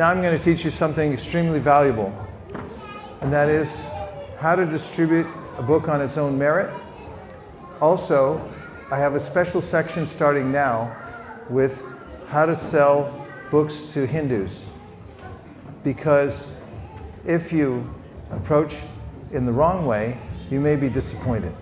now 0.00 0.08
I'm 0.08 0.22
going 0.22 0.34
to 0.34 0.42
teach 0.42 0.64
you 0.64 0.70
something 0.70 1.12
extremely 1.12 1.58
valuable, 1.58 2.10
and 3.20 3.30
that 3.30 3.50
is 3.50 3.82
how 4.38 4.54
to 4.54 4.64
distribute 4.64 5.26
a 5.58 5.62
book 5.62 5.88
on 5.88 6.00
its 6.00 6.16
own 6.16 6.38
merit. 6.38 6.72
Also, 7.82 8.40
I 8.90 8.96
have 8.96 9.14
a 9.14 9.20
special 9.20 9.60
section 9.60 10.06
starting 10.06 10.50
now 10.50 10.96
with 11.50 11.84
how 12.28 12.46
to 12.46 12.56
sell 12.56 13.28
books 13.50 13.82
to 13.92 14.06
Hindus. 14.06 14.68
Because 15.84 16.50
if 17.26 17.52
you 17.52 17.86
approach 18.30 18.76
in 19.32 19.44
the 19.44 19.52
wrong 19.52 19.84
way, 19.84 20.16
you 20.50 20.60
may 20.60 20.76
be 20.76 20.88
disappointed. 20.88 21.54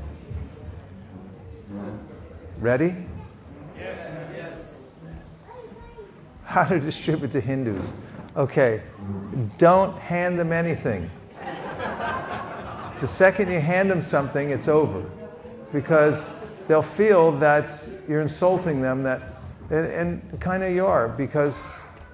Ready? 2.60 2.94
Yes. 3.76 4.84
How 6.44 6.62
to 6.66 6.78
distribute 6.78 7.32
to 7.32 7.40
Hindus. 7.40 7.92
Okay, 8.38 8.80
don't 9.58 9.98
hand 9.98 10.38
them 10.38 10.52
anything. 10.52 11.10
The 13.00 13.06
second 13.06 13.50
you 13.50 13.58
hand 13.58 13.90
them 13.90 14.00
something, 14.00 14.50
it's 14.50 14.68
over. 14.68 15.04
Because 15.72 16.24
they'll 16.68 16.80
feel 16.80 17.32
that 17.40 17.82
you're 18.08 18.20
insulting 18.20 18.80
them, 18.80 19.02
that, 19.02 19.22
and, 19.70 19.86
and 19.86 20.40
kind 20.40 20.62
of 20.62 20.72
you 20.72 20.86
are, 20.86 21.08
because 21.08 21.66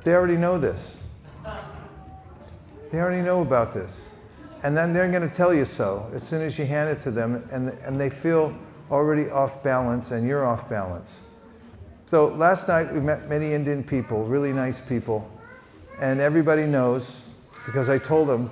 they 0.03 0.15
already 0.15 0.39
know 0.39 0.59
this. 0.59 0.97
They 2.91 2.99
already 3.01 3.23
know 3.23 3.43
about 3.43 3.75
this. 3.75 4.09
And 4.63 4.75
then 4.75 4.95
they're 4.95 5.11
going 5.11 5.29
to 5.29 5.35
tell 5.35 5.53
you 5.53 5.67
so 5.67 6.11
as 6.15 6.23
soon 6.23 6.41
as 6.41 6.59
you 6.59 6.65
hand 6.65 6.89
it 6.89 7.01
to 7.03 7.11
them, 7.11 7.47
and, 7.53 7.69
and 7.85 8.01
they 8.01 8.09
feel 8.09 8.57
already 8.91 9.29
off 9.29 9.63
balance, 9.63 10.11
and 10.11 10.27
you're 10.27 10.47
off 10.47 10.71
balance. 10.71 11.21
So 12.07 12.29
last 12.29 12.67
night 12.67 12.91
we 12.95 13.01
met 13.01 13.29
many 13.29 13.53
Indian 13.53 13.85
people, 13.85 14.25
really 14.25 14.55
nice 14.55 14.81
people, 14.81 15.31
and 16.01 16.21
everybody 16.21 16.67
knows 16.67 17.21
because 17.67 17.89
I 17.89 17.99
told 17.99 18.29
them 18.29 18.51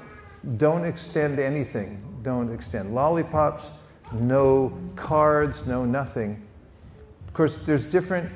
don't 0.57 0.85
extend 0.85 1.39
anything. 1.39 2.03
Don't 2.23 2.53
extend 2.53 2.95
lollipops, 2.95 3.71
no 4.13 4.77
cards, 4.97 5.67
no 5.67 5.85
nothing. 5.85 6.43
Of 7.29 7.35
course, 7.35 7.59
there's 7.59 7.87
different 7.87 8.31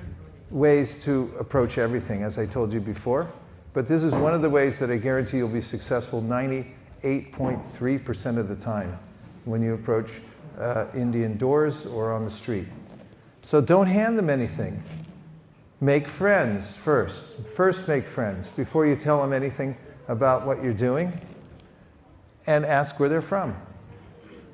ways 0.51 1.03
to 1.05 1.35
approach 1.39 1.79
everything, 1.79 2.23
as 2.23 2.39
I 2.39 2.47
told 2.47 2.73
you 2.73 2.81
before, 2.81 3.27
but 3.73 3.89
this 3.89 4.03
is 4.03 4.13
one 4.15 4.35
of 4.35 4.43
the 4.43 4.51
ways 4.51 4.79
that 4.79 4.91
I 4.91 4.97
guarantee 4.97 5.39
you'll 5.39 5.49
be 5.49 5.61
successful 5.61 6.23
98.3% 6.23 8.39
of 8.39 8.49
the 8.49 8.57
time 8.57 8.99
when 9.45 9.63
you 9.63 9.75
approach 9.75 10.11
uh, 10.59 10.87
Indian 10.95 11.37
doors 11.37 11.87
or 11.87 12.13
on 12.13 12.25
the 12.25 12.31
street. 12.31 12.67
So 13.43 13.61
don't 13.61 13.87
hand 13.87 14.19
them 14.19 14.31
anything. 14.31 14.83
Make 15.81 16.09
friends 16.09 16.75
first. 16.75 17.25
First, 17.55 17.87
make 17.87 18.07
friends 18.07 18.49
before 18.49 18.87
you 18.87 18.97
tell 18.97 19.21
them 19.21 19.33
anything 19.33 19.77
about 20.09 20.47
what 20.47 20.63
you're 20.63 20.73
doing 20.73 21.13
and 22.47 22.65
ask 22.65 22.99
where 22.99 23.09
they're 23.09 23.21
from. 23.21 23.55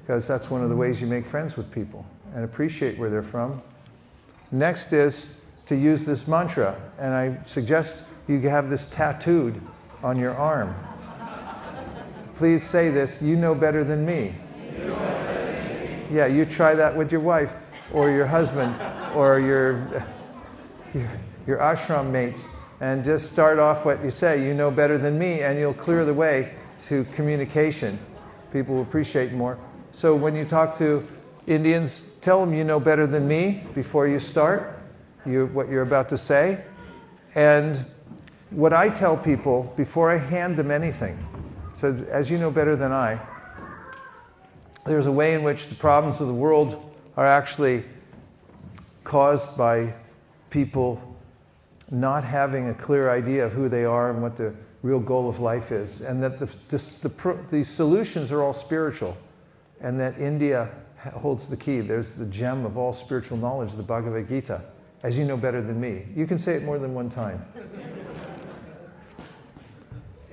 Because 0.01 0.27
that's 0.27 0.51
one 0.51 0.63
of 0.63 0.69
the 0.69 0.77
ways 0.77 1.01
you 1.01 1.07
make 1.07 1.27
friends 1.27 1.57
with 1.57 1.71
people 1.71 2.05
and 2.35 2.45
appreciate 2.45 2.99
where 2.99 3.11
they're 3.11 3.23
from. 3.23 3.63
Next 4.51 4.93
is 4.93 5.29
to 5.67 5.77
use 5.77 6.05
this 6.05 6.27
mantra, 6.27 6.77
and 6.99 7.15
I 7.15 7.39
suggest 7.47 7.97
you 8.27 8.41
have 8.41 8.69
this 8.69 8.87
tattooed 8.91 9.61
on 10.03 10.19
your 10.19 10.35
arm. 10.35 10.75
Please 12.37 12.69
say 12.69 12.91
this 12.91 13.23
you 13.23 13.37
know 13.37 13.55
better 13.55 13.85
than 13.85 14.05
me. 14.05 14.35
Yeah, 16.11 16.27
you 16.27 16.45
try 16.45 16.75
that 16.75 16.95
with 16.95 17.13
your 17.13 17.21
wife 17.21 17.55
or 17.93 18.11
your 18.11 18.27
husband 18.27 18.75
or 19.15 19.39
your, 19.39 20.05
your, 20.95 21.11
your 21.47 21.59
ashram 21.59 22.11
mates 22.11 22.45
and 22.81 23.05
just 23.05 23.33
start 23.33 23.59
off 23.59 23.85
what 23.85 24.03
you 24.03 24.11
say 24.11 24.45
you 24.45 24.55
know 24.55 24.71
better 24.71 24.99
than 24.99 25.17
me, 25.17 25.43
and 25.43 25.57
you'll 25.57 25.73
clear 25.73 26.05
the 26.05 26.13
way 26.13 26.53
to 26.89 27.05
communication. 27.15 27.99
People 28.53 28.75
will 28.75 28.83
appreciate 28.83 29.33
more. 29.33 29.57
So 29.93 30.17
when 30.17 30.35
you 30.35 30.45
talk 30.45 30.77
to 30.79 31.07
Indians, 31.47 32.03
tell 32.21 32.45
them 32.45 32.53
you 32.53 32.65
know 32.65 32.81
better 32.81 33.07
than 33.07 33.29
me 33.29 33.63
before 33.75 34.09
you 34.09 34.19
start 34.19 34.81
you, 35.25 35.47
what 35.53 35.69
you're 35.69 35.83
about 35.83 36.09
to 36.09 36.19
say. 36.19 36.65
And 37.37 37.85
what 38.51 38.73
I 38.73 38.89
tell 38.89 39.17
people 39.17 39.73
before 39.77 40.11
I 40.11 40.19
hand 40.19 40.57
them 40.57 40.71
anything, 40.71 41.25
so 41.79 42.05
as 42.11 42.31
you 42.31 42.37
know 42.39 42.51
better 42.51 42.75
than 42.75 42.91
I, 42.91 43.21
there's 44.85 45.07
a 45.07 45.13
way 45.13 45.35
in 45.35 45.45
which 45.45 45.69
the 45.69 45.77
problems 45.77 46.21
of 46.21 46.27
the 46.27 46.35
world 46.35 46.93
are 47.17 47.27
actually 47.27 47.85
caused 49.05 49.57
by 49.57 49.95
people 50.53 51.01
not 51.91 52.23
having 52.23 52.69
a 52.69 52.75
clear 52.75 53.11
idea 53.11 53.45
of 53.45 53.53
who 53.53 53.69
they 53.69 53.85
are 53.85 54.11
and 54.11 54.23
what 54.23 54.37
the 54.37 54.55
real 54.83 55.01
goal 55.01 55.29
of 55.29 55.41
life 55.41 55.73
is, 55.73 56.01
and 56.01 56.23
that 56.23 56.39
the, 56.39 56.49
the, 56.69 57.37
the, 57.51 57.65
solutions 57.65 58.31
are 58.31 58.43
all 58.43 58.53
spiritual, 58.53 59.17
and 59.81 59.99
that 59.99 60.19
India 60.19 60.71
holds 61.15 61.49
the 61.49 61.57
key. 61.57 61.81
There's 61.81 62.11
the 62.11 62.27
gem 62.27 62.65
of 62.65 62.77
all 62.77 62.93
spiritual 62.93 63.39
knowledge, 63.39 63.73
the 63.73 63.83
Bhagavad 63.83 64.29
Gita, 64.29 64.63
as 65.03 65.17
you 65.17 65.25
know 65.25 65.37
better 65.37 65.63
than 65.63 65.81
me. 65.81 66.05
You 66.15 66.27
can 66.27 66.39
say 66.39 66.55
it 66.55 66.65
more 66.65 66.79
than 66.79 66.95
one 66.95 67.11
time. 67.11 67.45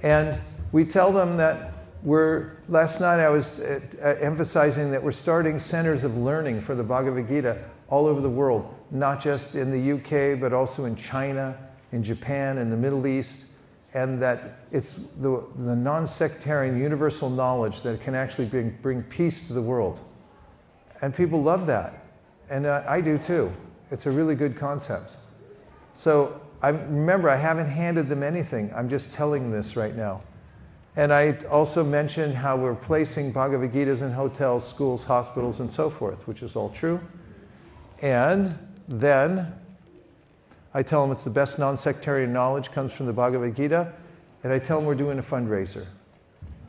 and 0.03 0.39
we 0.71 0.85
tell 0.85 1.11
them 1.11 1.37
that 1.37 1.73
we're, 2.03 2.57
last 2.69 2.99
night 2.99 3.19
I 3.19 3.29
was 3.29 3.51
uh, 3.59 3.79
uh, 4.01 4.15
emphasizing 4.19 4.91
that 4.91 5.03
we're 5.03 5.11
starting 5.11 5.59
centers 5.59 6.03
of 6.03 6.17
learning 6.17 6.61
for 6.61 6.73
the 6.73 6.83
Bhagavad 6.83 7.27
Gita 7.27 7.57
all 7.89 8.05
over 8.05 8.21
the 8.21 8.29
world, 8.29 8.73
not 8.91 9.21
just 9.21 9.55
in 9.55 9.71
the 9.71 9.93
UK, 9.93 10.39
but 10.39 10.53
also 10.53 10.85
in 10.85 10.95
China, 10.95 11.57
in 11.91 12.03
Japan, 12.03 12.57
in 12.57 12.69
the 12.69 12.77
Middle 12.77 13.07
East, 13.07 13.39
and 13.93 14.21
that 14.21 14.59
it's 14.71 14.95
the, 15.19 15.43
the 15.57 15.75
non 15.75 16.07
sectarian 16.07 16.77
universal 16.79 17.29
knowledge 17.29 17.81
that 17.81 18.01
can 18.01 18.15
actually 18.15 18.45
bring, 18.45 18.77
bring 18.81 19.03
peace 19.03 19.47
to 19.47 19.53
the 19.53 19.61
world. 19.61 19.99
And 21.01 21.15
people 21.15 21.41
love 21.41 21.65
that. 21.67 22.05
And 22.49 22.65
uh, 22.65 22.83
I 22.87 23.01
do 23.01 23.17
too. 23.17 23.51
It's 23.91 24.05
a 24.05 24.11
really 24.11 24.35
good 24.35 24.57
concept. 24.57 25.17
So 25.93 26.39
I 26.61 26.69
remember 26.69 27.29
I 27.29 27.35
haven't 27.35 27.69
handed 27.69 28.09
them 28.09 28.21
anything. 28.21 28.71
I'm 28.75 28.89
just 28.89 29.11
telling 29.11 29.51
this 29.51 29.75
right 29.75 29.95
now. 29.95 30.21
And 30.95 31.13
I 31.13 31.37
also 31.49 31.83
mentioned 31.83 32.35
how 32.35 32.57
we're 32.57 32.75
placing 32.75 33.31
Bhagavad 33.31 33.71
Gitas 33.71 34.01
in 34.01 34.11
hotels, 34.11 34.67
schools, 34.67 35.05
hospitals, 35.05 35.61
and 35.61 35.71
so 35.71 35.89
forth, 35.89 36.27
which 36.27 36.43
is 36.43 36.55
all 36.55 36.69
true. 36.69 36.99
And 38.01 38.57
then 38.89 39.53
I 40.73 40.83
tell 40.83 41.01
them 41.03 41.11
it's 41.11 41.23
the 41.23 41.29
best 41.29 41.59
non 41.59 41.77
sectarian 41.77 42.33
knowledge 42.33 42.71
comes 42.71 42.91
from 42.91 43.05
the 43.05 43.13
Bhagavad 43.13 43.55
Gita, 43.55 43.93
and 44.43 44.51
I 44.51 44.59
tell 44.59 44.77
them 44.77 44.85
we're 44.85 44.95
doing 44.95 45.19
a 45.19 45.23
fundraiser. 45.23 45.85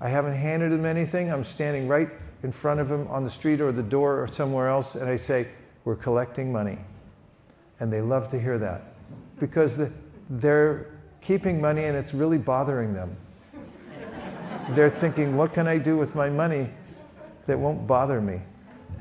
I 0.00 0.08
haven't 0.08 0.34
handed 0.34 0.70
them 0.70 0.84
anything. 0.84 1.32
I'm 1.32 1.44
standing 1.44 1.88
right 1.88 2.09
in 2.42 2.53
front 2.53 2.80
of 2.80 2.88
them 2.88 3.06
on 3.09 3.25
the 3.25 3.30
street 3.30 3.60
or 3.60 3.72
the 3.72 3.82
door 3.82 4.22
or 4.22 4.28
somewhere 4.28 4.69
else, 4.69 4.94
and 4.94 5.09
I 5.09 5.16
say, 5.16 5.48
We're 5.84 5.97
collecting 5.97 6.53
money. 6.53 6.78
And 7.80 7.91
they 7.91 8.03
love 8.03 8.30
to 8.30 8.41
hear 8.41 8.59
that 8.59 8.82
because 9.38 9.80
they're 10.28 10.86
keeping 11.22 11.60
money 11.60 11.84
and 11.84 11.97
it's 11.97 12.12
really 12.12 12.38
bothering 12.38 12.92
them. 12.92 13.16
they're 14.70 14.91
thinking, 14.91 15.36
What 15.36 15.54
can 15.54 15.66
I 15.66 15.78
do 15.78 15.97
with 15.97 16.14
my 16.14 16.28
money 16.28 16.70
that 17.47 17.59
won't 17.59 17.86
bother 17.86 18.20
me? 18.20 18.41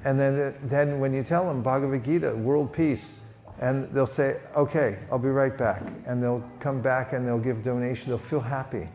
And 0.06 0.20
then, 0.20 0.56
then 0.64 1.00
when 1.00 1.14
you 1.14 1.24
tell 1.24 1.46
them 1.46 1.62
Bhagavad 1.62 2.04
Gita, 2.04 2.36
world 2.36 2.72
peace, 2.72 3.14
and 3.60 3.92
they'll 3.94 4.06
say, 4.06 4.38
okay, 4.56 5.00
I'll 5.12 5.20
be 5.20 5.30
right 5.30 5.58
back. 5.58 5.84
And 6.06 6.24
they'll 6.24 6.44
come 6.60 6.82
back 6.82 7.14
and 7.14 7.28
they'll 7.28 7.40
give 7.40 7.64
donation. 7.64 8.10
They'll 8.10 8.18
feel 8.18 8.40
happy. 8.40 8.88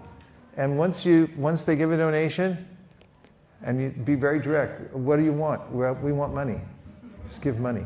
And 0.56 0.78
once, 0.78 1.04
you, 1.04 1.28
once 1.36 1.64
they 1.64 1.76
give 1.76 1.92
a 1.92 1.96
donation, 1.96 2.66
and 3.62 3.80
you 3.80 3.90
be 3.90 4.14
very 4.14 4.38
direct, 4.38 4.94
what 4.94 5.16
do 5.16 5.24
you 5.24 5.32
want? 5.32 5.70
Well, 5.70 5.94
We 5.94 6.12
want 6.12 6.34
money. 6.34 6.60
Just 7.28 7.42
give 7.42 7.58
money. 7.58 7.84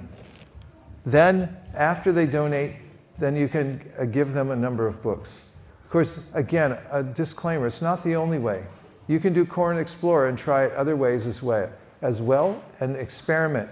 Then, 1.07 1.57
after 1.75 2.13
they 2.13 2.27
donate, 2.27 2.77
then 3.19 3.35
you 3.35 3.49
can 3.49 3.81
uh, 3.99 4.05
give 4.05 4.33
them 4.33 4.51
a 4.51 4.57
number 4.57 4.87
of 4.87 5.03
books. 5.03 5.39
Of 5.85 5.91
course, 5.91 6.19
again, 6.35 6.77
a 6.91 7.03
disclaimer, 7.03 7.67
it's 7.67 7.81
not 7.81 8.05
the 8.05 8.15
only 8.15 8.39
way. 8.39 8.65
You 9.07 9.19
can 9.21 9.33
do 9.33 9.47
Core 9.47 9.71
and 9.71 9.81
Explore 9.81 10.27
and 10.27 10.39
try 10.39 10.67
it 10.67 10.73
other 10.75 10.97
ways 10.97 11.25
as 11.25 11.43
well, 11.43 11.71
as 12.03 12.21
well 12.21 12.63
and 12.81 12.97
experiment. 12.97 13.69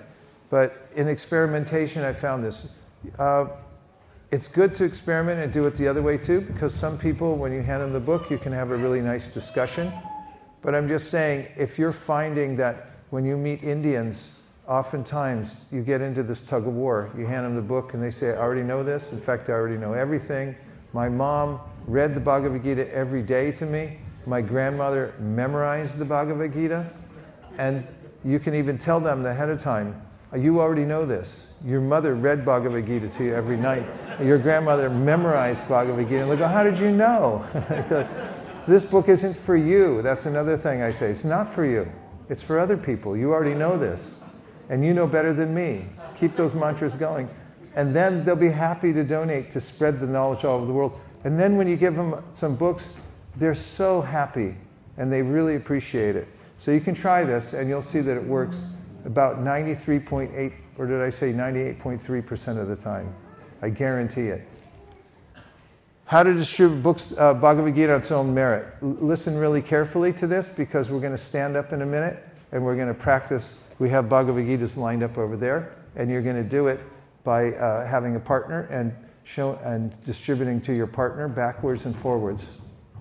But 0.50 0.88
in 0.94 1.08
experimentation, 1.08 2.02
I 2.02 2.12
found 2.12 2.44
this. 2.44 2.67
Uh, 3.19 3.46
it's 4.31 4.49
good 4.49 4.75
to 4.76 4.84
experiment 4.84 5.40
and 5.40 5.52
do 5.52 5.67
it 5.67 5.76
the 5.76 5.87
other 5.87 6.02
way 6.02 6.19
too, 6.19 6.40
because 6.40 6.75
some 6.75 6.99
people, 6.99 7.37
when 7.37 7.52
you 7.52 7.62
hand 7.62 7.82
them 7.82 7.93
the 7.93 8.00
book, 8.00 8.31
you 8.31 8.38
can 8.38 8.52
have 8.52 8.70
a 8.70 8.76
really 8.76 9.00
nice 9.00 9.28
discussion. 9.28 9.93
But 10.62 10.75
I'm 10.75 10.88
just 10.88 11.11
saying, 11.11 11.49
if 11.56 11.78
you're 11.78 11.93
finding 11.93 12.56
that 12.56 12.90
when 13.11 13.25
you 13.25 13.37
meet 13.37 13.62
Indians, 13.62 14.32
oftentimes 14.67 15.61
you 15.70 15.82
get 15.82 16.00
into 16.00 16.23
this 16.25 16.40
tug 16.40 16.67
of 16.67 16.75
war. 16.75 17.11
You 17.17 17.26
hand 17.26 17.46
them 17.46 17.55
the 17.55 17.62
book 17.62 17.94
and 17.94 18.02
they 18.02 18.11
say, 18.11 18.31
I 18.31 18.38
already 18.38 18.62
know 18.64 18.82
this. 18.82 19.12
In 19.12 19.20
fact, 19.20 19.49
I 19.49 19.52
already 19.52 19.76
know 19.76 19.93
everything. 19.93 20.56
My 20.93 21.08
mom 21.08 21.61
read 21.87 22.14
the 22.14 22.20
Bhagavad 22.20 22.64
Gita 22.64 22.93
every 22.93 23.23
day 23.23 23.52
to 23.52 23.67
me. 23.67 23.99
My 24.26 24.40
grandmother 24.40 25.14
memorized 25.20 25.99
the 25.99 26.05
Bhagavad 26.05 26.52
Gita. 26.52 26.90
And 27.58 27.87
you 28.26 28.40
can 28.40 28.55
even 28.55 28.76
tell 28.76 28.99
them 28.99 29.25
ahead 29.25 29.49
of 29.49 29.62
time, 29.62 30.00
uh, 30.32 30.37
You 30.37 30.61
already 30.61 30.84
know 30.84 31.06
this. 31.06 31.46
Your 31.64 31.81
mother 31.81 32.14
read 32.14 32.44
Bhagavad 32.44 32.87
Gita 32.87 33.08
to 33.08 33.25
you 33.25 33.34
every 33.34 33.56
night. 33.56 33.87
Your 34.20 34.38
grandmother 34.38 34.90
memorized 34.90 35.67
Bhagavad 35.69 36.08
Gita. 36.08 36.23
And 36.23 36.31
they 36.31 36.37
go, 36.37 36.49
How 36.49 36.64
did 36.64 36.78
you 36.78 36.90
know? 36.90 37.46
this 38.67 38.84
book 38.84 39.08
isn't 39.08 39.37
for 39.37 39.56
you. 39.56 40.02
That's 40.02 40.26
another 40.26 40.56
thing 40.58 40.82
I 40.82 40.90
say. 40.90 41.11
It's 41.11 41.25
not 41.25 41.49
for 41.49 41.64
you, 41.64 41.90
it's 42.28 42.43
for 42.43 42.58
other 42.58 42.76
people. 42.76 43.17
You 43.17 43.32
already 43.32 43.55
know 43.55 43.78
this. 43.78 44.12
And 44.69 44.84
you 44.84 44.93
know 44.93 45.06
better 45.06 45.32
than 45.32 45.55
me. 45.55 45.87
Keep 46.19 46.37
those 46.37 46.52
mantras 46.52 46.94
going. 46.94 47.31
And 47.76 47.94
then 47.94 48.25
they'll 48.25 48.34
be 48.34 48.49
happy 48.49 48.93
to 48.93 49.05
donate 49.05 49.52
to 49.52 49.61
spread 49.61 50.00
the 50.00 50.06
knowledge 50.06 50.44
all 50.44 50.56
over 50.56 50.67
the 50.67 50.73
world. 50.73 50.99
And 51.23 51.38
then 51.38 51.56
when 51.56 51.69
you 51.69 51.76
give 51.76 51.94
them 51.94 52.25
some 52.32 52.56
books, 52.56 52.88
they're 53.37 53.55
so 53.55 54.00
happy 54.00 54.56
and 54.96 55.12
they 55.12 55.23
really 55.23 55.55
appreciate 55.55 56.17
it. 56.17 56.26
So 56.58 56.70
you 56.70 56.81
can 56.81 56.94
try 56.94 57.25
this 57.25 57.53
and 57.53 57.69
you'll 57.69 57.82
see 57.82 58.00
that 58.00 58.17
it 58.17 58.25
works 58.25 58.58
about 59.05 59.38
93.8, 59.38 60.53
or 60.79 60.87
did 60.87 61.00
I 61.00 61.11
say 61.11 61.32
98.3% 61.32 62.58
of 62.58 62.69
the 62.69 62.76
time. 62.76 63.14
I 63.62 63.70
guarantee 63.70 64.29
it. 64.29 64.47
How 66.05 66.23
to 66.23 66.35
distribute 66.35 66.82
books, 66.82 67.12
uh, 67.17 67.35
Bhagavad 67.35 67.75
Gita 67.75 67.93
on 67.93 68.00
its 68.00 68.11
own 68.11 68.32
merit. 68.32 68.75
L- 68.82 68.97
listen 69.00 69.37
really 69.37 69.62
carefully 69.62 70.12
to 70.14 70.26
this 70.26 70.49
because 70.49 70.91
we're 70.91 71.00
going 71.00 71.12
to 71.12 71.19
stand 71.19 71.56
up 71.56 71.73
in 71.73 71.82
a 71.82 71.87
minute 71.87 72.25
and 72.53 72.64
we're 72.64 72.76
going 72.76 72.88
to 72.88 72.94
practice. 72.94 73.55
We 73.79 73.88
have 73.91 74.09
Bhagavad 74.09 74.44
Gitas 74.44 74.76
lined 74.76 75.02
up 75.02 75.19
over 75.19 75.37
there, 75.37 75.75
and 75.97 76.11
you're 76.11 76.23
going 76.23 76.37
to 76.37 76.49
do 76.49 76.69
it 76.69 76.81
by 77.25 77.52
uh, 77.55 77.87
having 77.87 78.14
a 78.14 78.20
partner 78.20 78.69
and 78.70 78.94
show 79.25 79.59
and 79.64 79.93
distributing 80.05 80.61
to 80.61 80.73
your 80.73 80.87
partner 80.87 81.26
backwards 81.26 81.87
and 81.87 81.97
forwards, 81.97 82.44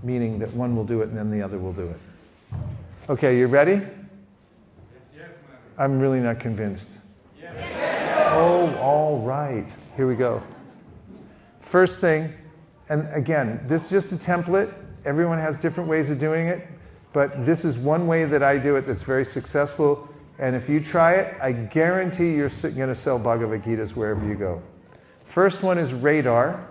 meaning 0.01 0.39
that 0.39 0.51
one 0.53 0.75
will 0.75 0.83
do 0.83 1.01
it 1.01 1.09
and 1.09 1.17
then 1.17 1.29
the 1.29 1.41
other 1.41 1.59
will 1.59 1.73
do 1.73 1.87
it. 1.87 1.99
Okay, 3.07 3.37
you 3.37 3.45
ready? 3.45 3.73
Yes, 3.73 3.85
yes, 5.15 5.29
I'm 5.77 5.99
really 5.99 6.19
not 6.19 6.39
convinced. 6.39 6.87
Yes. 7.39 8.31
Oh, 8.33 8.75
all 8.77 9.19
right. 9.19 9.67
Here 9.95 10.07
we 10.07 10.15
go. 10.15 10.41
First 11.61 11.99
thing, 11.99 12.33
and 12.89 13.07
again, 13.13 13.63
this 13.67 13.83
is 13.83 13.89
just 13.91 14.11
a 14.11 14.15
template. 14.15 14.73
Everyone 15.05 15.37
has 15.37 15.59
different 15.59 15.87
ways 15.87 16.09
of 16.09 16.19
doing 16.19 16.47
it, 16.47 16.67
but 17.13 17.45
this 17.45 17.63
is 17.63 17.77
one 17.77 18.07
way 18.07 18.25
that 18.25 18.41
I 18.41 18.57
do 18.57 18.75
it 18.75 18.87
that's 18.87 19.03
very 19.03 19.23
successful. 19.23 20.09
And 20.39 20.55
if 20.55 20.67
you 20.67 20.79
try 20.79 21.13
it, 21.13 21.35
I 21.39 21.51
guarantee 21.51 22.33
you're 22.33 22.49
going 22.49 22.87
to 22.87 22.95
sell 22.95 23.19
Bhagavad 23.19 23.61
Gitas 23.61 23.91
wherever 23.95 24.25
you 24.25 24.33
go. 24.33 24.63
First 25.25 25.61
one 25.61 25.77
is 25.77 25.93
radar. 25.93 26.67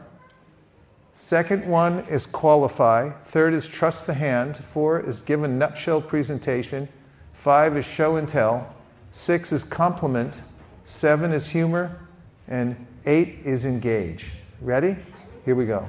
Second 1.15 1.67
one 1.67 2.01
is 2.11 2.27
qualify. 2.27 3.11
Third 3.25 3.55
is 3.55 3.69
trust 3.69 4.07
the 4.07 4.15
hand. 4.15 4.57
Four 4.57 5.01
is 5.01 5.21
give 5.21 5.43
a 5.43 5.49
nutshell 5.49 6.03
presentation. 6.03 6.89
Five 7.33 7.77
is 7.77 7.85
show 7.85 8.17
and 8.17 8.29
tell. 8.29 8.75
Six 9.13 9.53
is 9.53 9.65
compliment. 9.65 10.43
Seven 10.85 11.33
is 11.33 11.49
humor. 11.49 11.99
And 12.49 12.77
eight 13.07 13.39
is 13.45 13.65
engage. 13.65 14.27
Ready? 14.61 14.97
Here 15.45 15.55
we 15.55 15.67
go. 15.67 15.89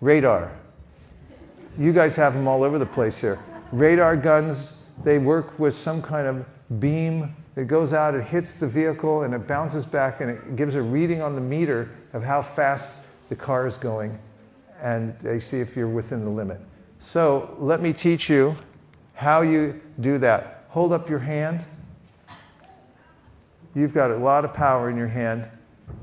Radar. 0.00 0.52
You 1.78 1.92
guys 1.92 2.14
have 2.16 2.34
them 2.34 2.46
all 2.46 2.64
over 2.64 2.78
the 2.78 2.86
place 2.86 3.18
here. 3.18 3.38
Radar 3.72 4.16
guns, 4.16 4.72
they 5.04 5.18
work 5.18 5.58
with 5.58 5.74
some 5.74 6.02
kind 6.02 6.26
of 6.26 6.44
beam 6.80 7.34
that 7.54 7.64
goes 7.64 7.92
out, 7.92 8.14
it 8.14 8.24
hits 8.24 8.54
the 8.54 8.66
vehicle, 8.66 9.22
and 9.22 9.32
it 9.32 9.46
bounces 9.46 9.86
back, 9.86 10.20
and 10.20 10.30
it 10.30 10.56
gives 10.56 10.74
a 10.74 10.82
reading 10.82 11.22
on 11.22 11.34
the 11.34 11.40
meter 11.40 11.90
of 12.12 12.22
how 12.22 12.42
fast 12.42 12.92
the 13.28 13.36
car 13.36 13.66
is 13.66 13.76
going, 13.76 14.18
and 14.80 15.16
they 15.22 15.40
see 15.40 15.60
if 15.60 15.76
you're 15.76 15.88
within 15.88 16.24
the 16.24 16.30
limit. 16.30 16.60
So 17.00 17.56
let 17.58 17.80
me 17.80 17.92
teach 17.92 18.28
you 18.28 18.56
how 19.14 19.42
you 19.42 19.80
do 20.00 20.18
that. 20.18 20.64
Hold 20.68 20.92
up 20.92 21.08
your 21.08 21.18
hand. 21.18 21.64
You've 23.74 23.94
got 23.94 24.10
a 24.10 24.16
lot 24.16 24.44
of 24.44 24.52
power 24.52 24.90
in 24.90 24.96
your 24.96 25.08
hand. 25.08 25.46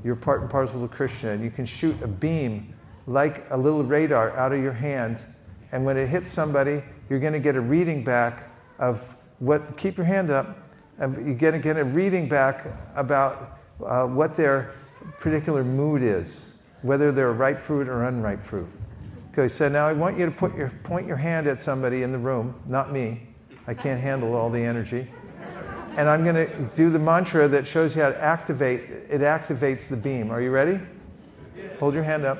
You're 0.04 0.16
part 0.16 0.40
and 0.40 0.50
parcel 0.50 0.84
of 0.84 0.90
Krishna, 0.90 1.30
and 1.30 1.42
you 1.42 1.50
can 1.50 1.66
shoot 1.66 2.00
a 2.02 2.08
beam 2.08 2.74
like 3.06 3.46
a 3.50 3.56
little 3.56 3.82
radar 3.82 4.36
out 4.36 4.52
of 4.52 4.62
your 4.62 4.72
hand. 4.72 5.18
And 5.72 5.84
when 5.84 5.96
it 5.96 6.08
hits 6.08 6.30
somebody, 6.30 6.82
you're 7.08 7.20
going 7.20 7.32
to 7.32 7.40
get 7.40 7.56
a 7.56 7.60
reading 7.60 8.04
back 8.04 8.50
of 8.78 9.02
what. 9.38 9.76
Keep 9.76 9.96
your 9.96 10.06
hand 10.06 10.30
up 10.30 10.56
and 11.00 11.26
you 11.26 11.34
get, 11.34 11.60
get 11.62 11.78
a 11.78 11.84
reading 11.84 12.28
back 12.28 12.66
about 12.94 13.58
uh, 13.84 14.04
what 14.04 14.36
their 14.36 14.74
particular 15.18 15.64
mood 15.64 16.02
is, 16.02 16.44
whether 16.82 17.12
they're 17.12 17.32
ripe 17.32 17.60
fruit 17.60 17.88
or 17.88 18.04
unripe 18.04 18.42
fruit. 18.42 18.68
Okay, 19.32 19.48
so 19.48 19.68
now 19.68 19.86
I 19.86 19.92
want 19.92 20.18
you 20.18 20.26
to 20.26 20.32
put 20.32 20.56
your, 20.56 20.70
point 20.82 21.06
your 21.06 21.16
hand 21.16 21.46
at 21.46 21.60
somebody 21.60 22.02
in 22.02 22.12
the 22.12 22.18
room, 22.18 22.54
not 22.66 22.92
me. 22.92 23.22
I 23.66 23.74
can't 23.74 24.00
handle 24.00 24.34
all 24.34 24.50
the 24.50 24.60
energy. 24.60 25.08
And 25.96 26.08
I'm 26.08 26.24
going 26.24 26.34
to 26.34 26.70
do 26.74 26.90
the 26.90 26.98
mantra 26.98 27.48
that 27.48 27.66
shows 27.66 27.94
you 27.94 28.02
how 28.02 28.10
to 28.10 28.22
activate. 28.22 28.80
It 29.08 29.20
activates 29.20 29.86
the 29.86 29.96
beam. 29.96 30.30
Are 30.30 30.40
you 30.40 30.50
ready? 30.50 30.80
Hold 31.78 31.94
your 31.94 32.02
hand 32.02 32.24
up. 32.24 32.38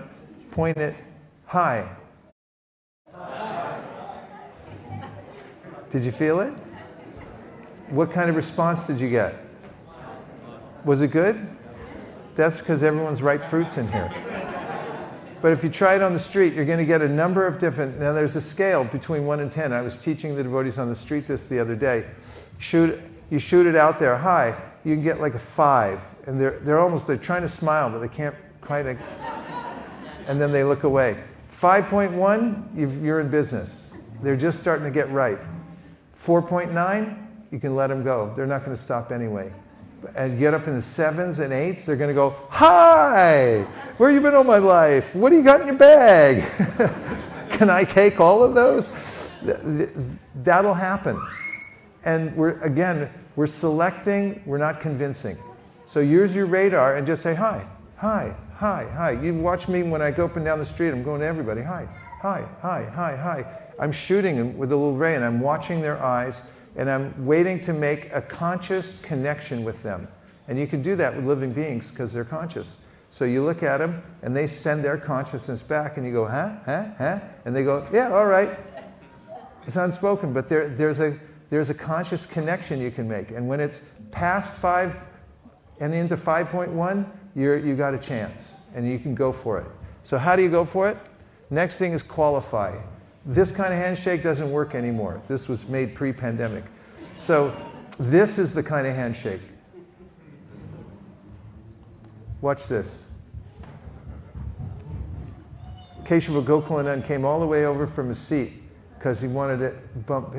Point 0.51 0.77
it. 0.79 0.95
high. 1.47 1.89
Did 5.91 6.05
you 6.05 6.13
feel 6.13 6.41
it? 6.41 6.53
What 7.89 8.13
kind 8.13 8.31
of 8.31 8.37
response 8.37 8.87
did 8.87 9.01
you 9.01 9.11
get? 9.11 9.35
Was 10.85 11.01
it 11.03 11.09
good? 11.09 11.49
That's 12.37 12.59
because 12.59 12.85
everyone's 12.85 13.23
ripe 13.23 13.45
fruits 13.45 13.77
in 13.77 13.91
here. 13.91 14.30
But 15.41 15.53
if 15.53 15.65
you 15.65 15.71
try 15.71 15.95
it 15.95 16.03
on 16.03 16.13
the 16.13 16.19
street, 16.19 16.53
you're 16.53 16.67
going 16.67 16.79
to 16.79 16.85
get 16.85 17.01
a 17.01 17.09
number 17.09 17.47
of 17.47 17.59
different. 17.59 17.99
Now, 17.99 18.13
there's 18.13 18.37
a 18.37 18.41
scale 18.41 18.85
between 18.85 19.25
1 19.25 19.41
and 19.41 19.51
10. 19.51 19.73
I 19.73 19.81
was 19.81 19.97
teaching 19.97 20.37
the 20.37 20.43
devotees 20.43 20.77
on 20.77 20.89
the 20.89 20.97
street 20.97 21.27
this 21.27 21.47
the 21.47 21.59
other 21.59 21.75
day. 21.75 22.05
Shoot, 22.59 23.01
you 23.31 23.39
shoot 23.39 23.67
it 23.67 23.75
out 23.75 23.99
there 23.99 24.17
high, 24.19 24.55
you 24.85 24.95
can 24.95 25.03
get 25.03 25.21
like 25.21 25.35
a 25.35 25.39
5. 25.39 26.01
And 26.27 26.39
they're, 26.39 26.59
they're 26.61 26.79
almost, 26.79 27.07
they're 27.07 27.17
trying 27.17 27.43
to 27.43 27.49
smile, 27.49 27.89
but 27.89 28.01
they 28.01 28.09
can't 28.09 28.35
quite. 28.61 28.87
And 30.27 30.41
then 30.41 30.53
they 30.53 30.63
look 30.63 30.85
away. 30.85 31.23
5.1, 31.51 33.03
you're 33.03 33.21
in 33.21 33.31
business. 33.31 33.87
They're 34.23 34.37
just 34.37 34.61
starting 34.61 34.85
to 34.85 34.91
get 34.91 35.11
ripe. 35.11 35.43
4.9, 36.23 37.27
you 37.51 37.59
can 37.59 37.75
let 37.75 37.87
them 37.87 38.05
go. 38.05 38.33
They're 38.37 38.47
not 38.47 38.65
going 38.65 38.77
to 38.77 38.83
stop 38.83 39.11
anyway. 39.11 39.51
And 40.15 40.39
get 40.39 40.55
up 40.55 40.67
in 40.67 40.75
the 40.75 40.83
sevens 40.83 41.39
and 41.39 41.53
eights, 41.53 41.85
they're 41.85 41.97
going 41.97 42.09
to 42.09 42.15
go, 42.15 42.35
Hi, 42.49 43.63
where 43.99 44.11
you 44.11 44.21
been 44.21 44.35
all 44.35 44.45
my 44.45 44.59
life? 44.59 45.15
What 45.15 45.31
do 45.31 45.37
you 45.37 45.43
got 45.43 45.61
in 45.61 45.67
your 45.67 45.77
bag? 45.77 46.45
can 47.51 47.69
I 47.69 47.85
take 47.85 48.21
all 48.21 48.43
of 48.43 48.55
those? 48.55 48.91
That'll 50.37 50.75
happen. 50.75 51.21
And 52.05 52.35
we're, 52.35 52.59
again, 52.63 53.11
we're 53.37 53.47
selecting, 53.47 54.43
we're 54.47 54.59
not 54.59 54.81
convincing. 54.81 55.37
So 55.87 56.01
use 56.01 56.35
your 56.35 56.47
radar 56.47 56.97
and 56.97 57.07
just 57.07 57.23
say, 57.23 57.35
Hi, 57.35 57.67
hi, 57.97 58.35
hi, 58.55 58.89
hi. 58.95 59.11
You 59.13 59.35
watch 59.35 59.69
me 59.69 59.83
when 59.83 60.01
I 60.01 60.11
go 60.11 60.25
up 60.25 60.37
and 60.37 60.45
down 60.45 60.59
the 60.59 60.67
street, 60.67 60.91
I'm 60.91 61.03
going 61.03 61.21
to 61.21 61.27
everybody, 61.27 61.63
Hi, 61.63 61.87
hi, 62.21 62.47
hi, 62.63 62.85
hi, 62.85 63.17
hi. 63.17 63.45
I'm 63.79 63.93
shooting 63.93 64.57
with 64.57 64.73
a 64.73 64.77
little 64.77 64.97
ray 64.97 65.15
and 65.15 65.25
I'm 65.25 65.41
watching 65.41 65.81
their 65.81 66.03
eyes 66.03 66.43
and 66.81 66.91
I'm 66.91 67.27
waiting 67.27 67.61
to 67.61 67.75
make 67.75 68.11
a 68.11 68.23
conscious 68.23 68.99
connection 69.03 69.65
with 69.65 69.83
them. 69.83 70.09
And 70.49 70.59
you 70.59 70.67
can 70.67 70.81
do 70.81 70.97
that 70.97 71.15
with 71.15 71.27
living 71.27 71.53
beings 71.53 71.91
because 71.91 72.11
they're 72.11 72.25
conscious. 72.25 72.79
So 73.11 73.27
you 73.27 73.45
look 73.45 73.63
at 73.63 73.79
them 73.79 74.03
and 74.23 74.35
they 74.35 74.47
send 74.47 74.83
their 74.83 74.97
consciousness 74.97 75.61
back, 75.61 75.99
and 75.99 76.07
you 76.07 76.13
go, 76.15 76.27
huh, 76.27 76.53
huh, 76.65 76.85
huh? 76.97 77.19
And 77.45 77.55
they 77.55 77.65
go, 77.65 77.87
yeah, 77.93 78.15
all 78.15 78.25
right. 78.25 78.59
It's 79.67 79.77
unspoken, 79.77 80.33
but 80.33 80.49
there, 80.49 80.71
there's, 80.71 81.01
a, 81.01 81.21
there's 81.51 81.69
a 81.69 81.75
conscious 81.75 82.25
connection 82.25 82.81
you 82.81 82.91
can 82.91 83.07
make. 83.07 83.31
And 83.31 83.47
when 83.47 83.61
it's 83.61 83.83
past 84.11 84.51
five 84.51 84.97
and 85.81 85.93
into 85.93 86.17
5.1, 86.17 87.07
you're, 87.37 87.59
you 87.59 87.77
got 87.77 87.93
a 87.93 87.99
chance 87.99 88.55
and 88.75 88.89
you 88.91 88.99
can 88.99 89.15
go 89.15 89.33
for 89.33 89.59
it. 89.59 89.67
So, 90.03 90.17
how 90.17 90.35
do 90.35 90.43
you 90.43 90.51
go 90.51 90.65
for 90.65 90.89
it? 90.89 90.97
Next 91.51 91.77
thing 91.77 91.93
is 91.93 92.03
qualify. 92.03 92.79
This 93.27 93.53
kind 93.53 93.73
of 93.73 93.79
handshake 93.79 94.23
doesn't 94.23 94.51
work 94.51 94.75
anymore. 94.75 95.21
This 95.29 95.47
was 95.47 95.69
made 95.69 95.95
pre 95.95 96.13
pandemic. 96.13 96.65
So, 97.17 97.55
this 97.99 98.39
is 98.39 98.53
the 98.53 98.63
kind 98.63 98.87
of 98.87 98.95
handshake. 98.95 99.43
Watch 102.41 102.67
this. 102.67 103.03
Keshava 106.05 106.43
Gokulanand 106.43 107.07
came 107.07 107.25
all 107.25 107.39
the 107.39 107.47
way 107.47 107.67
over 107.67 107.87
from 107.87 108.09
his 108.09 108.19
seat 108.19 108.55
because 108.99 109.21
he 109.21 109.29
wanted 109.29 109.59
to 109.59 110.01
bump 110.01 110.35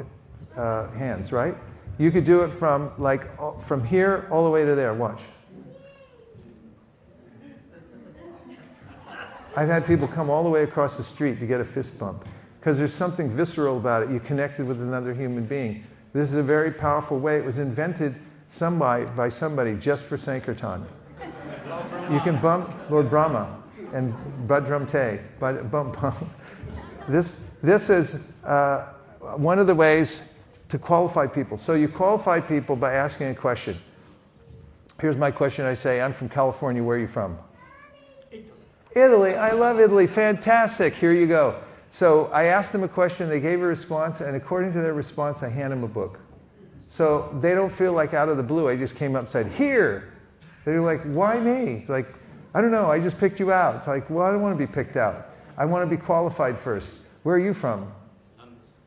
uh, 0.57 0.89
hands, 0.91 1.31
right? 1.31 1.55
You 1.99 2.09
could 2.11 2.25
do 2.25 2.41
it 2.41 2.49
from 2.49 2.91
like 2.97 3.27
from 3.61 3.85
here 3.85 4.27
all 4.31 4.43
the 4.43 4.49
way 4.49 4.65
to 4.65 4.73
there. 4.73 4.93
Watch. 4.95 5.21
I've 9.55 9.69
had 9.69 9.85
people 9.85 10.07
come 10.07 10.29
all 10.29 10.43
the 10.43 10.49
way 10.49 10.63
across 10.63 10.97
the 10.97 11.03
street 11.03 11.39
to 11.41 11.45
get 11.45 11.61
a 11.61 11.65
fist 11.65 11.99
bump 11.99 12.25
because 12.61 12.77
there's 12.77 12.93
something 12.93 13.27
visceral 13.27 13.77
about 13.77 14.03
it. 14.03 14.11
You 14.11 14.19
connected 14.19 14.67
with 14.67 14.79
another 14.79 15.15
human 15.15 15.45
being. 15.45 15.83
This 16.13 16.29
is 16.29 16.35
a 16.35 16.43
very 16.43 16.71
powerful 16.71 17.17
way. 17.17 17.37
It 17.37 17.43
was 17.43 17.57
invented 17.57 18.13
somebody, 18.51 19.05
by 19.05 19.29
somebody 19.29 19.73
just 19.73 20.03
for 20.03 20.15
Sankirtan. 20.15 20.85
You 22.11 22.19
can 22.19 22.39
bump 22.39 22.71
Lord 22.91 23.09
Brahma 23.09 23.63
and 23.93 24.13
Badram 24.47 24.85
Te. 24.85 25.23
Bump, 25.39 25.99
bump. 25.99 26.29
This, 27.09 27.41
this 27.63 27.89
is 27.89 28.27
uh, 28.43 28.89
one 29.37 29.57
of 29.57 29.65
the 29.65 29.73
ways 29.73 30.21
to 30.69 30.77
qualify 30.77 31.25
people. 31.25 31.57
So 31.57 31.73
you 31.73 31.87
qualify 31.87 32.39
people 32.39 32.75
by 32.75 32.93
asking 32.93 33.29
a 33.29 33.35
question. 33.35 33.75
Here's 34.99 35.17
my 35.17 35.31
question 35.31 35.65
I 35.65 35.73
say, 35.73 35.99
I'm 35.99 36.13
from 36.13 36.29
California. 36.29 36.83
Where 36.83 36.97
are 36.97 36.99
you 36.99 37.07
from? 37.07 37.39
Italy. 38.29 38.45
Italy. 38.95 39.33
I 39.33 39.49
love 39.53 39.79
Italy. 39.79 40.05
Fantastic. 40.05 40.93
Here 40.93 41.11
you 41.11 41.25
go. 41.25 41.59
So 41.91 42.27
I 42.27 42.45
asked 42.45 42.71
them 42.71 42.83
a 42.83 42.87
question, 42.87 43.27
they 43.29 43.41
gave 43.41 43.61
a 43.61 43.65
response, 43.65 44.21
and 44.21 44.35
according 44.35 44.71
to 44.73 44.79
their 44.79 44.93
response, 44.93 45.43
I 45.43 45.49
hand 45.49 45.73
them 45.73 45.83
a 45.83 45.87
book. 45.87 46.19
So 46.87 47.37
they 47.41 47.53
don't 47.53 47.71
feel 47.71 47.93
like 47.93 48.13
out 48.13 48.29
of 48.29 48.37
the 48.37 48.43
blue, 48.43 48.69
I 48.69 48.77
just 48.77 48.95
came 48.95 49.15
up 49.15 49.23
and 49.23 49.29
said, 49.29 49.47
Here. 49.47 50.13
They're 50.63 50.81
like, 50.81 51.03
Why 51.03 51.39
me? 51.39 51.73
It's 51.73 51.89
like, 51.89 52.07
I 52.53 52.61
don't 52.61 52.71
know, 52.71 52.89
I 52.89 52.99
just 52.99 53.17
picked 53.17 53.39
you 53.39 53.51
out. 53.51 53.75
It's 53.75 53.87
like, 53.87 54.09
Well, 54.09 54.25
I 54.25 54.31
don't 54.31 54.41
want 54.41 54.57
to 54.57 54.67
be 54.67 54.71
picked 54.71 54.95
out. 54.95 55.29
I 55.57 55.65
want 55.65 55.89
to 55.89 55.95
be 55.95 56.01
qualified 56.01 56.57
first. 56.57 56.91
Where 57.23 57.35
are 57.35 57.39
you 57.39 57.53
from? 57.53 57.91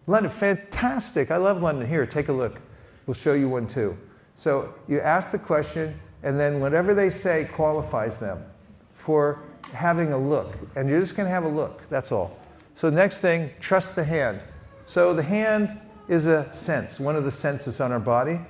London. 0.07 0.31
Fantastic. 0.31 1.31
I 1.31 1.37
love 1.37 1.63
London. 1.63 1.89
Here, 1.89 2.07
take 2.07 2.29
a 2.29 2.33
look. 2.33 2.59
We'll 3.07 3.15
show 3.15 3.35
you 3.35 3.49
one 3.49 3.67
too. 3.67 3.97
So 4.37 4.75
you 4.89 5.01
ask 5.01 5.31
the 5.31 5.39
question, 5.39 5.99
and 6.23 6.39
then 6.39 6.61
whatever 6.61 6.95
they 6.95 7.11
say 7.11 7.49
qualifies 7.53 8.19
them 8.19 8.45
for 8.93 9.43
having 9.73 10.13
a 10.13 10.19
look. 10.19 10.55
And 10.77 10.89
you're 10.89 11.01
just 11.01 11.17
going 11.17 11.27
to 11.27 11.31
have 11.31 11.45
a 11.45 11.49
look. 11.49 11.83
That's 11.89 12.13
all. 12.13 12.39
So, 12.75 12.90
next 12.90 13.19
thing, 13.19 13.50
trust 13.61 13.95
the 13.95 14.04
hand. 14.04 14.40
So, 14.87 15.14
the 15.14 15.23
hand 15.23 15.81
is 16.09 16.26
a 16.26 16.52
sense, 16.52 17.00
one 17.00 17.16
of 17.16 17.25
the 17.25 17.31
senses 17.31 17.81
on 17.81 17.93
our 17.93 18.00
body. 18.00 18.40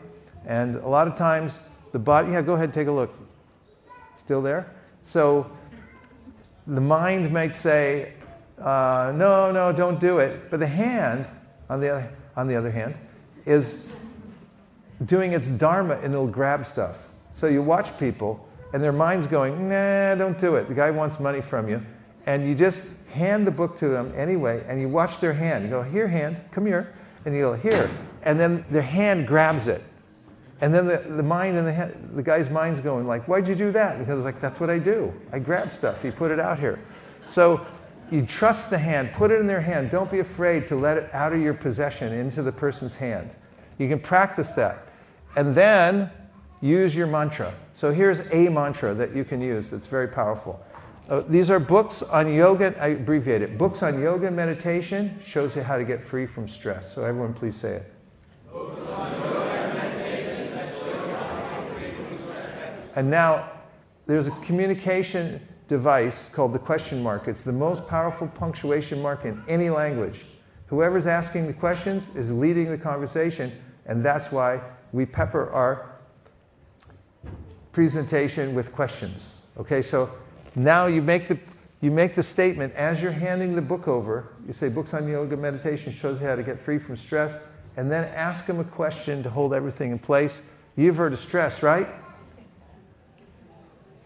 And 0.46 0.76
a 0.76 0.88
lot 0.88 1.08
of 1.08 1.16
times, 1.16 1.60
the 1.92 1.98
body, 1.98 2.32
yeah, 2.32 2.42
go 2.42 2.54
ahead, 2.54 2.72
take 2.74 2.88
a 2.88 2.92
look. 2.92 3.14
Still 4.18 4.42
there? 4.42 4.72
So, 5.02 5.50
the 6.66 6.80
mind 6.80 7.32
might 7.32 7.56
say, 7.56 8.14
uh, 8.58 9.12
no, 9.14 9.52
no, 9.52 9.72
don't 9.72 10.00
do 10.00 10.18
it. 10.18 10.50
But 10.50 10.60
the 10.60 10.66
hand, 10.66 11.26
on 11.68 11.80
the, 11.80 11.90
other, 11.90 12.10
on 12.36 12.48
the 12.48 12.56
other 12.56 12.70
hand, 12.70 12.94
is 13.44 13.84
doing 15.04 15.32
its 15.32 15.48
dharma 15.48 15.96
and 15.96 16.14
it'll 16.14 16.26
grab 16.26 16.66
stuff. 16.66 17.08
So 17.32 17.46
you 17.46 17.62
watch 17.62 17.98
people 17.98 18.48
and 18.72 18.82
their 18.82 18.92
mind's 18.92 19.26
going, 19.26 19.68
nah, 19.68 20.14
don't 20.14 20.38
do 20.38 20.56
it. 20.56 20.68
The 20.68 20.74
guy 20.74 20.90
wants 20.90 21.20
money 21.20 21.40
from 21.40 21.68
you. 21.68 21.84
And 22.26 22.46
you 22.46 22.54
just 22.54 22.80
hand 23.14 23.46
the 23.46 23.50
book 23.50 23.76
to 23.78 23.88
them 23.88 24.12
anyway 24.16 24.64
and 24.68 24.80
you 24.80 24.88
watch 24.88 25.20
their 25.20 25.32
hand. 25.32 25.64
You 25.64 25.70
go, 25.70 25.82
here, 25.82 26.08
hand, 26.08 26.36
come 26.50 26.66
here. 26.66 26.92
And 27.24 27.34
you 27.34 27.42
go, 27.42 27.54
here. 27.54 27.90
And 28.22 28.38
then 28.38 28.64
their 28.70 28.82
hand 28.82 29.26
grabs 29.26 29.68
it. 29.68 29.82
And 30.60 30.74
then 30.74 30.86
the, 30.86 30.98
the 30.98 31.22
mind 31.22 31.56
and 31.56 31.66
the, 31.66 31.72
hand, 31.72 32.10
the 32.14 32.22
guy's 32.22 32.50
mind's 32.50 32.80
going 32.80 33.06
like, 33.06 33.26
why'd 33.26 33.48
you 33.48 33.54
do 33.54 33.72
that? 33.72 33.98
Because 33.98 34.18
it's 34.18 34.24
like, 34.24 34.40
that's 34.40 34.60
what 34.60 34.70
I 34.70 34.78
do. 34.78 35.12
I 35.32 35.38
grab 35.38 35.72
stuff. 35.72 36.04
You 36.04 36.12
put 36.12 36.30
it 36.30 36.40
out 36.40 36.58
here. 36.58 36.80
So 37.26 37.66
you 38.10 38.24
trust 38.26 38.70
the 38.70 38.78
hand, 38.78 39.12
put 39.12 39.30
it 39.30 39.40
in 39.40 39.46
their 39.46 39.60
hand. 39.60 39.90
Don't 39.90 40.10
be 40.10 40.20
afraid 40.20 40.66
to 40.68 40.76
let 40.76 40.96
it 40.96 41.12
out 41.14 41.32
of 41.32 41.40
your 41.40 41.54
possession 41.54 42.12
into 42.12 42.42
the 42.42 42.52
person's 42.52 42.96
hand. 42.96 43.34
You 43.78 43.88
can 43.88 43.98
practice 43.98 44.52
that. 44.52 44.88
And 45.36 45.54
then 45.54 46.10
use 46.60 46.94
your 46.94 47.06
mantra. 47.06 47.52
So 47.74 47.92
here's 47.92 48.20
a 48.32 48.48
mantra 48.48 48.94
that 48.94 49.14
you 49.14 49.24
can 49.24 49.40
use 49.40 49.70
that's 49.70 49.86
very 49.86 50.08
powerful. 50.08 50.64
Uh, 51.08 51.20
these 51.28 51.50
are 51.50 51.58
books 51.58 52.02
on 52.02 52.32
yoga, 52.32 52.74
I 52.80 52.88
abbreviate 52.88 53.42
it. 53.42 53.58
Books 53.58 53.82
on 53.82 54.00
yoga 54.00 54.28
and 54.28 54.36
meditation 54.36 55.18
shows 55.22 55.54
you 55.54 55.62
how 55.62 55.76
to 55.76 55.84
get 55.84 56.02
free 56.02 56.26
from 56.26 56.48
stress. 56.48 56.94
So 56.94 57.04
everyone 57.04 57.34
please 57.34 57.56
say 57.56 57.76
it. 57.76 57.90
And 62.96 63.10
now 63.10 63.50
there's 64.06 64.28
a 64.28 64.30
communication 64.42 65.40
device 65.68 66.28
called 66.30 66.52
the 66.52 66.58
question 66.58 67.02
mark. 67.02 67.28
It's 67.28 67.42
the 67.42 67.52
most 67.52 67.86
powerful 67.86 68.28
punctuation 68.28 69.02
mark 69.02 69.24
in 69.24 69.42
any 69.48 69.68
language. 69.68 70.24
Whoever's 70.66 71.06
asking 71.06 71.46
the 71.46 71.52
questions 71.52 72.10
is 72.14 72.30
leading 72.30 72.70
the 72.70 72.78
conversation, 72.78 73.52
and 73.86 74.04
that's 74.04 74.32
why 74.32 74.60
we 74.92 75.04
pepper 75.04 75.50
our 75.50 75.90
presentation 77.72 78.54
with 78.54 78.72
questions. 78.72 79.34
Okay, 79.58 79.82
so 79.82 80.10
now 80.54 80.86
you 80.86 81.02
make 81.02 81.28
the 81.28 81.38
you 81.84 81.90
make 81.90 82.14
the 82.14 82.22
statement 82.22 82.72
as 82.76 83.02
you're 83.02 83.12
handing 83.12 83.54
the 83.54 83.60
book 83.60 83.88
over. 83.88 84.32
You 84.46 84.54
say, 84.54 84.70
Books 84.70 84.94
on 84.94 85.06
Yoga 85.06 85.36
Meditation 85.36 85.92
shows 85.92 86.18
you 86.18 86.26
how 86.26 86.34
to 86.34 86.42
get 86.42 86.58
free 86.58 86.78
from 86.78 86.96
stress, 86.96 87.36
and 87.76 87.92
then 87.92 88.04
ask 88.14 88.46
them 88.46 88.58
a 88.58 88.64
question 88.64 89.22
to 89.22 89.28
hold 89.28 89.52
everything 89.52 89.90
in 89.92 89.98
place. 89.98 90.40
You've 90.76 90.96
heard 90.96 91.12
of 91.12 91.18
stress, 91.18 91.62
right? 91.62 91.86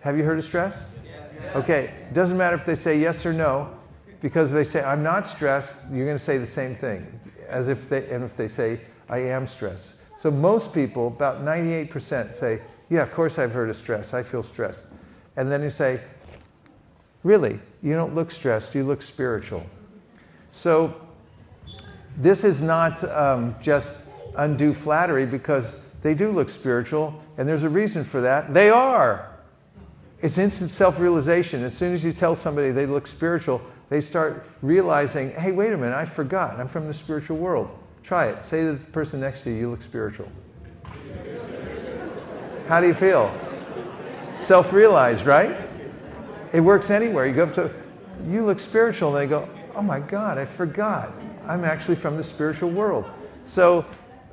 Have 0.00 0.17
you 0.17 0.25
heard 0.25 0.40
of 0.40 0.45
stress? 0.45 0.87
Yes. 1.05 1.40
Okay, 1.55 1.95
doesn't 2.12 2.37
matter 2.37 2.57
if 2.57 2.67
they 2.67 2.75
say 2.75 2.99
yes 2.99 3.25
or 3.25 3.33
no, 3.33 3.73
because 4.21 4.50
if 4.50 4.57
they 4.57 4.64
say, 4.64 4.83
I'm 4.83 5.05
not 5.05 5.25
stressed, 5.25 5.73
you're 5.93 6.05
going 6.05 6.19
to 6.19 6.25
say 6.25 6.37
the 6.37 6.47
same 6.47 6.75
thing, 6.75 7.07
as 7.49 7.69
if 7.69 7.88
they, 7.88 8.11
and 8.11 8.25
if 8.25 8.37
they 8.37 8.49
say, 8.49 8.81
I 9.09 9.19
am 9.19 9.47
stressed. 9.47 9.95
So 10.19 10.33
most 10.33 10.73
people, 10.73 11.07
about 11.07 11.45
98%, 11.45 12.35
say, 12.35 12.61
Yeah, 12.90 13.02
of 13.02 13.12
course 13.12 13.38
I've 13.38 13.52
heard 13.52 13.71
of 13.71 13.76
stress. 13.76 14.14
I 14.14 14.25
feel 14.25 14.43
stressed. 14.43 14.85
And 15.37 15.52
then 15.52 15.62
you 15.62 15.71
say, 15.71 16.00
Really, 17.25 17.58
you 17.82 17.94
don't 17.94 18.14
look 18.14 18.30
stressed, 18.30 18.75
you 18.75 18.84
look 18.84 19.02
spiritual. 19.02 19.66
So 20.50 20.94
this 22.16 22.44
is 22.44 22.60
not 22.60 23.02
um, 23.04 23.54
just 23.62 23.94
undue 24.37 24.75
flattery 24.75 25.26
because 25.26 25.76
they 26.02 26.14
do 26.14 26.30
look 26.30 26.48
spiritual, 26.48 27.20
and 27.37 27.48
there's 27.48 27.64
a 27.64 27.68
reason 27.68 28.04
for 28.04 28.20
that. 28.20 28.54
They 28.54 28.70
are. 28.70 29.30
It's 30.20 30.38
instant 30.38 30.70
self 30.70 30.98
realization. 30.98 31.62
As 31.62 31.76
soon 31.76 31.94
as 31.94 32.02
you 32.02 32.12
tell 32.12 32.34
somebody 32.34 32.70
they 32.72 32.87
look 32.87 33.06
spiritual, 33.06 33.60
they 33.88 34.00
start 34.00 34.46
realizing, 34.62 35.30
hey, 35.32 35.52
wait 35.52 35.72
a 35.72 35.76
minute, 35.76 35.94
I 35.94 36.04
forgot. 36.04 36.58
I'm 36.58 36.68
from 36.68 36.87
the 36.87 36.94
spiritual 36.94 37.37
world. 37.37 37.70
Try 38.02 38.28
it. 38.28 38.44
Say 38.44 38.62
to 38.62 38.72
the 38.72 38.90
person 38.90 39.20
next 39.20 39.42
to 39.42 39.50
you, 39.50 39.56
you 39.56 39.70
look 39.70 39.82
spiritual. 39.82 40.28
How 42.68 42.80
do 42.80 42.87
you 42.87 42.94
feel? 42.94 43.32
Self 44.34 44.72
realized, 44.72 45.25
right? 45.26 45.67
It 46.52 46.61
works 46.61 46.90
anywhere. 46.90 47.26
You 47.26 47.35
go 47.35 47.45
up 47.45 47.55
to, 47.55 47.71
you 48.28 48.45
look 48.45 48.61
spiritual, 48.61 49.17
and 49.17 49.25
they 49.25 49.31
go, 49.31 49.49
oh 49.75 49.83
my 49.83 50.00
God, 50.00 50.38
I 50.38 50.45
forgot. 50.45 51.12
I'm 51.47 51.64
actually 51.64 51.97
from 51.97 52.17
the 52.17 52.25
spiritual 52.25 52.71
world. 52.71 53.05
So 53.45 53.87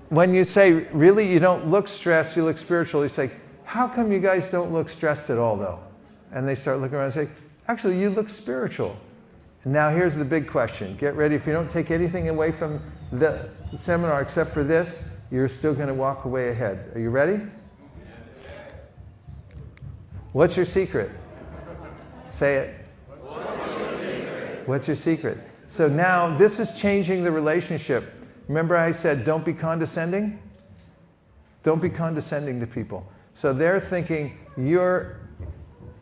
when 0.10 0.34
you 0.34 0.44
say, 0.44 0.72
really, 0.72 1.32
you 1.32 1.40
don't 1.40 1.68
look 1.68 1.88
stressed, 1.88 2.36
you 2.36 2.44
look 2.44 2.58
spiritual, 2.58 3.04
you 3.04 3.10
say, 3.10 3.32
how 3.64 3.88
come 3.88 4.12
you 4.12 4.20
guys 4.20 4.48
don't 4.48 4.72
look 4.72 4.90
stressed 4.90 5.30
at 5.30 5.38
all, 5.38 5.58
though? 5.58 5.80
And 6.32 6.48
they 6.48 6.56
start 6.56 6.80
looking 6.80 6.96
around 6.96 7.06
and 7.06 7.14
say, 7.14 7.30
actually, 7.68 8.00
you 8.00 8.10
look 8.10 8.30
spiritual. 8.30 8.96
Now, 9.64 9.90
here's 9.90 10.16
the 10.16 10.26
big 10.26 10.48
question. 10.48 10.96
Get 10.98 11.16
ready. 11.16 11.34
If 11.34 11.48
you 11.48 11.54
don't 11.54 11.72
take 11.72 11.90
anything 11.90 12.30
away 12.30 12.52
from 12.52 12.80
the 13.12 13.50
seminar 13.76 14.22
except 14.22 14.54
for 14.54 14.64
this, 14.64 15.10
you're 15.32 15.50
still 15.50 15.74
going 15.74 15.88
to 15.88 15.94
walk 15.94 16.26
away 16.26 16.50
ahead. 16.50 16.92
Are 16.94 17.00
you 17.00 17.10
ready? 17.10 17.42
What's 20.34 20.56
your 20.56 20.68
secret? 20.68 21.10
Say 22.36 22.58
it. 22.58 22.76
What's 24.66 24.88
your 24.90 24.98
secret? 24.98 25.38
So 25.70 25.88
now 25.88 26.38
this 26.38 26.60
is 26.60 26.74
changing 26.74 27.24
the 27.24 27.32
relationship. 27.32 28.12
Remember, 28.50 28.76
I 28.76 28.92
said, 28.92 29.24
don't 29.24 29.46
be 29.46 29.54
condescending? 29.54 30.38
Don't 31.64 31.82
be 31.82 31.90
condescending 31.90 32.60
to 32.60 32.68
people. 32.68 33.08
So 33.36 33.54
they're 33.54 33.80
thinking, 33.80 34.38
you're 34.58 35.22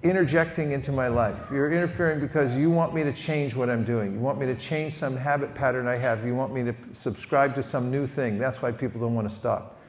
interjecting 0.02 0.72
into 0.72 0.92
my 0.92 1.08
life. 1.08 1.38
You're 1.52 1.72
interfering 1.72 2.20
because 2.20 2.56
you 2.56 2.72
want 2.72 2.96
me 2.96 3.04
to 3.04 3.14
change 3.14 3.54
what 3.54 3.70
I'm 3.70 3.86
doing. 3.86 4.14
You 4.14 4.20
want 4.20 4.40
me 4.40 4.48
to 4.48 4.56
change 4.56 4.96
some 4.96 5.16
habit 5.16 5.54
pattern 5.54 5.88
I 5.88 5.98
have. 5.98 6.26
You 6.26 6.34
want 6.34 6.52
me 6.52 6.64
to 6.64 6.74
subscribe 6.94 7.54
to 7.56 7.64
some 7.64 7.92
new 7.92 8.08
thing. 8.08 8.40
That's 8.40 8.60
why 8.60 8.72
people 8.72 9.00
don't 9.00 9.14
want 9.14 9.30
to 9.30 9.36
stop. 9.36 9.80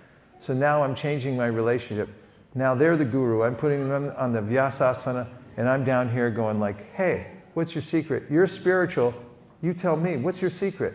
So 0.41 0.53
now 0.53 0.85
I'm 0.85 0.95
changing 0.95 1.39
my 1.39 1.47
relationship. 1.47 2.11
Now 2.55 2.75
they're 2.75 2.99
the 2.99 3.05
guru. 3.07 3.45
I'm 3.45 3.57
putting 3.57 3.89
them 3.89 4.13
on 4.19 4.35
the 4.35 4.43
Vyasasana, 4.43 5.27
and 5.57 5.69
I'm 5.69 5.85
down 5.85 6.11
here 6.11 6.31
going 6.31 6.61
like, 6.61 6.93
hey, 6.95 7.29
what's 7.55 7.75
your 7.75 7.83
secret? 7.83 8.25
You're 8.31 8.47
spiritual. 8.47 9.15
You 9.63 9.75
tell 9.75 9.97
me, 9.97 10.17
what's 10.17 10.41
your 10.41 10.51
secret? 10.51 10.95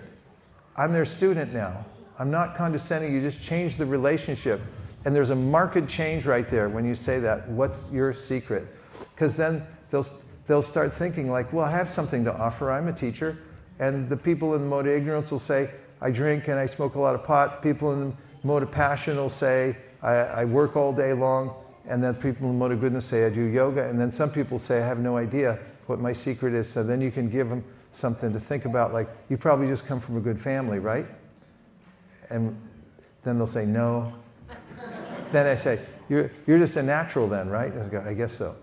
I'm 0.75 0.93
their 0.93 1.05
student 1.05 1.53
now. 1.53 1.85
I'm 2.17 2.29
not 2.29 2.55
condescending. 2.55 3.13
You 3.13 3.21
just 3.21 3.41
change 3.41 3.77
the 3.77 3.85
relationship. 3.85 4.61
And 5.05 5.15
there's 5.15 5.29
a 5.29 5.35
marked 5.35 5.87
change 5.87 6.25
right 6.25 6.47
there 6.49 6.67
when 6.69 6.85
you 6.85 6.93
say 6.93 7.19
that. 7.19 7.49
What's 7.49 7.85
your 7.91 8.13
secret? 8.13 8.67
Because 9.15 9.37
then 9.37 9.65
they'll, 9.91 10.05
they'll 10.47 10.61
start 10.61 10.93
thinking, 10.93 11.31
like, 11.31 11.53
well, 11.53 11.65
I 11.65 11.71
have 11.71 11.89
something 11.89 12.25
to 12.25 12.35
offer. 12.35 12.71
I'm 12.71 12.87
a 12.87 12.93
teacher. 12.93 13.37
And 13.79 14.09
the 14.09 14.17
people 14.17 14.55
in 14.55 14.61
the 14.61 14.67
mode 14.67 14.87
of 14.87 14.93
ignorance 14.93 15.31
will 15.31 15.39
say, 15.39 15.71
I 16.01 16.11
drink 16.11 16.49
and 16.49 16.59
I 16.59 16.65
smoke 16.65 16.95
a 16.95 16.99
lot 16.99 17.15
of 17.15 17.23
pot. 17.23 17.63
People 17.63 17.93
in 17.93 18.09
the 18.09 18.15
mode 18.43 18.63
of 18.63 18.71
passion 18.71 19.15
will 19.15 19.29
say, 19.29 19.77
I, 20.01 20.11
I 20.11 20.45
work 20.45 20.75
all 20.75 20.91
day 20.91 21.13
long. 21.13 21.55
And 21.87 22.03
then 22.03 22.15
people 22.15 22.49
in 22.49 22.59
the 22.59 22.75
goodness 22.75 23.05
say, 23.05 23.25
I 23.25 23.29
do 23.29 23.41
yoga. 23.41 23.87
And 23.87 23.99
then 23.99 24.11
some 24.11 24.29
people 24.29 24.59
say, 24.59 24.81
I 24.81 24.85
have 24.85 24.99
no 24.99 25.17
idea 25.17 25.57
what 25.87 25.99
my 25.99 26.13
secret 26.13 26.53
is. 26.53 26.69
So 26.69 26.83
then 26.83 27.01
you 27.01 27.11
can 27.11 27.29
give 27.29 27.49
them 27.49 27.63
something 27.91 28.31
to 28.33 28.39
think 28.39 28.65
about, 28.65 28.93
like, 28.93 29.09
you 29.29 29.37
probably 29.37 29.67
just 29.67 29.85
come 29.85 29.99
from 29.99 30.17
a 30.17 30.19
good 30.19 30.39
family, 30.39 30.79
right? 30.79 31.07
And 32.29 32.55
then 33.23 33.37
they'll 33.37 33.47
say, 33.47 33.65
no. 33.65 34.13
then 35.31 35.47
I 35.47 35.55
say, 35.55 35.79
you're, 36.09 36.31
you're 36.45 36.59
just 36.59 36.75
a 36.75 36.83
natural 36.83 37.27
then, 37.27 37.49
right? 37.49 37.75
I, 37.75 37.87
go, 37.87 38.03
I 38.05 38.13
guess 38.13 38.37
so. 38.37 38.55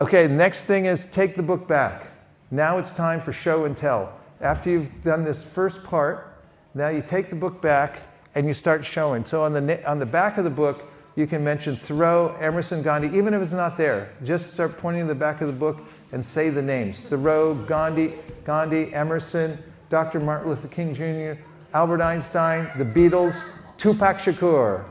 Okay, 0.00 0.28
next 0.28 0.64
thing 0.64 0.84
is 0.84 1.06
take 1.06 1.34
the 1.34 1.42
book 1.42 1.66
back. 1.66 2.06
Now 2.50 2.78
it's 2.78 2.90
time 2.90 3.20
for 3.20 3.32
show 3.32 3.64
and 3.64 3.76
tell. 3.76 4.12
After 4.40 4.70
you've 4.70 5.02
done 5.02 5.24
this 5.24 5.42
first 5.42 5.82
part, 5.82 6.40
now 6.74 6.88
you 6.88 7.02
take 7.02 7.30
the 7.30 7.36
book 7.36 7.60
back 7.60 8.02
and 8.34 8.46
you 8.46 8.54
start 8.54 8.84
showing. 8.84 9.24
So 9.24 9.42
on 9.42 9.52
the, 9.52 9.88
on 9.88 9.98
the 9.98 10.06
back 10.06 10.38
of 10.38 10.44
the 10.44 10.50
book, 10.50 10.88
you 11.18 11.26
can 11.26 11.42
mention 11.42 11.76
Thoreau, 11.76 12.36
Emerson, 12.40 12.80
Gandhi, 12.80 13.08
even 13.18 13.34
if 13.34 13.42
it's 13.42 13.52
not 13.52 13.76
there. 13.76 14.12
Just 14.22 14.54
start 14.54 14.78
pointing 14.78 15.02
to 15.02 15.08
the 15.08 15.16
back 15.16 15.40
of 15.40 15.48
the 15.48 15.52
book 15.52 15.80
and 16.12 16.24
say 16.24 16.48
the 16.48 16.62
names 16.62 17.00
Thoreau, 17.00 17.54
Gandhi, 17.54 18.14
Gandhi, 18.44 18.94
Emerson, 18.94 19.58
Dr. 19.90 20.20
Martin 20.20 20.48
Luther 20.48 20.68
King 20.68 20.94
Jr., 20.94 21.42
Albert 21.74 22.02
Einstein, 22.02 22.70
the 22.78 22.84
Beatles, 22.84 23.42
Tupac 23.78 24.18
Shakur. 24.18 24.84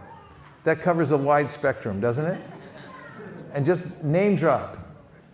That 0.66 0.82
covers 0.82 1.12
a 1.12 1.18
wide 1.18 1.50
spectrum, 1.50 2.02
doesn't 2.02 2.26
it? 2.26 2.42
And 3.54 3.66
just 3.66 4.04
name 4.04 4.36
drop. 4.36 4.78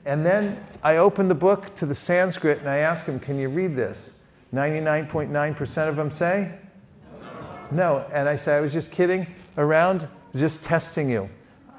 And 0.05 0.23
then 0.23 0.63
I 0.83 0.97
open 0.97 1.27
the 1.27 1.33
book 1.33 1.73
to 1.77 1.87
the 1.87 1.95
Sanskrit 1.95 2.59
and 2.59 2.69
I 2.69 2.77
ask 2.77 3.07
them, 3.07 3.19
Can 3.19 3.39
you 3.39 3.49
read 3.49 3.75
this? 3.75 4.11
99.9% 4.53 5.89
of 5.89 5.95
them 5.95 6.11
say, 6.11 6.51
No. 7.71 7.97
no. 7.97 8.05
And 8.13 8.29
I 8.29 8.35
say, 8.35 8.55
I 8.55 8.61
was 8.61 8.71
just 8.71 8.91
kidding 8.91 9.25
around, 9.57 10.07
just 10.35 10.61
testing 10.61 11.09
you. 11.09 11.29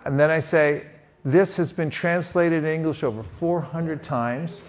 And 0.04 0.18
then 0.18 0.30
I 0.30 0.40
say, 0.40 0.84
This 1.24 1.56
has 1.56 1.72
been 1.72 1.90
translated 1.90 2.64
in 2.64 2.70
English 2.70 3.02
over 3.02 3.22
400 3.22 4.02
times. 4.02 4.60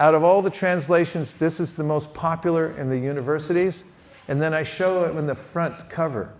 Out 0.00 0.14
of 0.14 0.24
all 0.24 0.42
the 0.42 0.50
translations, 0.50 1.34
this 1.34 1.60
is 1.60 1.74
the 1.74 1.84
most 1.84 2.12
popular 2.12 2.76
in 2.78 2.90
the 2.90 2.98
universities. 2.98 3.84
And 4.28 4.40
then 4.40 4.52
I 4.52 4.62
show 4.62 5.04
it 5.04 5.16
in 5.16 5.26
the 5.26 5.34
front 5.34 5.88
cover, 5.88 6.32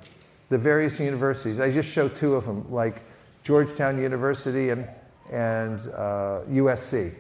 the 0.49 0.59
various 0.59 0.99
universities. 0.99 1.61
I 1.61 1.71
just 1.71 1.89
show 1.89 2.09
two 2.09 2.35
of 2.35 2.47
them, 2.47 2.67
like 2.73 3.03
Georgetown 3.45 4.01
University 4.01 4.71
and, 4.71 4.89
and 5.31 5.79
uh, 5.95 6.41
USC. 6.51 7.15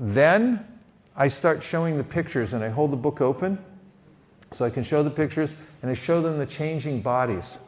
Then 0.00 0.66
I 1.14 1.28
start 1.28 1.62
showing 1.62 1.98
the 1.98 2.04
pictures 2.04 2.54
and 2.54 2.64
I 2.64 2.70
hold 2.70 2.90
the 2.90 2.96
book 2.96 3.20
open 3.20 3.58
so 4.50 4.64
I 4.64 4.70
can 4.70 4.82
show 4.82 5.02
the 5.02 5.10
pictures 5.10 5.54
and 5.82 5.90
I 5.90 5.94
show 5.94 6.22
them 6.22 6.38
the 6.38 6.46
changing 6.46 7.02
bodies. 7.02 7.58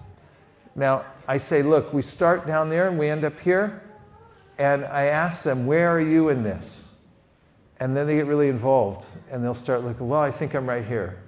Now, 0.77 1.05
I 1.29 1.37
say, 1.37 1.63
look, 1.63 1.93
we 1.93 2.03
start 2.03 2.47
down 2.47 2.69
there 2.69 2.89
and 2.89 2.99
we 2.99 3.09
end 3.09 3.25
up 3.25 3.39
here. 3.41 3.83
And 4.59 4.85
I 4.85 5.07
ask 5.07 5.43
them, 5.43 5.67
where 5.67 5.91
are 5.91 6.01
you 6.01 6.29
in 6.29 6.43
this? 6.43 6.85
And 7.81 7.97
then 7.97 8.07
they 8.07 8.17
get 8.17 8.27
really 8.27 8.49
involved 8.49 9.07
and 9.31 9.43
they'll 9.43 9.55
start 9.55 9.83
looking, 9.83 10.09
well, 10.09 10.21
I 10.21 10.31
think 10.31 10.55
I'm 10.55 10.69
right 10.69 10.85
here. 10.85 11.19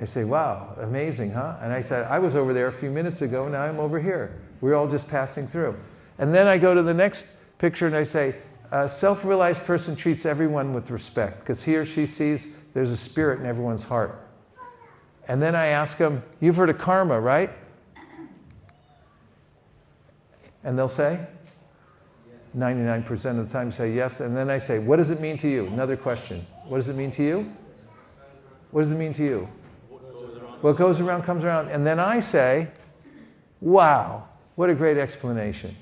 I 0.00 0.04
say, 0.04 0.24
wow, 0.24 0.76
amazing, 0.80 1.32
huh? 1.32 1.56
And 1.60 1.72
I 1.72 1.82
said, 1.82 2.06
I 2.06 2.18
was 2.18 2.34
over 2.34 2.54
there 2.54 2.68
a 2.68 2.72
few 2.72 2.90
minutes 2.90 3.20
ago, 3.20 3.48
now 3.48 3.62
I'm 3.62 3.80
over 3.80 4.00
here. 4.00 4.40
We're 4.60 4.74
all 4.74 4.88
just 4.88 5.08
passing 5.08 5.46
through. 5.46 5.76
And 6.18 6.34
then 6.34 6.46
I 6.46 6.56
go 6.58 6.74
to 6.74 6.82
the 6.82 6.94
next 6.94 7.26
picture 7.58 7.86
and 7.86 7.96
I 7.96 8.02
say, 8.02 8.36
a 8.70 8.88
self 8.88 9.24
realized 9.24 9.64
person 9.64 9.96
treats 9.96 10.26
everyone 10.26 10.74
with 10.74 10.90
respect 10.90 11.40
because 11.40 11.62
he 11.62 11.76
or 11.76 11.84
she 11.84 12.06
sees 12.06 12.46
there's 12.74 12.90
a 12.90 12.96
spirit 12.96 13.40
in 13.40 13.46
everyone's 13.46 13.84
heart. 13.84 14.26
And 15.26 15.40
then 15.40 15.54
I 15.54 15.66
ask 15.66 15.96
them, 15.98 16.22
You've 16.40 16.56
heard 16.56 16.70
of 16.70 16.78
karma, 16.78 17.18
right? 17.18 17.50
And 20.68 20.78
they'll 20.78 20.86
say, 20.86 21.18
99% 22.54 23.10
of 23.40 23.48
the 23.48 23.50
time 23.50 23.72
say 23.72 23.90
yes. 23.90 24.20
And 24.20 24.36
then 24.36 24.50
I 24.50 24.58
say, 24.58 24.78
What 24.78 24.96
does 24.96 25.08
it 25.08 25.18
mean 25.18 25.38
to 25.38 25.48
you? 25.48 25.64
Another 25.68 25.96
question. 25.96 26.46
What 26.66 26.76
does 26.76 26.90
it 26.90 26.94
mean 26.94 27.10
to 27.12 27.22
you? 27.22 27.50
What 28.70 28.82
does 28.82 28.90
it 28.90 28.96
mean 28.96 29.14
to 29.14 29.24
you? 29.24 29.48
What 30.60 30.76
goes 30.76 31.00
around 31.00 31.22
comes 31.22 31.42
around. 31.42 31.70
And 31.70 31.86
then 31.86 31.98
I 31.98 32.20
say, 32.20 32.68
Wow, 33.62 34.28
what 34.56 34.68
a 34.68 34.74
great 34.74 34.98
explanation. 34.98 35.74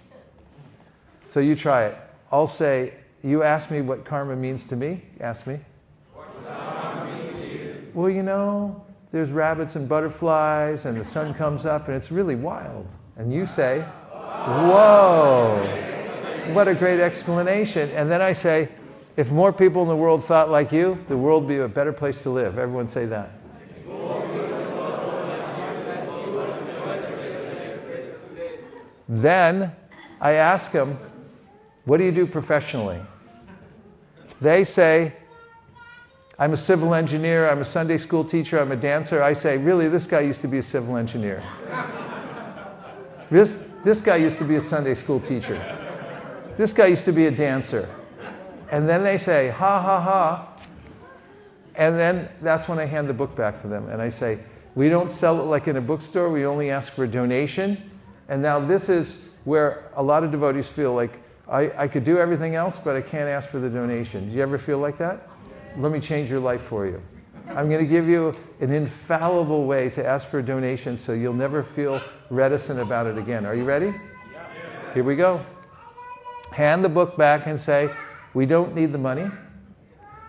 So 1.26 1.40
you 1.40 1.56
try 1.56 1.86
it. 1.86 1.98
I'll 2.30 2.46
say, 2.46 2.94
You 3.24 3.42
ask 3.42 3.72
me 3.72 3.80
what 3.80 4.04
karma 4.04 4.36
means 4.36 4.62
to 4.66 4.76
me? 4.76 5.02
Ask 5.18 5.48
me. 5.48 5.58
Well, 7.92 8.08
you 8.08 8.22
know, 8.22 8.84
there's 9.10 9.32
rabbits 9.32 9.74
and 9.74 9.88
butterflies, 9.88 10.84
and 10.84 10.96
the 10.96 11.04
sun 11.04 11.34
comes 11.34 11.66
up, 11.66 11.88
and 11.88 11.96
it's 11.96 12.12
really 12.12 12.36
wild. 12.36 12.86
And 13.16 13.32
you 13.32 13.46
say, 13.46 13.84
Whoa, 14.46 15.66
what 16.52 16.68
a 16.68 16.74
great 16.74 17.00
explanation. 17.00 17.90
And 17.90 18.08
then 18.08 18.22
I 18.22 18.32
say, 18.32 18.68
If 19.16 19.32
more 19.32 19.52
people 19.52 19.82
in 19.82 19.88
the 19.88 19.96
world 19.96 20.24
thought 20.24 20.50
like 20.50 20.70
you, 20.70 21.04
the 21.08 21.16
world 21.16 21.44
would 21.44 21.48
be 21.48 21.58
a 21.58 21.66
better 21.66 21.92
place 21.92 22.22
to 22.22 22.30
live. 22.30 22.56
Everyone 22.56 22.86
say 22.86 23.06
that. 23.06 23.32
Then 29.08 29.72
I 30.20 30.32
ask 30.32 30.70
them, 30.70 30.98
What 31.84 31.96
do 31.96 32.04
you 32.04 32.12
do 32.12 32.24
professionally? 32.24 33.00
They 34.40 34.62
say, 34.62 35.12
I'm 36.38 36.52
a 36.52 36.56
civil 36.56 36.94
engineer, 36.94 37.48
I'm 37.48 37.62
a 37.62 37.64
Sunday 37.64 37.98
school 37.98 38.24
teacher, 38.24 38.60
I'm 38.60 38.70
a 38.70 38.76
dancer. 38.76 39.24
I 39.24 39.32
say, 39.32 39.58
Really, 39.58 39.88
this 39.88 40.06
guy 40.06 40.20
used 40.20 40.40
to 40.42 40.48
be 40.48 40.58
a 40.58 40.62
civil 40.62 40.96
engineer. 40.96 41.42
this, 43.28 43.58
this 43.86 44.00
guy 44.00 44.16
used 44.16 44.36
to 44.38 44.44
be 44.44 44.56
a 44.56 44.60
Sunday 44.60 44.96
school 44.96 45.20
teacher. 45.20 45.54
This 46.56 46.72
guy 46.72 46.86
used 46.86 47.04
to 47.04 47.12
be 47.12 47.26
a 47.26 47.30
dancer. 47.30 47.88
And 48.72 48.88
then 48.88 49.04
they 49.04 49.16
say, 49.16 49.50
Ha 49.50 49.80
ha 49.80 50.00
ha. 50.00 50.58
And 51.76 51.96
then 51.96 52.28
that's 52.42 52.66
when 52.66 52.80
I 52.80 52.86
hand 52.86 53.08
the 53.08 53.14
book 53.14 53.36
back 53.36 53.62
to 53.62 53.68
them 53.68 53.88
and 53.88 54.02
I 54.02 54.08
say, 54.08 54.40
We 54.74 54.88
don't 54.88 55.12
sell 55.12 55.38
it 55.38 55.44
like 55.44 55.68
in 55.68 55.76
a 55.76 55.80
bookstore, 55.80 56.30
we 56.30 56.44
only 56.44 56.68
ask 56.68 56.94
for 56.94 57.04
a 57.04 57.08
donation. 57.08 57.88
And 58.28 58.42
now 58.42 58.58
this 58.58 58.88
is 58.88 59.20
where 59.44 59.88
a 59.94 60.02
lot 60.02 60.24
of 60.24 60.32
devotees 60.32 60.66
feel 60.66 60.92
like, 60.92 61.22
I, 61.48 61.70
I 61.84 61.86
could 61.86 62.02
do 62.02 62.18
everything 62.18 62.56
else, 62.56 62.80
but 62.82 62.96
I 62.96 63.02
can't 63.02 63.28
ask 63.28 63.48
for 63.48 63.60
the 63.60 63.70
donation. 63.70 64.30
Do 64.30 64.34
you 64.34 64.42
ever 64.42 64.58
feel 64.58 64.78
like 64.78 64.98
that? 64.98 65.28
Let 65.78 65.92
me 65.92 66.00
change 66.00 66.28
your 66.28 66.40
life 66.40 66.62
for 66.62 66.86
you. 66.86 67.00
I'm 67.48 67.68
going 67.68 67.80
to 67.80 67.90
give 67.90 68.08
you 68.08 68.34
an 68.60 68.72
infallible 68.72 69.66
way 69.66 69.88
to 69.90 70.04
ask 70.04 70.28
for 70.28 70.40
a 70.40 70.42
donation 70.42 70.98
so 70.98 71.12
you'll 71.12 71.32
never 71.32 71.62
feel 71.62 72.02
reticent 72.28 72.80
about 72.80 73.06
it 73.06 73.16
again. 73.16 73.46
Are 73.46 73.54
you 73.54 73.64
ready? 73.64 73.94
Here 74.94 75.04
we 75.04 75.16
go. 75.16 75.44
Hand 76.50 76.84
the 76.84 76.88
book 76.88 77.16
back 77.16 77.46
and 77.46 77.58
say, 77.58 77.90
We 78.34 78.46
don't 78.46 78.74
need 78.74 78.92
the 78.92 78.98
money. 78.98 79.30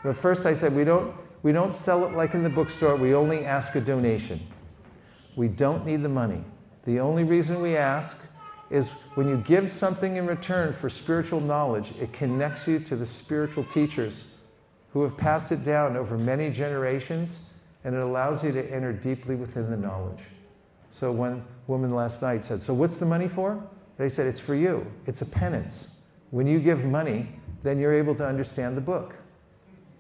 But 0.04 0.16
first 0.16 0.46
I 0.46 0.54
said, 0.54 0.74
we 0.74 0.84
don't, 0.84 1.14
we 1.44 1.52
don't 1.52 1.74
sell 1.74 2.06
it 2.06 2.14
like 2.14 2.34
in 2.34 2.44
the 2.44 2.50
bookstore, 2.50 2.96
we 2.96 3.14
only 3.14 3.44
ask 3.44 3.76
a 3.76 3.82
donation. 3.82 4.40
We 5.36 5.50
don't 5.50 5.86
need 5.86 6.02
the 6.02 6.10
money. 6.10 6.42
The 6.86 7.02
only 7.02 7.26
reason 7.26 7.62
we 7.62 7.76
ask 7.76 8.18
is 8.70 8.88
when 9.16 9.28
you 9.28 9.36
give 9.38 9.70
something 9.70 10.16
in 10.16 10.26
return 10.26 10.74
for 10.74 10.90
spiritual 10.90 11.42
knowledge, 11.42 11.92
it 12.00 12.14
connects 12.14 12.68
you 12.68 12.80
to 12.80 12.96
the 12.96 13.06
spiritual 13.06 13.66
teachers 13.66 14.27
who 14.98 15.04
have 15.04 15.16
passed 15.16 15.52
it 15.52 15.64
down 15.64 15.96
over 15.96 16.18
many 16.18 16.50
generations, 16.50 17.42
and 17.84 17.94
it 17.94 18.02
allows 18.02 18.44
you 18.44 18.52
to 18.52 18.74
enter 18.74 18.92
deeply 18.92 19.36
within 19.36 19.70
the 19.70 19.78
knowledge. 19.78 20.22
So, 20.92 21.12
one 21.12 21.46
woman 21.68 21.94
last 21.94 22.24
night 22.24 22.44
said, 22.44 22.64
So, 22.64 22.74
what's 22.74 22.96
the 22.96 23.06
money 23.06 23.28
for? 23.28 23.62
They 24.00 24.10
said, 24.10 24.26
It's 24.26 24.40
for 24.40 24.56
you. 24.56 24.88
It's 25.06 25.22
a 25.22 25.26
penance. 25.26 25.90
When 26.32 26.48
you 26.48 26.60
give 26.60 26.84
money, 26.84 27.30
then 27.62 27.78
you're 27.78 27.94
able 27.94 28.16
to 28.16 28.26
understand 28.26 28.76
the 28.76 28.82
book. 28.82 29.14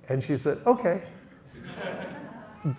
And 0.10 0.24
she 0.24 0.36
said, 0.36 0.62
Okay. 0.66 1.04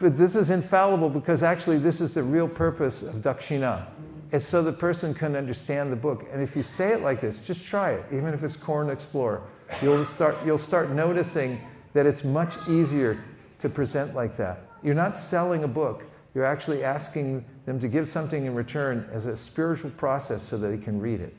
but 0.01 0.19
this 0.19 0.35
is 0.35 0.51
infallible 0.51 1.11
because 1.11 1.45
actually, 1.45 1.79
this 1.79 2.01
is 2.01 2.11
the 2.11 2.25
real 2.25 2.49
purpose 2.49 3.03
of 3.03 3.15
dakshina. 3.17 3.87
It's 4.33 4.45
so 4.45 4.61
the 4.61 4.73
person 4.73 5.15
can 5.15 5.37
understand 5.37 5.93
the 5.93 5.97
book. 5.97 6.27
And 6.33 6.43
if 6.43 6.57
you 6.57 6.65
say 6.65 6.95
it 6.95 7.03
like 7.03 7.21
this, 7.21 7.39
just 7.39 7.65
try 7.65 7.93
it, 7.93 8.05
even 8.11 8.35
if 8.35 8.43
it's 8.43 8.57
Corn 8.57 8.91
Explorer. 8.91 9.41
You'll 9.81 10.05
start, 10.05 10.37
you'll 10.45 10.59
start 10.59 10.91
noticing 10.91 11.61
that 11.93 12.07
it's 12.07 12.25
much 12.25 12.55
easier 12.69 13.23
to 13.61 13.69
present 13.69 14.15
like 14.15 14.37
that. 14.37 14.61
You're 14.83 14.95
not 14.95 15.17
selling 15.17 15.65
a 15.65 15.69
book, 15.69 16.05
you're 16.35 16.45
actually 16.45 16.85
asking 16.85 17.45
them 17.67 17.81
to 17.81 17.89
give 17.89 18.09
something 18.09 18.47
in 18.47 18.55
return 18.55 19.09
as 19.13 19.27
a 19.27 19.37
spiritual 19.37 19.91
process 19.91 20.43
so 20.43 20.57
that 20.59 20.69
they 20.69 20.79
can 20.79 21.01
read 21.01 21.21
it. 21.21 21.35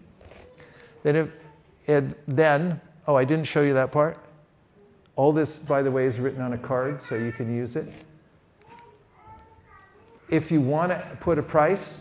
Then, 1.03 1.15
if, 1.15 1.29
it, 1.88 2.35
then 2.35 2.81
oh, 3.07 3.15
I 3.15 3.23
didn't 3.23 3.45
show 3.45 3.62
you 3.62 3.73
that 3.73 3.91
part. 3.91 4.17
All 5.15 5.33
this, 5.33 5.57
by 5.57 5.81
the 5.81 5.91
way, 5.91 6.05
is 6.05 6.19
written 6.19 6.41
on 6.41 6.53
a 6.53 6.57
card 6.57 7.01
so 7.01 7.15
you 7.15 7.31
can 7.31 7.55
use 7.55 7.75
it. 7.75 7.91
If 10.29 10.51
you 10.51 10.62
want 10.62 10.91
to 10.91 11.17
put 11.19 11.39
a 11.39 11.43
price, 11.43 11.97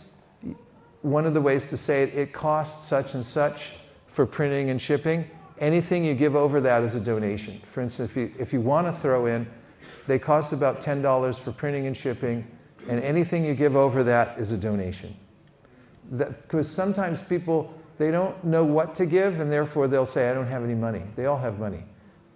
one 1.03 1.25
of 1.27 1.35
the 1.35 1.41
ways 1.41 1.67
to 1.69 1.77
say 1.77 2.03
it, 2.03 2.15
it 2.15 2.33
costs 2.33 2.87
such 2.87 3.15
and 3.15 3.25
such 3.25 3.73
for 4.07 4.27
printing 4.27 4.71
and 4.71 4.81
shipping. 4.81 5.25
Anything 5.61 6.05
you 6.05 6.15
give 6.15 6.37
over 6.37 6.61
that 6.61 6.83
is 6.83 6.95
a 6.95 7.01
donation. 7.01 7.61
For 7.65 7.81
instance, 7.81 8.11
if 8.11 8.17
you, 8.17 8.33
if 8.39 8.53
you 8.53 8.61
want 8.61 8.87
to 8.87 8.93
throw 8.93 9.27
in, 9.27 9.47
they 10.07 10.19
cost 10.19 10.53
about 10.53 10.81
$10 10.81 11.39
for 11.39 11.53
printing 11.53 11.87
and 11.87 11.97
shipping, 11.97 12.47
and 12.89 13.03
anything 13.03 13.45
you 13.45 13.55
give 13.55 13.77
over 13.77 14.03
that 14.05 14.39
is 14.39 14.53
a 14.53 14.57
donation. 14.57 15.15
Because 16.17 16.69
sometimes 16.69 17.21
people, 17.21 17.75
they 17.99 18.11
don't 18.11 18.43
know 18.45 18.65
what 18.65 18.95
to 18.97 19.07
give, 19.07 19.41
and 19.41 19.53
therefore 19.53 19.89
they'll 19.89 20.07
say, 20.07 20.31
I 20.31 20.35
don't 20.35 20.47
have 20.47 20.65
any 20.65 20.75
money. 20.75 21.03
They 21.17 21.27
all 21.27 21.39
have 21.39 21.59
money, 21.59 21.85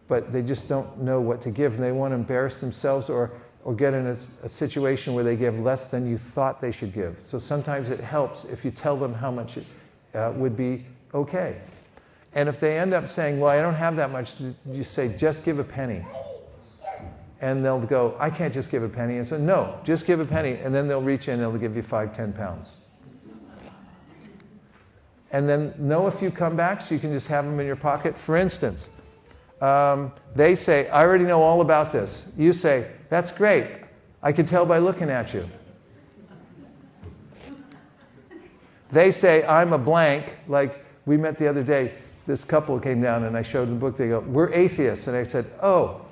but 0.09 0.33
they 0.33 0.43
just 0.43 0.69
don't 0.69 1.01
know 1.01 1.21
what 1.21 1.41
to 1.43 1.51
give, 1.51 1.75
and 1.75 1.83
they 1.83 1.93
want 1.93 2.13
to 2.13 2.17
embarrass 2.17 2.59
themselves 2.59 3.09
or 3.09 3.31
or 3.65 3.75
get 3.75 3.95
in 3.95 4.07
a, 4.07 4.17
a, 4.43 4.49
situation 4.49 5.15
where 5.15 5.25
they 5.25 5.37
give 5.37 5.61
less 5.61 5.89
than 5.89 6.09
you 6.09 6.19
thought 6.19 6.61
they 6.61 6.73
should 6.73 6.93
give. 6.93 7.17
So 7.25 7.39
sometimes 7.39 7.91
it 7.91 8.01
helps 8.01 8.45
if 8.45 8.65
you 8.65 8.71
tell 8.71 8.97
them 8.97 9.15
how 9.15 9.31
much 9.31 9.57
it 9.57 9.65
uh, 10.15 10.33
would 10.35 10.57
be 10.57 10.85
okay. 11.15 11.61
And 12.35 12.49
if 12.49 12.59
they 12.59 12.79
end 12.79 12.95
up 12.95 13.11
saying, 13.11 13.41
Well, 13.41 13.51
I 13.51 13.61
don't 13.61 13.75
have 13.75 13.97
that 13.97 14.11
much, 14.11 14.35
you 14.71 14.85
say, 14.85 15.09
Just 15.17 15.45
give 15.45 15.59
a 15.59 15.65
penny. 15.65 16.05
And 17.41 17.65
they'll 17.65 17.81
go, 17.81 18.15
I 18.21 18.31
can't 18.31 18.55
just 18.55 18.71
give 18.71 18.83
a 18.83 18.89
penny. 18.89 19.19
And 19.19 19.27
so, 19.27 19.37
No, 19.37 19.79
just 19.85 20.07
give 20.07 20.21
a 20.21 20.25
penny. 20.25 20.53
And 20.53 20.75
then 20.75 20.89
they'll 20.89 21.03
reach 21.03 21.29
in 21.29 21.35
and 21.35 21.43
they'll 21.43 21.59
give 21.59 21.77
you 21.77 21.83
five, 21.83 22.15
ten 22.17 22.33
pounds. 22.33 22.71
and 25.31 25.49
then 25.49 25.75
know 25.79 26.07
if 26.07 26.23
you 26.23 26.31
come 26.31 26.57
back 26.57 26.81
so 26.81 26.95
you 26.95 27.01
can 27.01 27.13
just 27.13 27.27
have 27.27 27.45
them 27.45 27.59
in 27.61 27.67
your 27.67 27.77
pocket. 27.77 28.19
For 28.19 28.37
instance, 28.37 28.89
um, 29.61 30.13
they 30.35 30.55
say, 30.55 30.89
I 30.89 31.03
already 31.03 31.25
know 31.25 31.43
all 31.43 31.61
about 31.61 31.93
this. 31.93 32.27
You 32.39 32.53
say, 32.53 32.91
That's 33.11 33.31
great. 33.31 33.67
I 34.23 34.33
can 34.33 34.47
tell 34.47 34.65
by 34.65 34.79
looking 34.79 35.11
at 35.11 35.35
you. 35.35 35.49
They 38.91 39.11
say, 39.11 39.45
I'm 39.47 39.73
a 39.73 39.79
blank, 39.79 40.37
like 40.49 40.85
we 41.07 41.17
met 41.17 41.39
the 41.39 41.49
other 41.49 41.63
day. 41.63 41.93
This 42.27 42.45
couple 42.45 42.79
came 42.79 43.01
down 43.01 43.25
and 43.25 43.37
I 43.37 43.43
showed 43.43 43.69
the 43.69 43.75
book. 43.75 43.97
They 43.97 44.09
go, 44.09 44.21
We're 44.21 44.53
atheists. 44.53 45.07
And 45.07 45.17
I 45.17 45.25
said, 45.25 45.51
Oh, 45.63 46.03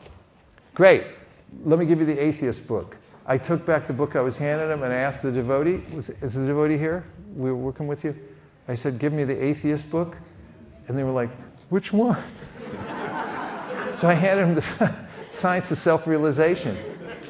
great. 0.75 1.05
Let 1.65 1.79
me 1.79 1.87
give 1.87 2.01
you 2.01 2.07
the 2.07 2.19
atheist 2.19 2.67
book. 2.67 2.97
I 3.27 3.39
took 3.39 3.65
back 3.65 3.87
the 3.87 3.93
book 3.93 4.17
I 4.17 4.21
was 4.21 4.37
handing 4.37 4.69
them 4.69 4.83
and 4.83 4.93
I 4.93 4.97
asked 4.97 5.23
the 5.23 5.31
devotee, 5.31 5.83
was, 5.95 6.11
Is 6.11 6.35
the 6.35 6.47
devotee 6.47 6.79
here? 6.79 7.05
We 7.37 7.51
were 7.51 7.57
working 7.57 7.87
with 7.87 8.03
you? 8.03 8.17
I 8.67 8.75
said, 8.75 8.99
Give 8.99 9.13
me 9.13 9.25
the 9.25 9.41
atheist 9.43 9.91
book. 9.91 10.17
And 10.89 10.99
they 10.99 11.05
were 11.05 11.13
like, 11.13 11.31
Which 11.69 11.93
one? 11.93 12.21
so 13.95 14.09
I 14.09 14.15
handed 14.15 14.47
him 14.47 14.55
the 14.57 14.95
Science 15.31 15.71
of 15.71 15.79
Self 15.79 16.07
Realization. 16.09 16.77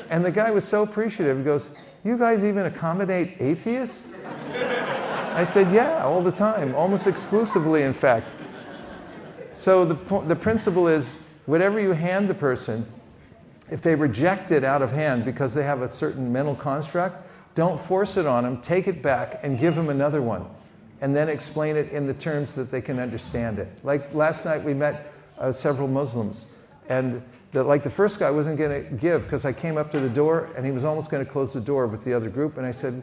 And 0.08 0.24
the 0.24 0.30
guy 0.30 0.50
was 0.50 0.64
so 0.64 0.82
appreciative. 0.82 1.36
He 1.36 1.44
goes, 1.44 1.68
You 2.02 2.16
guys 2.16 2.44
even 2.44 2.64
accommodate 2.64 3.36
atheists? 3.40 4.06
I 4.54 5.46
said, 5.52 5.70
Yeah, 5.70 6.02
all 6.04 6.22
the 6.22 6.32
time, 6.32 6.74
almost 6.74 7.06
exclusively, 7.06 7.82
in 7.82 7.92
fact. 7.92 8.30
So 9.60 9.84
the, 9.84 10.20
the 10.26 10.36
principle 10.36 10.88
is 10.88 11.18
whatever 11.44 11.78
you 11.78 11.92
hand 11.92 12.30
the 12.30 12.34
person, 12.34 12.86
if 13.70 13.82
they 13.82 13.94
reject 13.94 14.52
it 14.52 14.64
out 14.64 14.80
of 14.80 14.90
hand 14.90 15.26
because 15.26 15.52
they 15.52 15.64
have 15.64 15.82
a 15.82 15.92
certain 15.92 16.32
mental 16.32 16.54
construct, 16.54 17.28
don't 17.54 17.78
force 17.78 18.16
it 18.16 18.24
on 18.24 18.44
them, 18.44 18.62
take 18.62 18.88
it 18.88 19.02
back 19.02 19.40
and 19.42 19.58
give 19.58 19.74
them 19.74 19.90
another 19.90 20.22
one. 20.22 20.46
And 21.02 21.14
then 21.14 21.28
explain 21.28 21.76
it 21.76 21.92
in 21.92 22.06
the 22.06 22.14
terms 22.14 22.54
that 22.54 22.70
they 22.70 22.80
can 22.80 22.98
understand 22.98 23.58
it. 23.58 23.68
Like 23.82 24.14
last 24.14 24.46
night, 24.46 24.64
we 24.64 24.72
met 24.72 25.12
uh, 25.38 25.52
several 25.52 25.88
Muslims, 25.88 26.46
and 26.88 27.22
the, 27.52 27.62
like 27.62 27.82
the 27.82 27.90
first 27.90 28.18
guy 28.18 28.30
wasn't 28.30 28.56
going 28.56 28.84
to 28.84 28.90
give 28.96 29.24
because 29.24 29.44
I 29.44 29.52
came 29.52 29.76
up 29.76 29.90
to 29.92 30.00
the 30.00 30.08
door 30.08 30.48
and 30.56 30.64
he 30.64 30.72
was 30.72 30.84
almost 30.84 31.10
going 31.10 31.24
to 31.24 31.30
close 31.30 31.52
the 31.52 31.60
door 31.60 31.86
with 31.86 32.02
the 32.02 32.14
other 32.14 32.30
group, 32.30 32.56
and 32.56 32.66
I 32.66 32.72
said, 32.72 33.02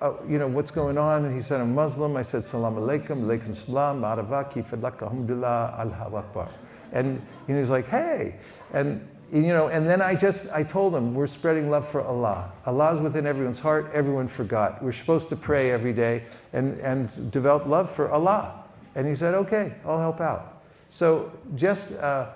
oh, 0.00 0.18
you 0.28 0.38
know, 0.38 0.46
what's 0.46 0.70
going 0.70 0.98
on? 0.98 1.24
And 1.24 1.34
he 1.34 1.42
said, 1.42 1.60
I'm 1.60 1.74
Muslim. 1.74 2.16
I 2.16 2.22
said, 2.22 2.44
Salam 2.44 2.76
alaikum, 2.76 3.22
alaikum 3.22 3.56
salam, 3.56 4.02
maravaki, 4.02 4.68
fadlaka, 4.68 5.02
alhamdulillah, 5.02 5.74
Allah 5.78 6.18
akbar. 6.18 6.48
And 6.92 7.20
he's 7.46 7.70
like, 7.70 7.88
hey. 7.88 8.36
And, 8.72 9.06
you 9.32 9.48
know, 9.48 9.68
and 9.68 9.88
then 9.88 10.00
I 10.00 10.14
just, 10.14 10.46
I 10.52 10.62
told 10.62 10.94
him, 10.94 11.14
we're 11.14 11.26
spreading 11.26 11.68
love 11.68 11.88
for 11.88 12.00
Allah. 12.00 12.52
Allah 12.64 12.94
is 12.94 13.00
within 13.00 13.26
everyone's 13.26 13.58
heart. 13.58 13.90
Everyone 13.92 14.28
forgot. 14.28 14.82
We're 14.82 14.92
supposed 14.92 15.28
to 15.30 15.36
pray 15.36 15.72
every 15.72 15.92
day 15.92 16.24
and, 16.52 16.78
and 16.80 17.30
develop 17.30 17.66
love 17.66 17.90
for 17.90 18.10
Allah. 18.10 18.64
And 18.94 19.06
he 19.06 19.14
said, 19.14 19.34
okay, 19.34 19.74
I'll 19.84 19.98
help 19.98 20.20
out. 20.20 20.62
So 20.90 21.32
just 21.56 21.92
uh, 21.94 22.28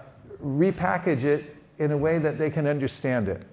repackage 0.45 1.25
it 1.25 1.57
in 1.79 1.93
a 1.93 1.97
way 1.97 2.19
that 2.19 2.39
they 2.39 2.51
can 2.51 2.67
understand 2.67 3.29
it. 3.29 3.45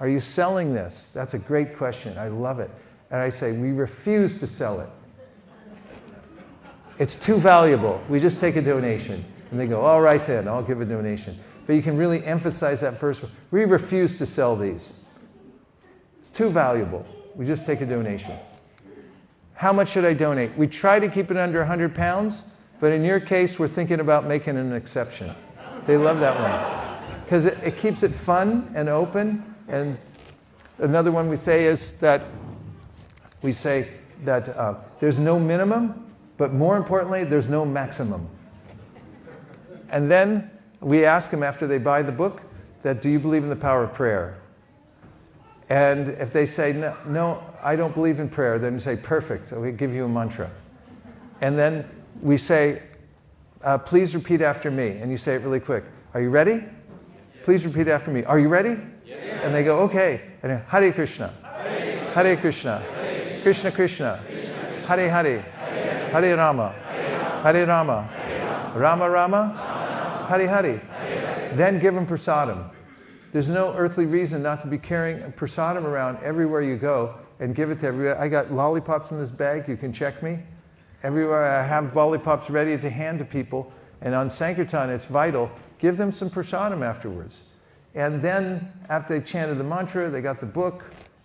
Are 0.00 0.08
you 0.08 0.20
selling 0.20 0.74
this? 0.74 1.06
That's 1.12 1.34
a 1.34 1.38
great 1.38 1.76
question. 1.76 2.16
I 2.18 2.28
love 2.28 2.60
it. 2.60 2.70
And 3.10 3.20
I 3.20 3.30
say, 3.30 3.52
we 3.52 3.72
refuse 3.72 4.38
to 4.40 4.46
sell 4.46 4.80
it. 4.80 4.88
It's 6.98 7.16
too 7.16 7.36
valuable. 7.36 8.02
We 8.08 8.20
just 8.20 8.40
take 8.40 8.56
a 8.56 8.62
donation. 8.62 9.24
And 9.50 9.58
they 9.58 9.66
go, 9.66 9.82
all 9.82 10.00
right 10.00 10.24
then, 10.26 10.48
I'll 10.48 10.62
give 10.62 10.80
a 10.80 10.84
donation. 10.84 11.38
But 11.66 11.74
you 11.74 11.82
can 11.82 11.96
really 11.96 12.24
emphasize 12.24 12.80
that 12.80 12.98
first 12.98 13.22
one. 13.22 13.32
We 13.50 13.64
refuse 13.64 14.18
to 14.18 14.26
sell 14.26 14.56
these. 14.56 14.92
It's 16.20 16.36
too 16.36 16.50
valuable. 16.50 17.06
We 17.34 17.46
just 17.46 17.66
take 17.66 17.80
a 17.80 17.86
donation. 17.86 18.36
How 19.54 19.72
much 19.72 19.90
should 19.90 20.04
I 20.04 20.12
donate? 20.12 20.56
We 20.56 20.66
try 20.66 20.98
to 20.98 21.08
keep 21.08 21.30
it 21.30 21.36
under 21.36 21.60
100 21.60 21.94
pounds, 21.94 22.44
but 22.80 22.92
in 22.92 23.04
your 23.04 23.20
case, 23.20 23.58
we're 23.58 23.68
thinking 23.68 24.00
about 24.00 24.26
making 24.26 24.56
an 24.56 24.72
exception. 24.72 25.34
They 25.86 25.96
love 25.96 26.20
that 26.20 26.40
one 26.40 27.22
because 27.24 27.46
it, 27.46 27.58
it 27.62 27.78
keeps 27.78 28.02
it 28.02 28.14
fun 28.14 28.72
and 28.74 28.88
open. 28.88 29.54
And 29.68 29.98
another 30.78 31.12
one 31.12 31.28
we 31.28 31.36
say 31.36 31.64
is 31.64 31.92
that 31.92 32.22
we 33.44 33.52
say 33.52 33.88
that 34.24 34.48
uh, 34.48 34.74
there's 35.00 35.18
no 35.18 35.38
minimum, 35.38 36.06
but 36.38 36.54
more 36.54 36.78
importantly, 36.78 37.24
there's 37.24 37.48
no 37.48 37.62
maximum. 37.62 38.26
And 39.90 40.10
then 40.10 40.50
we 40.80 41.04
ask 41.04 41.30
them 41.30 41.42
after 41.42 41.66
they 41.66 41.76
buy 41.76 42.00
the 42.00 42.10
book 42.10 42.40
that 42.82 43.02
do 43.02 43.10
you 43.10 43.18
believe 43.18 43.44
in 43.44 43.50
the 43.50 43.56
power 43.56 43.84
of 43.84 43.92
prayer? 43.92 44.38
And 45.68 46.08
if 46.08 46.32
they 46.32 46.46
say 46.46 46.72
no, 46.72 46.96
no 47.06 47.42
I 47.62 47.76
don't 47.76 47.94
believe 47.94 48.18
in 48.18 48.30
prayer, 48.30 48.58
then 48.58 48.74
we 48.74 48.80
say 48.80 48.96
perfect. 48.96 49.50
So 49.50 49.60
we 49.60 49.72
give 49.72 49.92
you 49.92 50.06
a 50.06 50.08
mantra. 50.08 50.50
And 51.42 51.58
then 51.58 51.86
we 52.22 52.38
say, 52.38 52.82
uh, 53.62 53.76
please 53.76 54.14
repeat 54.14 54.40
after 54.40 54.70
me. 54.70 54.88
And 54.88 55.10
you 55.10 55.18
say 55.18 55.34
it 55.34 55.42
really 55.42 55.60
quick. 55.60 55.84
Are 56.14 56.22
you 56.22 56.30
ready? 56.30 56.64
Please 57.44 57.66
repeat 57.66 57.88
after 57.88 58.10
me. 58.10 58.24
Are 58.24 58.40
you 58.40 58.48
ready? 58.48 58.78
Yes. 59.04 59.42
And 59.44 59.54
they 59.54 59.64
go, 59.64 59.80
okay. 59.80 60.22
And 60.42 60.50
then, 60.50 60.62
Hare 60.66 60.90
Krishna. 60.92 61.34
Hare 61.42 61.92
Krishna. 61.92 62.12
Hare 62.14 62.36
Krishna 62.36 62.93
Krishna. 63.44 63.70
Krishna, 63.70 64.16
Hare 64.86 65.10
Hare. 65.10 65.42
Hare 65.42 66.34
Rama. 66.34 66.70
Hare 67.42 67.66
Rama. 67.66 68.72
Rama 68.74 69.10
Rama. 69.10 70.26
Hare 70.30 70.48
Hare. 70.48 71.52
Then 71.54 71.78
give 71.78 71.92
them 71.92 72.06
prasadam. 72.06 72.70
There's 73.32 73.50
no 73.50 73.74
earthly 73.74 74.06
reason 74.06 74.42
not 74.42 74.62
to 74.62 74.66
be 74.66 74.78
carrying 74.78 75.18
prasadam 75.32 75.84
around 75.84 76.22
everywhere 76.22 76.62
you 76.62 76.76
go 76.76 77.16
and 77.38 77.54
give 77.54 77.70
it 77.70 77.80
to 77.80 77.86
everyone. 77.86 78.16
I 78.16 78.28
got 78.28 78.50
lollipops 78.50 79.10
in 79.10 79.20
this 79.20 79.30
bag. 79.30 79.68
You 79.68 79.76
can 79.76 79.92
check 79.92 80.22
me. 80.22 80.38
Everywhere 81.02 81.44
I 81.44 81.66
have 81.66 81.94
lollipops 81.94 82.48
ready 82.48 82.78
to 82.78 82.88
hand 82.88 83.18
to 83.18 83.26
people. 83.26 83.70
And 84.00 84.14
on 84.14 84.30
Sankirtan, 84.30 84.88
it's 84.88 85.04
vital. 85.04 85.50
Give 85.78 85.98
them 85.98 86.12
some 86.12 86.30
prasadam 86.30 86.82
afterwards. 86.82 87.40
And 87.94 88.22
then, 88.22 88.72
after 88.88 89.18
they 89.18 89.22
chanted 89.22 89.58
the 89.58 89.64
mantra, 89.64 90.08
they 90.08 90.22
got 90.22 90.40
the 90.40 90.46
book. 90.46 90.82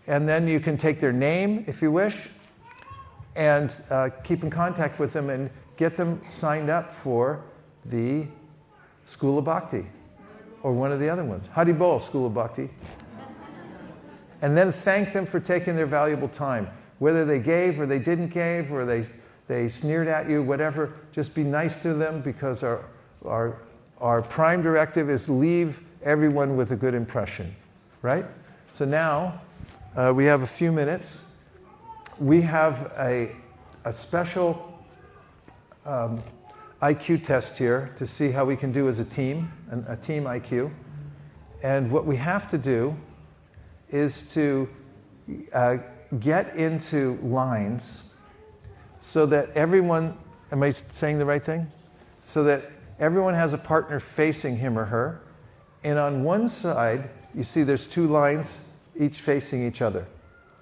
And 0.10 0.28
then 0.28 0.48
you 0.48 0.60
can 0.60 0.76
take 0.76 1.00
their 1.00 1.14
name 1.14 1.64
if 1.68 1.84
you 1.84 1.92
wish 1.92 2.30
and 3.36 3.74
uh, 3.92 4.10
keep 4.24 4.42
in 4.42 4.50
contact 4.50 4.98
with 4.98 5.14
them 5.14 5.30
and 5.30 5.52
get 5.78 5.96
them 5.96 6.20
signed 6.32 6.72
up 6.72 6.92
for 6.92 7.44
the 7.86 8.26
School 9.06 9.38
of 9.38 9.46
Bhakti 9.46 9.86
or 10.64 10.74
one 10.74 10.92
of 10.92 11.00
the 11.00 11.08
other 11.08 11.24
ones. 11.24 11.48
Haribol, 11.56 12.04
School 12.04 12.26
of 12.26 12.34
Bhakti. 12.34 12.72
and 14.42 14.58
then 14.58 14.72
thank 14.72 15.14
them 15.14 15.28
for 15.28 15.40
taking 15.40 15.76
their 15.76 15.86
valuable 15.86 16.28
time. 16.28 16.68
Whether 16.98 17.24
they 17.24 17.38
gave 17.38 17.80
or 17.80 17.86
they 17.86 18.00
didn't 18.00 18.30
give 18.30 18.74
or 18.74 18.86
they, 18.86 19.06
they 19.48 19.70
sneered 19.70 20.08
at 20.08 20.28
you, 20.28 20.42
whatever, 20.42 20.92
just 21.12 21.36
be 21.36 21.44
nice 21.44 21.76
to 21.84 21.94
them 21.94 22.22
because 22.22 22.64
our, 22.64 22.84
our, 23.26 23.60
our 24.02 24.24
prime 24.24 24.64
directive 24.64 25.08
is 25.08 25.30
leave 25.30 25.84
everyone 26.02 26.58
with 26.58 26.72
a 26.72 26.76
good 26.76 26.96
impression, 26.96 27.56
right? 28.02 28.26
So 28.74 28.86
now 28.86 29.40
uh, 30.00 30.14
we 30.14 30.24
have 30.24 30.44
a 30.44 30.48
few 30.48 30.72
minutes. 30.72 31.24
We 32.20 32.42
have 32.44 32.94
a, 32.98 33.36
a 33.84 33.92
special 33.92 34.82
um, 35.86 36.24
IQ 36.82 37.26
test 37.26 37.58
here 37.58 37.94
to 37.98 38.08
see 38.08 38.32
how 38.32 38.46
we 38.46 38.56
can 38.56 38.72
do 38.72 38.88
as 38.88 39.00
a 39.00 39.04
team, 39.04 39.52
an, 39.70 39.84
a 39.90 39.98
team 39.98 40.24
IQ. 40.24 40.72
And 41.64 41.92
what 41.92 42.06
we 42.06 42.16
have 42.16 42.50
to 42.52 42.58
do 42.58 42.96
is 43.90 44.22
to 44.34 44.70
uh, 45.52 45.78
get 46.22 46.56
into 46.56 47.20
lines 47.22 48.04
so 49.02 49.26
that 49.26 49.52
everyone, 49.52 50.18
am 50.54 50.64
I 50.64 50.70
saying 50.70 51.20
the 51.20 51.26
right 51.26 51.44
thing? 51.44 51.70
So 52.24 52.46
that 52.46 52.72
everyone 53.02 53.34
has 53.34 53.52
a 53.52 53.58
partner 53.58 54.00
facing 54.00 54.56
him 54.56 54.80
or 54.80 54.86
her. 54.86 55.24
And 55.84 56.00
on 56.00 56.24
one 56.24 56.48
side, 56.48 57.10
you 57.36 57.44
see 57.44 57.64
there's 57.64 57.86
two 57.86 58.08
lines, 58.08 58.62
each 59.00 59.22
facing 59.22 59.66
each 59.66 59.82
other. 59.82 60.06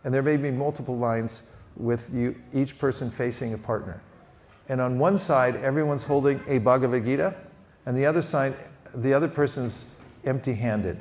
And 0.04 0.14
there 0.14 0.22
may 0.22 0.38
be 0.38 0.52
multiple 0.52 0.98
lines 0.98 1.42
with 1.76 2.14
you, 2.14 2.36
each 2.54 2.78
person 2.78 3.12
facing 3.12 3.54
a 3.54 3.58
partner. 3.58 4.02
And 4.70 4.80
on 4.80 5.00
one 5.00 5.18
side, 5.18 5.56
everyone's 5.58 6.04
holding 6.04 6.42
a 6.48 6.60
Bhagavad 6.60 7.06
Gita, 7.06 7.36
and 7.86 7.98
the 7.98 8.06
other 8.06 8.22
side, 8.22 8.56
the 8.94 9.14
other 9.14 9.28
person's 9.28 9.84
empty 10.26 10.54
handed. 10.54 11.00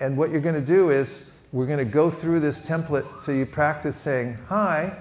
And 0.00 0.16
what 0.16 0.30
you're 0.30 0.40
going 0.40 0.54
to 0.54 0.60
do 0.60 0.90
is, 0.90 1.30
we're 1.52 1.66
going 1.66 1.78
to 1.78 1.84
go 1.84 2.10
through 2.10 2.40
this 2.40 2.60
template 2.60 3.20
so 3.20 3.32
you 3.32 3.44
practice 3.44 3.96
saying, 3.96 4.38
Hi, 4.48 4.96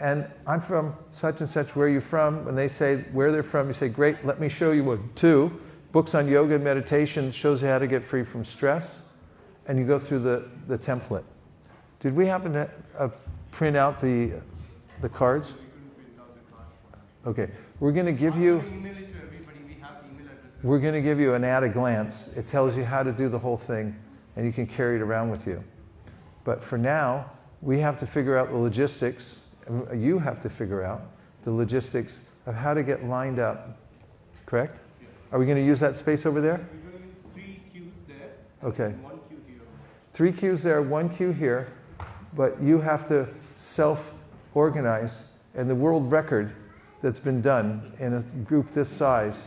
and 0.00 0.30
I'm 0.46 0.60
from 0.60 0.94
such 1.10 1.40
and 1.40 1.48
such, 1.48 1.74
where 1.74 1.86
are 1.86 1.90
you 1.90 2.00
from? 2.00 2.44
When 2.44 2.54
they 2.54 2.68
say 2.68 3.04
where 3.12 3.32
they're 3.32 3.42
from, 3.42 3.68
you 3.68 3.74
say, 3.74 3.88
Great, 3.88 4.24
let 4.24 4.40
me 4.40 4.48
show 4.48 4.72
you. 4.72 5.10
Two, 5.14 5.58
books 5.92 6.14
on 6.14 6.28
yoga 6.28 6.56
and 6.56 6.64
meditation 6.64 7.32
shows 7.32 7.62
you 7.62 7.68
how 7.68 7.78
to 7.78 7.86
get 7.86 8.04
free 8.04 8.24
from 8.24 8.44
stress, 8.44 9.02
and 9.68 9.78
you 9.78 9.84
go 9.84 9.98
through 9.98 10.20
the, 10.20 10.48
the 10.66 10.78
template. 10.78 11.24
Did 12.00 12.14
we 12.16 12.26
happen 12.26 12.52
to 12.54 12.70
uh, 12.98 13.08
print 13.50 13.76
out 13.76 14.00
the, 14.00 14.32
the 15.02 15.08
cards? 15.08 15.54
Okay, 17.26 17.50
we're 17.78 17.92
going 17.92 18.06
to 18.06 18.12
give 18.12 18.36
you. 18.36 18.64
We're 20.64 20.80
going 20.80 20.94
to 20.94 21.00
give 21.00 21.20
you 21.20 21.34
an 21.34 21.44
at 21.44 21.62
a 21.62 21.68
glance. 21.68 22.28
It 22.36 22.48
tells 22.48 22.76
you 22.76 22.84
how 22.84 23.04
to 23.04 23.12
do 23.12 23.28
the 23.28 23.38
whole 23.38 23.56
thing, 23.56 23.94
and 24.34 24.44
you 24.44 24.52
can 24.52 24.66
carry 24.66 24.96
it 24.96 25.02
around 25.02 25.30
with 25.30 25.46
you. 25.46 25.62
But 26.42 26.64
for 26.64 26.76
now, 26.76 27.30
we 27.62 27.78
have 27.78 27.96
to 27.98 28.06
figure 28.06 28.36
out 28.36 28.50
the 28.50 28.56
logistics. 28.56 29.36
You 29.94 30.18
have 30.18 30.42
to 30.42 30.48
figure 30.48 30.82
out 30.82 31.02
the 31.44 31.52
logistics 31.52 32.20
of 32.46 32.54
how 32.54 32.74
to 32.74 32.82
get 32.82 33.04
lined 33.04 33.38
up. 33.38 33.78
Correct? 34.46 34.80
Are 35.30 35.38
we 35.38 35.44
going 35.44 35.58
to 35.58 35.64
use 35.64 35.78
that 35.80 35.94
space 35.94 36.24
over 36.24 36.40
there? 36.40 36.66
We're 36.72 36.90
going 36.90 37.02
to 37.02 37.08
use 37.08 37.16
three 37.34 37.62
queues 37.70 37.92
there. 38.08 38.30
Okay. 38.64 38.94
And 38.94 39.02
one 39.02 39.18
queue 39.28 39.38
here. 39.46 39.60
Three 40.18 40.32
queues 40.32 40.64
there, 40.64 40.82
one 40.82 41.10
queue 41.10 41.30
here, 41.30 41.68
but 42.34 42.60
you 42.60 42.80
have 42.80 43.06
to 43.06 43.28
self 43.56 44.10
organize. 44.52 45.22
And 45.54 45.70
the 45.70 45.76
world 45.76 46.10
record 46.10 46.56
that's 47.02 47.20
been 47.20 47.40
done 47.40 47.92
in 48.00 48.14
a 48.14 48.20
group 48.42 48.72
this 48.72 48.88
size 48.88 49.46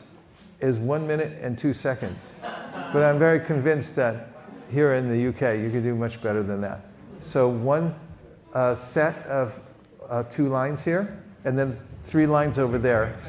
is 0.62 0.78
one 0.78 1.06
minute 1.06 1.38
and 1.42 1.60
two 1.60 1.74
seconds. 1.74 2.32
But 2.42 3.04
I'm 3.04 3.20
very 3.20 3.42
convinced 3.42 3.98
that 3.98 4.30
here 4.72 4.94
in 4.94 5.10
the 5.10 5.28
UK, 5.28 5.60
you 5.60 5.70
can 5.72 5.84
do 5.84 5.94
much 5.94 6.22
better 6.22 6.42
than 6.42 6.62
that. 6.62 6.86
So, 7.20 7.50
one 7.50 7.94
uh, 8.54 8.76
set 8.76 9.28
of 9.28 9.60
uh, 10.10 10.24
two 10.24 10.48
lines 10.48 10.86
here, 10.86 11.22
and 11.44 11.60
then 11.60 11.78
three 12.06 12.26
lines 12.26 12.58
over 12.58 12.78
there, 12.78 13.22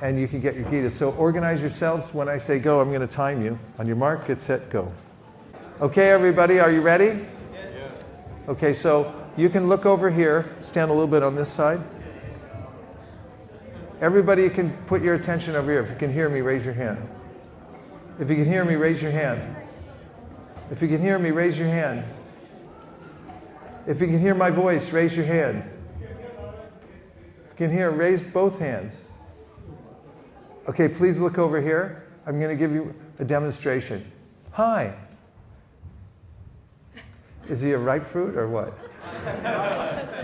and 0.00 0.16
you 0.16 0.28
can 0.28 0.40
get 0.40 0.54
your 0.54 0.70
Gita. 0.70 0.90
So, 0.90 1.10
organize 1.14 1.60
yourselves. 1.60 2.14
When 2.14 2.28
I 2.28 2.38
say 2.38 2.60
go, 2.60 2.80
I'm 2.80 2.90
going 2.90 3.00
to 3.00 3.12
time 3.12 3.44
you. 3.44 3.58
On 3.80 3.86
your 3.88 3.96
mark, 3.96 4.28
get 4.28 4.40
set, 4.40 4.70
go. 4.70 4.92
Okay, 5.80 6.10
everybody, 6.10 6.58
are 6.58 6.72
you 6.72 6.80
ready? 6.80 7.24
Yes. 7.52 7.92
Okay, 8.48 8.72
so 8.72 9.14
you 9.36 9.48
can 9.48 9.68
look 9.68 9.86
over 9.86 10.10
here, 10.10 10.56
stand 10.60 10.90
a 10.90 10.92
little 10.92 11.06
bit 11.06 11.22
on 11.22 11.36
this 11.36 11.48
side. 11.48 11.80
Everybody 14.00 14.50
can 14.50 14.76
put 14.86 15.04
your 15.04 15.14
attention 15.14 15.54
over 15.54 15.70
here. 15.70 15.80
If 15.80 15.90
you 15.90 15.96
can 15.96 16.12
hear 16.12 16.28
me, 16.28 16.40
raise 16.40 16.64
your 16.64 16.74
hand. 16.74 17.08
If 18.18 18.28
you 18.28 18.34
can 18.34 18.44
hear 18.44 18.64
me, 18.64 18.74
raise 18.74 19.00
your 19.00 19.12
hand. 19.12 19.54
If 20.72 20.82
you 20.82 20.88
can 20.88 21.00
hear 21.00 21.16
me, 21.16 21.30
raise 21.30 21.56
your 21.56 21.68
hand. 21.68 22.02
If 23.86 24.00
you 24.00 24.08
can 24.08 24.18
hear 24.18 24.34
my 24.34 24.50
voice, 24.50 24.92
raise 24.92 25.14
your 25.16 25.26
hand. 25.26 25.62
If 26.00 27.60
you 27.60 27.68
can 27.68 27.70
hear, 27.70 27.92
raise 27.92 28.24
both 28.24 28.58
hands. 28.58 29.04
Okay, 30.68 30.88
please 30.88 31.20
look 31.20 31.38
over 31.38 31.60
here. 31.60 32.08
I'm 32.26 32.40
going 32.40 32.50
to 32.50 32.60
give 32.60 32.72
you 32.72 32.96
a 33.20 33.24
demonstration. 33.24 34.10
Hi. 34.50 34.92
Is 37.48 37.60
he 37.60 37.72
a 37.72 37.78
ripe 37.78 38.06
fruit 38.06 38.36
or 38.36 38.48
what? 38.48 38.74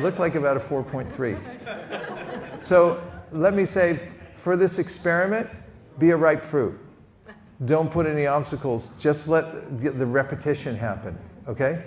Looked 0.00 0.18
like 0.18 0.34
about 0.34 0.56
a 0.56 0.60
4.3. 0.60 2.62
So 2.62 3.02
let 3.32 3.54
me 3.54 3.64
say 3.64 3.98
for 4.36 4.56
this 4.56 4.78
experiment, 4.78 5.48
be 5.98 6.10
a 6.10 6.16
ripe 6.16 6.44
fruit. 6.44 6.78
Don't 7.66 7.90
put 7.90 8.06
any 8.06 8.26
obstacles, 8.26 8.90
just 8.98 9.28
let 9.28 9.80
the 9.80 10.04
repetition 10.04 10.76
happen, 10.76 11.16
okay? 11.48 11.84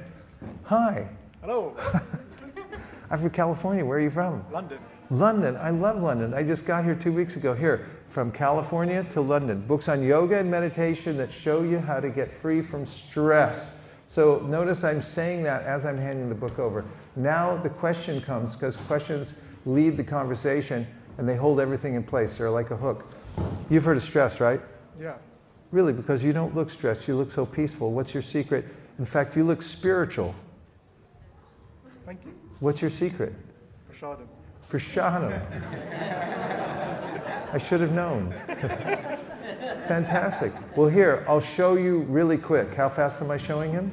Hi. 0.63 1.07
Hello, 1.41 1.75
I'm 3.11 3.19
from 3.19 3.29
California. 3.29 3.85
Where 3.85 3.99
are 3.99 4.01
you 4.01 4.09
from? 4.09 4.43
London. 4.51 4.79
London. 5.09 5.55
I 5.57 5.69
love 5.69 6.01
London. 6.01 6.33
I 6.33 6.43
just 6.43 6.65
got 6.65 6.83
here 6.83 6.95
two 6.95 7.11
weeks 7.11 7.35
ago. 7.35 7.53
Here, 7.53 7.87
from 8.09 8.31
California 8.31 9.03
to 9.11 9.21
London. 9.21 9.61
Books 9.61 9.87
on 9.87 10.01
yoga 10.01 10.39
and 10.39 10.49
meditation 10.49 11.17
that 11.17 11.31
show 11.31 11.63
you 11.63 11.79
how 11.79 11.99
to 11.99 12.09
get 12.09 12.33
free 12.33 12.61
from 12.61 12.85
stress. 12.85 13.73
So 14.07 14.39
notice 14.39 14.83
I'm 14.83 15.01
saying 15.01 15.43
that 15.43 15.63
as 15.63 15.85
I'm 15.85 15.97
handing 15.97 16.29
the 16.29 16.35
book 16.35 16.59
over. 16.59 16.85
Now 17.15 17.57
the 17.57 17.69
question 17.69 18.21
comes 18.21 18.53
because 18.53 18.77
questions 18.77 19.33
lead 19.65 19.97
the 19.97 20.03
conversation 20.03 20.87
and 21.17 21.27
they 21.27 21.35
hold 21.35 21.59
everything 21.59 21.95
in 21.95 22.03
place. 22.03 22.37
They're 22.37 22.49
like 22.49 22.71
a 22.71 22.77
hook. 22.77 23.11
You've 23.69 23.83
heard 23.83 23.97
of 23.97 24.03
stress, 24.03 24.39
right? 24.39 24.61
Yeah. 24.99 25.15
Really, 25.71 25.93
because 25.93 26.23
you 26.23 26.31
don't 26.31 26.55
look 26.55 26.69
stressed. 26.69 27.07
You 27.07 27.15
look 27.15 27.31
so 27.31 27.45
peaceful. 27.45 27.91
What's 27.91 28.13
your 28.13 28.23
secret? 28.23 28.65
In 28.99 29.05
fact, 29.05 29.35
you 29.35 29.43
look 29.43 29.61
spiritual. 29.61 30.33
Thank 32.05 32.23
you. 32.25 32.33
What's 32.59 32.81
your 32.81 32.89
secret? 32.89 33.33
Prashadam. 33.91 34.27
Prashadam. 34.71 35.41
I 37.53 37.57
should 37.57 37.81
have 37.81 37.91
known. 37.91 38.33
Fantastic. 39.87 40.53
Well, 40.75 40.89
here, 40.89 41.25
I'll 41.27 41.41
show 41.41 41.75
you 41.75 41.99
really 42.09 42.37
quick. 42.37 42.73
How 42.73 42.89
fast 42.89 43.21
am 43.21 43.31
I 43.31 43.37
showing 43.37 43.71
him? 43.71 43.91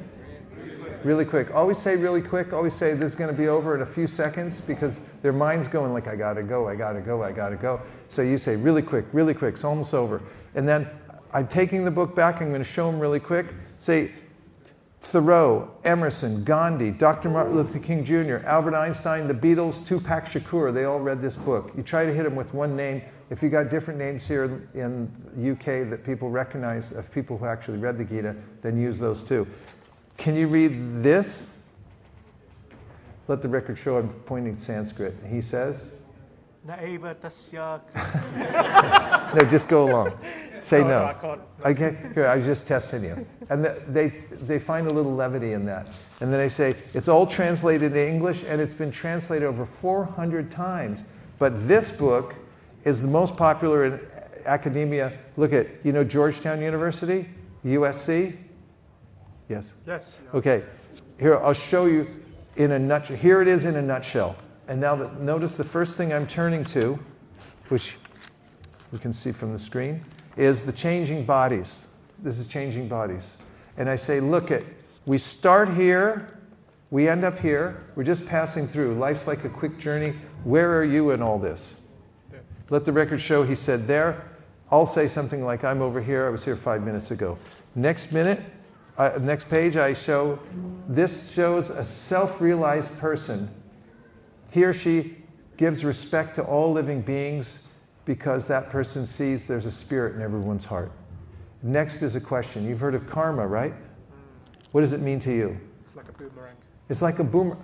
Really 1.03 1.25
quick. 1.25 1.53
Always 1.53 1.77
say 1.77 1.95
really 1.95 2.21
quick. 2.21 2.51
Always 2.51 2.73
say 2.73 2.95
this 2.95 3.11
is 3.11 3.15
going 3.15 3.29
to 3.29 3.37
be 3.39 3.47
over 3.47 3.75
in 3.75 3.81
a 3.81 3.85
few 3.85 4.07
seconds 4.07 4.59
because 4.59 4.99
their 5.21 5.33
mind's 5.33 5.67
going 5.67 5.93
like, 5.93 6.07
I 6.07 6.15
got 6.15 6.33
to 6.33 6.43
go, 6.43 6.67
I 6.67 6.75
got 6.75 6.93
to 6.93 7.01
go, 7.01 7.21
I 7.21 7.31
got 7.31 7.49
to 7.49 7.55
go. 7.55 7.79
So 8.09 8.21
you 8.21 8.37
say 8.37 8.55
really 8.55 8.81
quick, 8.81 9.05
really 9.13 9.33
quick. 9.33 9.53
It's 9.53 9.63
almost 9.63 9.93
over. 9.93 10.21
And 10.55 10.67
then 10.67 10.89
I'm 11.31 11.47
taking 11.47 11.85
the 11.85 11.91
book 11.91 12.15
back. 12.15 12.41
I'm 12.41 12.49
going 12.49 12.63
to 12.63 12.67
show 12.67 12.89
them 12.89 12.99
really 12.99 13.19
quick. 13.19 13.47
Say, 13.77 14.11
Thoreau, 15.01 15.69
Emerson, 15.83 16.43
Gandhi, 16.43 16.89
Dr. 16.89 17.29
Martin 17.29 17.55
Luther 17.55 17.77
King 17.77 18.03
Jr., 18.03 18.37
Albert 18.47 18.75
Einstein, 18.75 19.27
the 19.27 19.35
Beatles, 19.35 19.85
Tupac 19.85 20.25
Shakur, 20.25 20.73
they 20.73 20.85
all 20.85 20.99
read 20.99 21.21
this 21.21 21.35
book. 21.35 21.71
You 21.77 21.83
try 21.83 22.07
to 22.07 22.13
hit 22.13 22.23
them 22.23 22.35
with 22.35 22.53
one 22.55 22.75
name. 22.75 23.03
If 23.29 23.41
you 23.41 23.49
got 23.49 23.69
different 23.69 23.99
names 23.99 24.27
here 24.27 24.69
in 24.75 25.11
the 25.35 25.51
UK 25.51 25.89
that 25.89 26.03
people 26.03 26.29
recognize 26.29 26.91
of 26.91 27.11
people 27.11 27.37
who 27.37 27.45
actually 27.45 27.79
read 27.79 27.97
the 27.97 28.03
Gita, 28.03 28.35
then 28.61 28.79
use 28.79 28.99
those 28.99 29.23
too. 29.23 29.47
Can 30.17 30.35
you 30.35 30.47
read 30.47 31.01
this? 31.01 31.45
Let 33.27 33.41
the 33.41 33.49
record 33.49 33.77
show 33.77 33.97
I'm 33.97 34.09
pointing 34.09 34.57
Sanskrit. 34.57 35.15
He 35.27 35.41
says, 35.41 35.91
Naeva 36.67 37.15
tasya. 37.15 37.81
no, 39.35 39.49
just 39.49 39.67
go 39.67 39.89
along. 39.89 40.17
Say 40.61 40.81
No, 40.81 40.87
no. 40.87 40.99
no, 40.99 41.05
I 41.05 41.13
can't. 41.13 41.41
Okay, 41.65 41.97
here, 42.13 42.27
I 42.27 42.37
was 42.37 42.45
just 42.45 42.67
testing 42.67 43.03
you. 43.03 43.25
And 43.49 43.65
th- 43.65 43.77
they, 43.87 44.09
they 44.45 44.57
find 44.59 44.87
a 44.87 44.93
little 44.93 45.13
levity 45.13 45.53
in 45.53 45.65
that. 45.65 45.87
And 46.21 46.31
then 46.31 46.39
they 46.39 46.49
say, 46.49 46.75
it's 46.93 47.07
all 47.07 47.27
translated 47.27 47.83
into 47.95 48.07
English 48.07 48.43
and 48.47 48.59
it's 48.61 48.73
been 48.73 48.91
translated 48.91 49.47
over 49.47 49.65
400 49.65 50.49
times. 50.51 51.03
But 51.37 51.67
this 51.67 51.91
book 51.91 52.33
is 52.85 53.01
the 53.01 53.07
most 53.07 53.35
popular 53.35 53.85
in 53.85 53.99
academia. 54.45 55.11
Look 55.35 55.51
at, 55.51 55.67
you 55.83 55.91
know, 55.91 56.03
Georgetown 56.03 56.61
University, 56.61 57.27
USC? 57.65 58.37
Yes. 59.49 59.71
Yes. 59.85 60.19
Okay, 60.33 60.63
here, 61.19 61.37
I'll 61.37 61.53
show 61.53 61.85
you 61.85 62.07
in 62.55 62.71
a 62.71 62.79
nutshell. 62.79 63.17
Here 63.17 63.41
it 63.41 63.47
is 63.47 63.65
in 63.65 63.75
a 63.75 63.81
nutshell. 63.81 64.35
And 64.67 64.79
now 64.79 64.95
that, 64.95 65.19
notice 65.19 65.51
the 65.51 65.63
first 65.63 65.97
thing 65.97 66.13
I'm 66.13 66.25
turning 66.25 66.63
to, 66.65 66.97
which 67.69 67.97
you 68.91 68.99
can 68.99 69.13
see 69.13 69.31
from 69.31 69.51
the 69.53 69.59
screen, 69.59 70.03
is 70.37 70.61
the 70.61 70.71
changing 70.71 71.25
bodies. 71.25 71.87
This 72.19 72.39
is 72.39 72.47
changing 72.47 72.87
bodies. 72.87 73.33
And 73.77 73.89
I 73.89 73.95
say, 73.95 74.19
look 74.19 74.51
at, 74.51 74.63
we 75.05 75.17
start 75.17 75.69
here, 75.73 76.39
we 76.91 77.07
end 77.07 77.23
up 77.23 77.37
here, 77.37 77.83
we're 77.95 78.03
just 78.03 78.25
passing 78.25 78.67
through. 78.67 78.95
Life's 78.95 79.27
like 79.27 79.43
a 79.43 79.49
quick 79.49 79.77
journey. 79.77 80.15
Where 80.43 80.77
are 80.77 80.83
you 80.83 81.11
in 81.11 81.21
all 81.21 81.37
this? 81.37 81.75
Let 82.69 82.85
the 82.85 82.91
record 82.91 83.21
show 83.21 83.43
he 83.43 83.55
said 83.55 83.87
there. 83.87 84.29
I'll 84.71 84.85
say 84.85 85.07
something 85.07 85.45
like, 85.45 85.63
I'm 85.63 85.81
over 85.81 86.01
here, 86.01 86.25
I 86.25 86.29
was 86.29 86.43
here 86.43 86.55
five 86.55 86.83
minutes 86.83 87.11
ago. 87.11 87.37
Next 87.75 88.11
minute, 88.11 88.41
uh, 88.97 89.11
next 89.19 89.49
page, 89.49 89.75
I 89.75 89.93
show 89.93 90.39
this 90.87 91.31
shows 91.33 91.69
a 91.69 91.83
self 91.83 92.41
realized 92.41 92.97
person. 92.97 93.49
He 94.51 94.63
or 94.63 94.73
she 94.73 95.17
gives 95.57 95.83
respect 95.83 96.35
to 96.35 96.43
all 96.43 96.71
living 96.71 97.01
beings 97.01 97.59
because 98.05 98.47
that 98.47 98.69
person 98.69 99.05
sees 99.05 99.45
there's 99.45 99.65
a 99.65 99.71
spirit 99.71 100.15
in 100.15 100.21
everyone's 100.21 100.65
heart. 100.65 100.91
Next 101.61 102.01
is 102.01 102.15
a 102.15 102.21
question. 102.21 102.65
You've 102.67 102.79
heard 102.79 102.95
of 102.95 103.07
karma, 103.07 103.45
right? 103.45 103.73
What 104.71 104.81
does 104.81 104.93
it 104.93 105.01
mean 105.01 105.19
to 105.21 105.33
you? 105.33 105.57
It's 105.83 105.95
like 105.95 106.07
a 106.07 106.11
boomerang. 106.13 106.55
It's 106.89 107.01
like 107.01 107.19
a 107.19 107.23
boomer. 107.23 107.57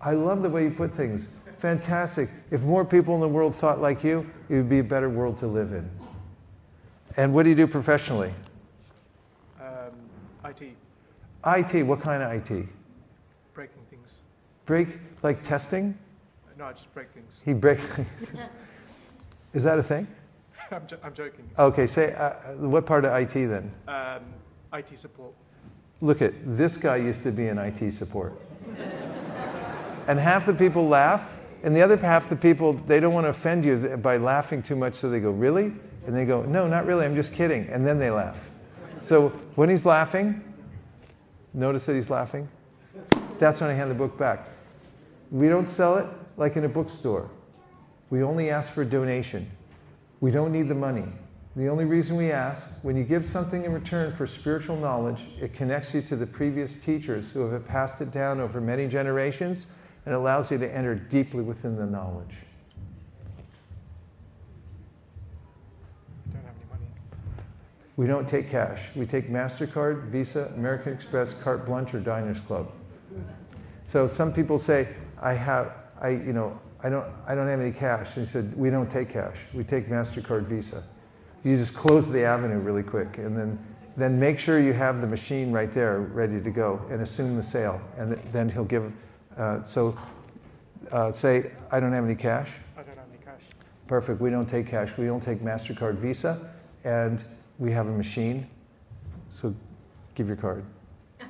I 0.00 0.12
love 0.12 0.42
the 0.42 0.48
way 0.48 0.64
you 0.64 0.70
put 0.70 0.94
things. 0.94 1.28
Fantastic. 1.58 2.28
If 2.50 2.62
more 2.62 2.84
people 2.84 3.14
in 3.14 3.20
the 3.20 3.28
world 3.28 3.54
thought 3.54 3.80
like 3.80 4.04
you, 4.04 4.30
it 4.48 4.56
would 4.56 4.68
be 4.68 4.80
a 4.80 4.84
better 4.84 5.08
world 5.08 5.38
to 5.38 5.46
live 5.46 5.72
in. 5.72 5.88
And 7.16 7.32
what 7.32 7.44
do 7.44 7.48
you 7.48 7.54
do 7.54 7.66
professionally? 7.66 8.32
Um, 9.60 9.92
IT. 10.44 10.76
IT, 11.46 11.82
what 11.84 12.00
kind 12.00 12.22
of 12.22 12.30
IT? 12.32 12.66
Breaking 13.54 13.82
things. 13.88 14.12
Break, 14.66 14.88
like 15.22 15.42
testing? 15.42 15.96
No, 16.58 16.66
I 16.66 16.72
just 16.72 16.92
break 16.94 17.10
things. 17.12 17.40
He 17.44 17.52
breaks 17.52 17.84
things. 17.84 18.08
Is 19.54 19.64
that 19.64 19.78
a 19.78 19.82
thing? 19.82 20.06
I'm, 20.70 20.86
jo- 20.86 20.98
I'm 21.02 21.14
joking. 21.14 21.48
Okay, 21.58 21.86
say, 21.86 22.12
uh, 22.14 22.30
what 22.56 22.84
part 22.84 23.04
of 23.04 23.14
IT 23.14 23.32
then? 23.32 23.72
Um, 23.88 24.22
IT 24.74 24.98
support. 24.98 25.32
Look 26.00 26.20
at 26.20 26.34
this 26.44 26.76
guy 26.76 26.96
used 26.96 27.22
to 27.22 27.30
be 27.30 27.48
in 27.48 27.56
IT 27.58 27.92
support. 27.92 28.38
and 30.08 30.18
half 30.18 30.44
the 30.44 30.52
people 30.52 30.88
laugh, 30.88 31.32
and 31.66 31.74
the 31.74 31.82
other 31.82 31.96
half 31.96 32.28
the 32.28 32.36
people, 32.36 32.74
they 32.74 33.00
don't 33.00 33.12
want 33.12 33.24
to 33.24 33.30
offend 33.30 33.64
you 33.64 33.96
by 34.00 34.18
laughing 34.18 34.62
too 34.62 34.76
much, 34.76 34.94
so 34.94 35.10
they 35.10 35.18
go, 35.18 35.32
Really? 35.32 35.72
And 36.06 36.16
they 36.16 36.24
go, 36.24 36.42
No, 36.42 36.68
not 36.68 36.86
really, 36.86 37.04
I'm 37.04 37.16
just 37.16 37.32
kidding. 37.32 37.68
And 37.68 37.84
then 37.84 37.98
they 37.98 38.08
laugh. 38.08 38.38
So 39.02 39.30
when 39.56 39.68
he's 39.68 39.84
laughing, 39.84 40.44
notice 41.54 41.84
that 41.86 41.96
he's 41.96 42.08
laughing. 42.08 42.48
That's 43.40 43.60
when 43.60 43.68
I 43.68 43.72
hand 43.72 43.90
the 43.90 43.96
book 43.96 44.16
back. 44.16 44.46
We 45.32 45.48
don't 45.48 45.66
sell 45.66 45.96
it 45.96 46.06
like 46.36 46.54
in 46.54 46.64
a 46.64 46.68
bookstore. 46.68 47.28
We 48.10 48.22
only 48.22 48.48
ask 48.48 48.72
for 48.72 48.82
a 48.82 48.86
donation. 48.86 49.50
We 50.20 50.30
don't 50.30 50.52
need 50.52 50.68
the 50.68 50.74
money. 50.76 51.06
The 51.56 51.66
only 51.66 51.84
reason 51.84 52.16
we 52.16 52.30
ask, 52.30 52.64
when 52.82 52.96
you 52.96 53.02
give 53.02 53.26
something 53.26 53.64
in 53.64 53.72
return 53.72 54.14
for 54.14 54.24
spiritual 54.28 54.76
knowledge, 54.76 55.26
it 55.40 55.52
connects 55.52 55.94
you 55.94 56.02
to 56.02 56.14
the 56.14 56.26
previous 56.26 56.74
teachers 56.74 57.32
who 57.32 57.50
have 57.50 57.66
passed 57.66 58.00
it 58.00 58.12
down 58.12 58.38
over 58.38 58.60
many 58.60 58.86
generations 58.86 59.66
and 60.06 60.14
allows 60.14 60.50
you 60.50 60.58
to 60.58 60.74
enter 60.74 60.94
deeply 60.94 61.42
within 61.42 61.76
the 61.76 61.84
knowledge. 61.84 62.34
Don't 66.32 66.42
have 66.44 66.54
any 66.54 66.70
money. 66.70 66.86
We 67.96 68.06
don't 68.06 68.28
take 68.28 68.48
cash. 68.48 68.84
We 68.94 69.04
take 69.04 69.28
MasterCard, 69.28 70.04
Visa, 70.04 70.52
American 70.54 70.92
Express, 70.92 71.34
Carte 71.34 71.66
Blanche, 71.66 71.92
or 71.92 72.00
Diners 72.00 72.40
Club. 72.40 72.70
So 73.86 74.06
some 74.06 74.32
people 74.32 74.58
say, 74.58 74.88
I 75.20 75.32
have, 75.32 75.72
I, 76.00 76.10
you 76.10 76.32
know, 76.32 76.58
I 76.82 76.88
don't, 76.88 77.06
I 77.26 77.34
don't 77.34 77.48
have 77.48 77.60
any 77.60 77.72
cash. 77.72 78.16
And 78.16 78.26
he 78.26 78.32
said, 78.32 78.56
we 78.56 78.70
don't 78.70 78.90
take 78.90 79.10
cash. 79.10 79.36
We 79.54 79.64
take 79.64 79.88
MasterCard, 79.88 80.46
Visa. 80.46 80.84
You 81.42 81.56
just 81.56 81.74
close 81.74 82.08
the 82.08 82.24
avenue 82.24 82.58
really 82.58 82.82
quick 82.82 83.18
and 83.18 83.36
then, 83.36 83.58
then 83.96 84.18
make 84.18 84.38
sure 84.38 84.60
you 84.60 84.72
have 84.72 85.00
the 85.00 85.06
machine 85.06 85.52
right 85.52 85.72
there 85.72 86.00
ready 86.00 86.40
to 86.40 86.50
go 86.50 86.80
and 86.90 87.00
assume 87.00 87.36
the 87.36 87.42
sale. 87.42 87.80
And 87.96 88.12
then 88.32 88.48
he'll 88.48 88.64
give, 88.64 88.92
uh, 89.36 89.64
so 89.64 89.96
uh, 90.92 91.12
say, 91.12 91.52
I 91.70 91.80
don't 91.80 91.92
have 91.92 92.04
any 92.04 92.14
cash. 92.14 92.50
I 92.76 92.82
don't 92.82 92.96
have 92.96 93.06
any 93.08 93.22
cash. 93.24 93.42
Perfect. 93.86 94.20
We 94.20 94.30
don't 94.30 94.48
take 94.48 94.66
cash. 94.68 94.96
We 94.96 95.06
don't 95.06 95.22
take 95.22 95.40
MasterCard, 95.40 95.96
Visa, 95.96 96.50
and 96.84 97.22
we 97.58 97.72
have 97.72 97.86
a 97.86 97.92
machine. 97.92 98.46
So 99.40 99.54
give 100.14 100.26
your 100.26 100.36
card. 100.36 100.64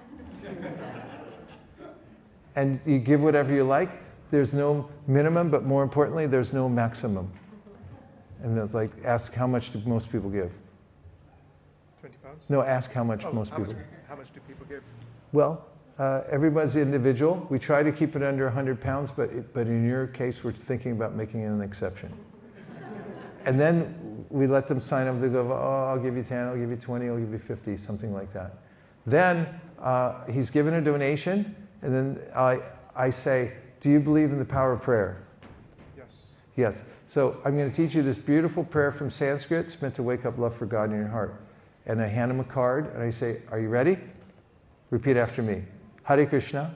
and 2.57 2.81
you 2.87 2.99
give 2.99 3.21
whatever 3.21 3.53
you 3.53 3.65
like. 3.65 3.91
There's 4.31 4.53
no 4.53 4.89
minimum, 5.07 5.51
but 5.51 5.65
more 5.65 5.83
importantly, 5.83 6.27
there's 6.27 6.53
no 6.53 6.69
maximum. 6.69 7.31
And 8.43 8.73
like, 8.75 8.91
ask 9.05 9.33
how 9.33 9.47
much 9.47 9.73
do 9.73 9.81
most 9.87 10.11
people 10.11 10.31
give? 10.31 10.53
Twenty 12.01 12.17
pounds. 12.23 12.45
No, 12.49 12.63
ask 12.63 12.93
how 12.93 13.05
much 13.05 13.25
Oh, 13.25 13.33
most 13.33 13.51
how 13.51 13.59
people. 13.59 13.75
Much, 13.75 13.83
how 14.09 14.17
much 14.17 14.33
do 14.33 14.41
people 14.41 14.67
give? 14.69 14.83
Well, 15.33 15.65
uh, 15.99 16.23
everybody's 16.31 16.77
individual. 16.77 17.47
We 17.49 17.59
try 17.59 17.83
to 17.83 17.91
keep 17.91 18.17
it 18.17 18.23
under 18.23 18.45
100 18.45 18.81
pounds, 18.81 19.11
but, 19.11 19.31
it, 19.31 19.55
but 19.55 19.67
in 19.67 19.87
your 19.87 20.07
case, 20.09 20.45
we're 20.45 20.53
thinking 20.53 20.93
about 20.93 21.15
making 21.15 21.43
it 21.43 21.47
an 21.47 21.63
exception. 21.63 22.13
and 23.47 23.59
then 23.59 24.25
we 24.29 24.47
let 24.47 24.69
them 24.69 24.81
sign 24.81 25.07
up. 25.07 25.21
They 25.21 25.29
go, 25.29 25.51
oh, 25.53 25.91
I'll 25.91 25.99
give 25.99 26.17
you 26.17 26.23
10, 26.23 26.49
I'll 26.49 26.57
give 26.57 26.71
you 26.71 26.77
20, 26.77 27.09
I'll 27.09 27.19
give 27.19 27.33
you 27.33 27.39
50, 27.39 27.77
something 27.79 28.13
like 28.13 28.33
that. 28.35 28.59
Then 29.07 29.49
uh, 29.81 30.25
he's 30.27 30.51
given 30.51 30.75
a 30.75 30.81
donation, 30.81 31.55
and 31.83 31.95
then 31.95 32.21
I, 32.35 32.61
I 32.95 33.11
say, 33.11 33.53
Do 33.81 33.89
you 33.89 34.01
believe 34.01 34.33
in 34.33 34.39
the 34.39 34.45
power 34.45 34.73
of 34.73 34.83
prayer? 34.83 35.23
Yes. 35.97 36.07
Yes. 36.57 36.83
So 37.09 37.41
I'm 37.45 37.57
going 37.57 37.71
to 37.71 37.77
teach 37.77 37.95
you 37.95 38.03
this 38.03 38.19
beautiful 38.19 38.65
prayer 38.65 38.91
from 38.91 39.11
Sanskrit. 39.11 39.67
It's 39.67 39.81
meant 39.81 39.95
to 39.95 40.03
wake 40.03 40.27
up 40.27 40.39
love 40.39 40.57
for 40.57 40.67
God 40.67 40.91
in 40.91 40.97
your 40.97 41.09
heart. 41.09 41.41
And 41.87 42.03
I 42.03 42.09
hand 42.09 42.33
him 42.33 42.41
a 42.41 42.45
card, 42.45 42.93
and 42.95 43.03
I 43.03 43.11
say, 43.11 43.43
Are 43.51 43.61
you 43.61 43.69
ready? 43.69 43.97
Repeat 44.91 45.17
after 45.17 45.43
me. 45.43 45.63
Hare 46.07 46.25
Krishna, 46.25 46.73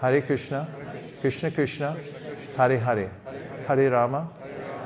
Hare 0.00 0.20
Krishna. 0.20 0.68
Krishna, 1.20 1.50
Krishna 1.50 1.50
Krishna, 1.52 1.96
Hare 2.56 2.78
Hare, 2.78 3.10
Hare 3.68 3.90
Rama, 3.90 4.28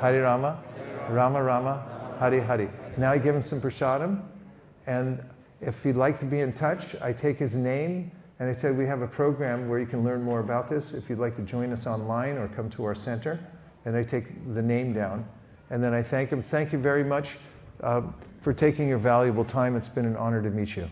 Hare 0.03 0.23
Rama, 0.23 0.63
Rama 1.09 1.43
Rama, 1.43 2.17
Hare 2.21 2.43
Hare. 2.43 2.71
Now 2.99 3.13
I 3.13 3.19
give 3.19 3.35
him 3.35 3.43
some 3.43 3.63
prasadam, 3.63 4.21
and 4.87 5.25
if 5.63 5.83
he'd 5.83 5.97
like 5.97 6.19
to 6.21 6.27
be 6.27 6.41
in 6.41 6.53
touch, 6.53 6.97
I 7.01 7.15
take 7.15 7.39
his 7.39 7.55
name 7.55 8.13
and 8.41 8.49
I 8.49 8.53
say 8.53 8.71
we 8.71 8.87
have 8.87 9.01
a 9.01 9.09
program 9.09 9.71
where 9.71 9.81
you 9.81 9.87
can 9.87 10.05
learn 10.05 10.23
more 10.23 10.41
about 10.41 10.69
this. 10.69 10.93
If 10.93 11.09
you'd 11.09 11.19
like 11.19 11.35
to 11.37 11.43
join 11.43 11.73
us 11.73 11.87
online 11.87 12.37
or 12.37 12.47
come 12.49 12.71
to 12.71 12.85
our 12.85 12.95
center, 12.95 13.41
and 13.87 13.97
I 13.97 14.03
take 14.03 14.55
the 14.55 14.63
name 14.63 14.93
down, 14.93 15.27
and 15.71 15.83
then 15.83 15.95
I 15.95 16.03
thank 16.03 16.31
him. 16.31 16.43
Thank 16.43 16.73
you 16.73 16.79
very 16.79 17.05
much 17.05 17.39
uh, 17.83 18.03
for 18.43 18.53
taking 18.53 18.87
your 18.87 18.99
valuable 18.99 19.47
time. 19.47 19.77
It's 19.77 19.89
been 19.89 20.05
an 20.05 20.17
honor 20.17 20.43
to 20.43 20.51
meet 20.51 20.77
you. 20.77 20.89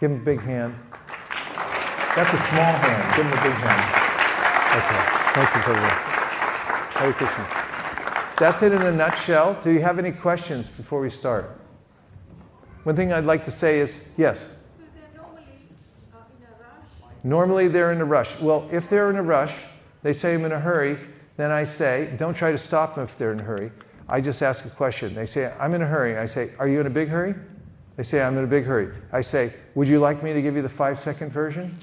Give 0.00 0.10
him 0.10 0.20
a 0.20 0.24
big 0.24 0.40
hand. 0.40 0.74
That's 2.14 2.32
a 2.32 2.42
small 2.48 2.72
hand. 2.80 3.16
Give 3.16 3.26
him 3.26 3.32
a 3.32 3.42
big 3.42 3.52
hand. 3.52 4.06
Okay. 4.76 5.16
Thank 5.34 5.54
you 5.54 5.62
very 5.62 5.80
much. 5.80 6.16
Hare 6.96 7.12
Krishna. 7.12 7.66
That's 8.38 8.62
it 8.62 8.72
in 8.72 8.82
a 8.82 8.92
nutshell. 8.92 9.58
Do 9.62 9.70
you 9.70 9.80
have 9.80 9.98
any 9.98 10.12
questions 10.12 10.68
before 10.68 11.00
we 11.00 11.08
start? 11.08 11.58
One 12.84 12.94
thing 12.94 13.12
I'd 13.12 13.24
like 13.24 13.44
to 13.46 13.50
say 13.50 13.80
is 13.80 14.00
yes. 14.16 14.40
So 14.44 14.84
they're 14.94 15.22
normally 15.22 15.44
uh, 16.14 16.18
in 16.38 16.44
a 16.44 16.62
rush. 16.62 17.24
Normally 17.24 17.68
they're 17.68 17.92
in 17.92 18.00
a 18.00 18.04
rush. 18.04 18.38
Well, 18.40 18.68
if 18.70 18.90
they're 18.90 19.10
in 19.10 19.16
a 19.16 19.22
rush, 19.22 19.54
they 20.02 20.12
say 20.12 20.34
I'm 20.34 20.44
in 20.44 20.52
a 20.52 20.60
hurry, 20.60 20.98
then 21.36 21.50
I 21.50 21.64
say, 21.64 22.14
don't 22.18 22.34
try 22.34 22.52
to 22.52 22.58
stop 22.58 22.94
them 22.94 23.04
if 23.04 23.16
they're 23.18 23.32
in 23.32 23.40
a 23.40 23.44
hurry. 23.44 23.72
I 24.08 24.20
just 24.20 24.42
ask 24.42 24.64
a 24.64 24.70
question. 24.70 25.14
They 25.14 25.26
say, 25.26 25.52
I'm 25.58 25.74
in 25.74 25.82
a 25.82 25.86
hurry. 25.86 26.16
I 26.16 26.26
say, 26.26 26.52
Are 26.58 26.68
you 26.68 26.80
in 26.80 26.86
a 26.86 26.90
big 26.90 27.08
hurry? 27.08 27.34
They 27.96 28.02
say, 28.02 28.22
I'm 28.22 28.36
in 28.36 28.44
a 28.44 28.46
big 28.46 28.64
hurry. 28.64 28.92
I 29.12 29.22
say, 29.22 29.54
Would 29.74 29.88
you 29.88 29.98
like 29.98 30.22
me 30.22 30.32
to 30.32 30.42
give 30.42 30.54
you 30.54 30.62
the 30.62 30.68
five 30.68 31.00
second 31.00 31.30
version? 31.30 31.76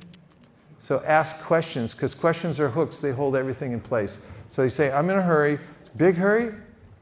So 0.80 1.02
ask 1.06 1.40
questions, 1.40 1.94
because 1.94 2.14
questions 2.14 2.60
are 2.60 2.70
hooks, 2.70 2.98
they 2.98 3.12
hold 3.12 3.36
everything 3.36 3.72
in 3.72 3.80
place. 3.80 4.18
So 4.50 4.62
they 4.62 4.70
say, 4.70 4.92
I'm 4.92 5.10
in 5.10 5.18
a 5.18 5.22
hurry. 5.22 5.58
Big 5.96 6.16
hurry? 6.16 6.54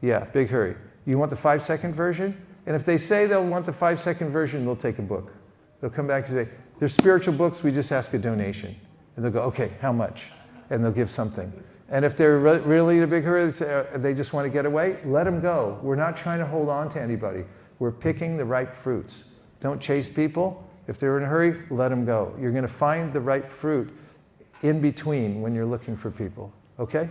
Yeah, 0.02 0.26
big 0.26 0.50
hurry. 0.50 0.76
You 1.06 1.17
want 1.17 1.32
the 1.32 1.38
five 1.38 1.65
second 1.65 1.95
version? 1.95 2.39
And 2.67 2.76
if 2.76 2.86
they 2.86 3.00
say 3.00 3.26
they'll 3.26 3.45
want 3.45 3.65
the 3.65 3.74
five 3.74 4.00
second 4.00 4.30
version, 4.30 4.65
they'll 4.65 4.76
take 4.76 5.00
a 5.00 5.02
book. 5.02 5.34
They'll 5.80 5.89
come 5.89 6.08
back 6.08 6.28
and 6.30 6.45
say, 6.45 6.52
They're 6.80 6.88
spiritual 6.88 7.34
books, 7.34 7.63
we 7.63 7.71
just 7.71 7.91
ask 7.91 8.13
a 8.13 8.19
donation. 8.19 8.76
And 9.15 9.26
they'll 9.26 9.32
go, 9.32 9.41
Okay, 9.43 9.71
how 9.82 9.91
much? 9.91 10.28
And 10.69 10.84
they'll 10.84 10.91
give 10.91 11.10
something. 11.10 11.52
And 11.89 12.06
if 12.06 12.15
they're 12.15 12.38
re- 12.38 12.60
really 12.60 12.97
in 12.97 13.04
a 13.04 13.08
big 13.08 13.24
hurry, 13.24 13.50
they 13.50 13.74
uh, 13.74 13.97
they 13.97 14.13
just 14.13 14.32
want 14.32 14.45
to 14.45 14.50
get 14.50 14.65
away, 14.65 14.97
let 15.04 15.26
them 15.26 15.41
go. 15.41 15.80
We're 15.82 15.95
not 15.95 16.15
trying 16.15 16.39
to 16.39 16.45
hold 16.45 16.69
on 16.69 16.89
to 16.91 17.02
anybody. 17.02 17.43
We're 17.82 17.91
picking 17.91 18.38
the 18.38 18.46
right 18.46 18.76
fruits. 18.76 19.24
Don't 19.60 19.82
chase 19.82 20.08
people. 20.08 20.70
If 20.86 21.00
they're 21.00 21.17
in 21.17 21.24
a 21.24 21.26
hurry, 21.26 21.63
let 21.72 21.88
them 21.88 22.06
go. 22.06 22.32
You're 22.39 22.52
going 22.52 22.62
to 22.62 22.67
find 22.67 23.12
the 23.12 23.20
right 23.20 23.50
fruit 23.50 23.91
in 24.62 24.80
between 24.82 25.41
when 25.41 25.56
you're 25.56 25.65
looking 25.65 25.98
for 25.98 26.12
people. 26.12 26.54
Okay? 26.78 27.10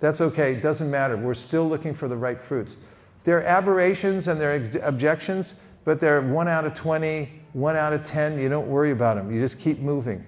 That's 0.00 0.20
okay. 0.20 0.54
It 0.54 0.60
doesn't 0.60 0.90
matter. 0.90 1.16
We're 1.16 1.34
still 1.34 1.68
looking 1.68 1.94
for 1.94 2.08
the 2.08 2.16
right 2.16 2.42
fruits. 2.42 2.74
There 3.22 3.38
are 3.38 3.44
aberrations 3.44 4.26
and 4.26 4.40
there 4.40 4.56
are 4.56 4.70
objections, 4.82 5.54
but 5.84 6.00
they're 6.00 6.20
one 6.20 6.48
out 6.48 6.64
of 6.64 6.74
20, 6.74 7.30
one 7.52 7.76
out 7.76 7.92
of 7.92 8.02
10. 8.02 8.40
You 8.40 8.48
don't 8.48 8.66
worry 8.66 8.90
about 8.90 9.14
them. 9.14 9.32
You 9.32 9.40
just 9.40 9.60
keep 9.60 9.78
moving. 9.78 10.26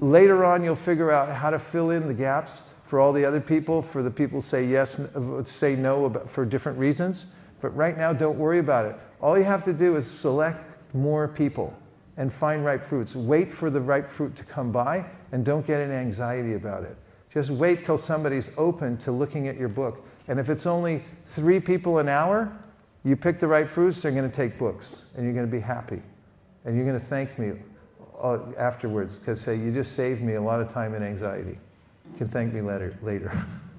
Later 0.00 0.44
on, 0.44 0.64
you'll 0.64 0.74
figure 0.74 1.12
out 1.12 1.32
how 1.32 1.50
to 1.50 1.60
fill 1.60 1.90
in 1.90 2.08
the 2.08 2.14
gaps 2.14 2.60
for 2.94 3.00
all 3.00 3.12
the 3.12 3.24
other 3.24 3.40
people, 3.40 3.82
for 3.82 4.04
the 4.04 4.10
people 4.10 4.40
say 4.40 4.64
yes, 4.64 5.00
say 5.46 5.74
no 5.74 6.04
about, 6.04 6.30
for 6.30 6.44
different 6.44 6.78
reasons. 6.78 7.26
But 7.60 7.70
right 7.70 7.98
now, 7.98 8.12
don't 8.12 8.38
worry 8.38 8.60
about 8.60 8.84
it. 8.84 8.94
All 9.20 9.36
you 9.36 9.42
have 9.42 9.64
to 9.64 9.72
do 9.72 9.96
is 9.96 10.08
select 10.08 10.62
more 10.94 11.26
people 11.26 11.76
and 12.16 12.32
find 12.32 12.64
ripe 12.64 12.84
fruits. 12.84 13.16
Wait 13.16 13.52
for 13.52 13.68
the 13.68 13.80
ripe 13.80 14.08
fruit 14.08 14.36
to 14.36 14.44
come 14.44 14.70
by 14.70 15.04
and 15.32 15.44
don't 15.44 15.66
get 15.66 15.80
any 15.80 15.92
anxiety 15.92 16.54
about 16.54 16.84
it. 16.84 16.96
Just 17.32 17.50
wait 17.50 17.84
till 17.84 17.98
somebody's 17.98 18.50
open 18.56 18.96
to 18.98 19.10
looking 19.10 19.48
at 19.48 19.56
your 19.56 19.68
book. 19.68 20.06
And 20.28 20.38
if 20.38 20.48
it's 20.48 20.64
only 20.64 21.02
three 21.26 21.58
people 21.58 21.98
an 21.98 22.08
hour, 22.08 22.56
you 23.02 23.16
pick 23.16 23.40
the 23.40 23.48
right 23.48 23.68
fruits, 23.68 24.02
they're 24.02 24.12
going 24.12 24.30
to 24.30 24.36
take 24.36 24.56
books 24.56 25.02
and 25.16 25.24
you're 25.24 25.34
going 25.34 25.46
to 25.46 25.50
be 25.50 25.58
happy. 25.58 26.00
And 26.64 26.76
you're 26.76 26.86
going 26.86 27.00
to 27.00 27.04
thank 27.04 27.40
me 27.40 27.54
uh, 28.22 28.38
afterwards 28.56 29.18
because 29.18 29.40
say, 29.40 29.56
you 29.56 29.72
just 29.72 29.96
saved 29.96 30.22
me 30.22 30.34
a 30.34 30.40
lot 30.40 30.60
of 30.60 30.72
time 30.72 30.94
and 30.94 31.04
anxiety. 31.04 31.58
You 32.10 32.18
can 32.18 32.28
thank 32.28 32.52
me 32.52 32.60
later. 32.60 32.96
later. 33.02 33.32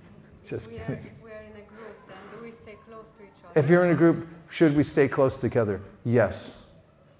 just 0.47 0.69
We 0.69 0.77
are, 0.77 0.79
kidding. 0.85 1.09
we 1.23 1.31
are 1.31 1.41
in 1.41 1.51
a 1.51 1.65
group, 1.65 1.95
then 2.07 2.17
do 2.33 2.43
we 2.43 2.51
stay 2.51 2.75
close 2.88 3.05
to 3.17 3.23
each 3.23 3.29
other? 3.49 3.59
If 3.59 3.69
you're 3.69 3.85
in 3.85 3.91
a 3.91 3.95
group, 3.95 4.27
should 4.49 4.75
we 4.75 4.83
stay 4.83 5.07
close 5.07 5.35
together? 5.35 5.81
Yes. 6.03 6.55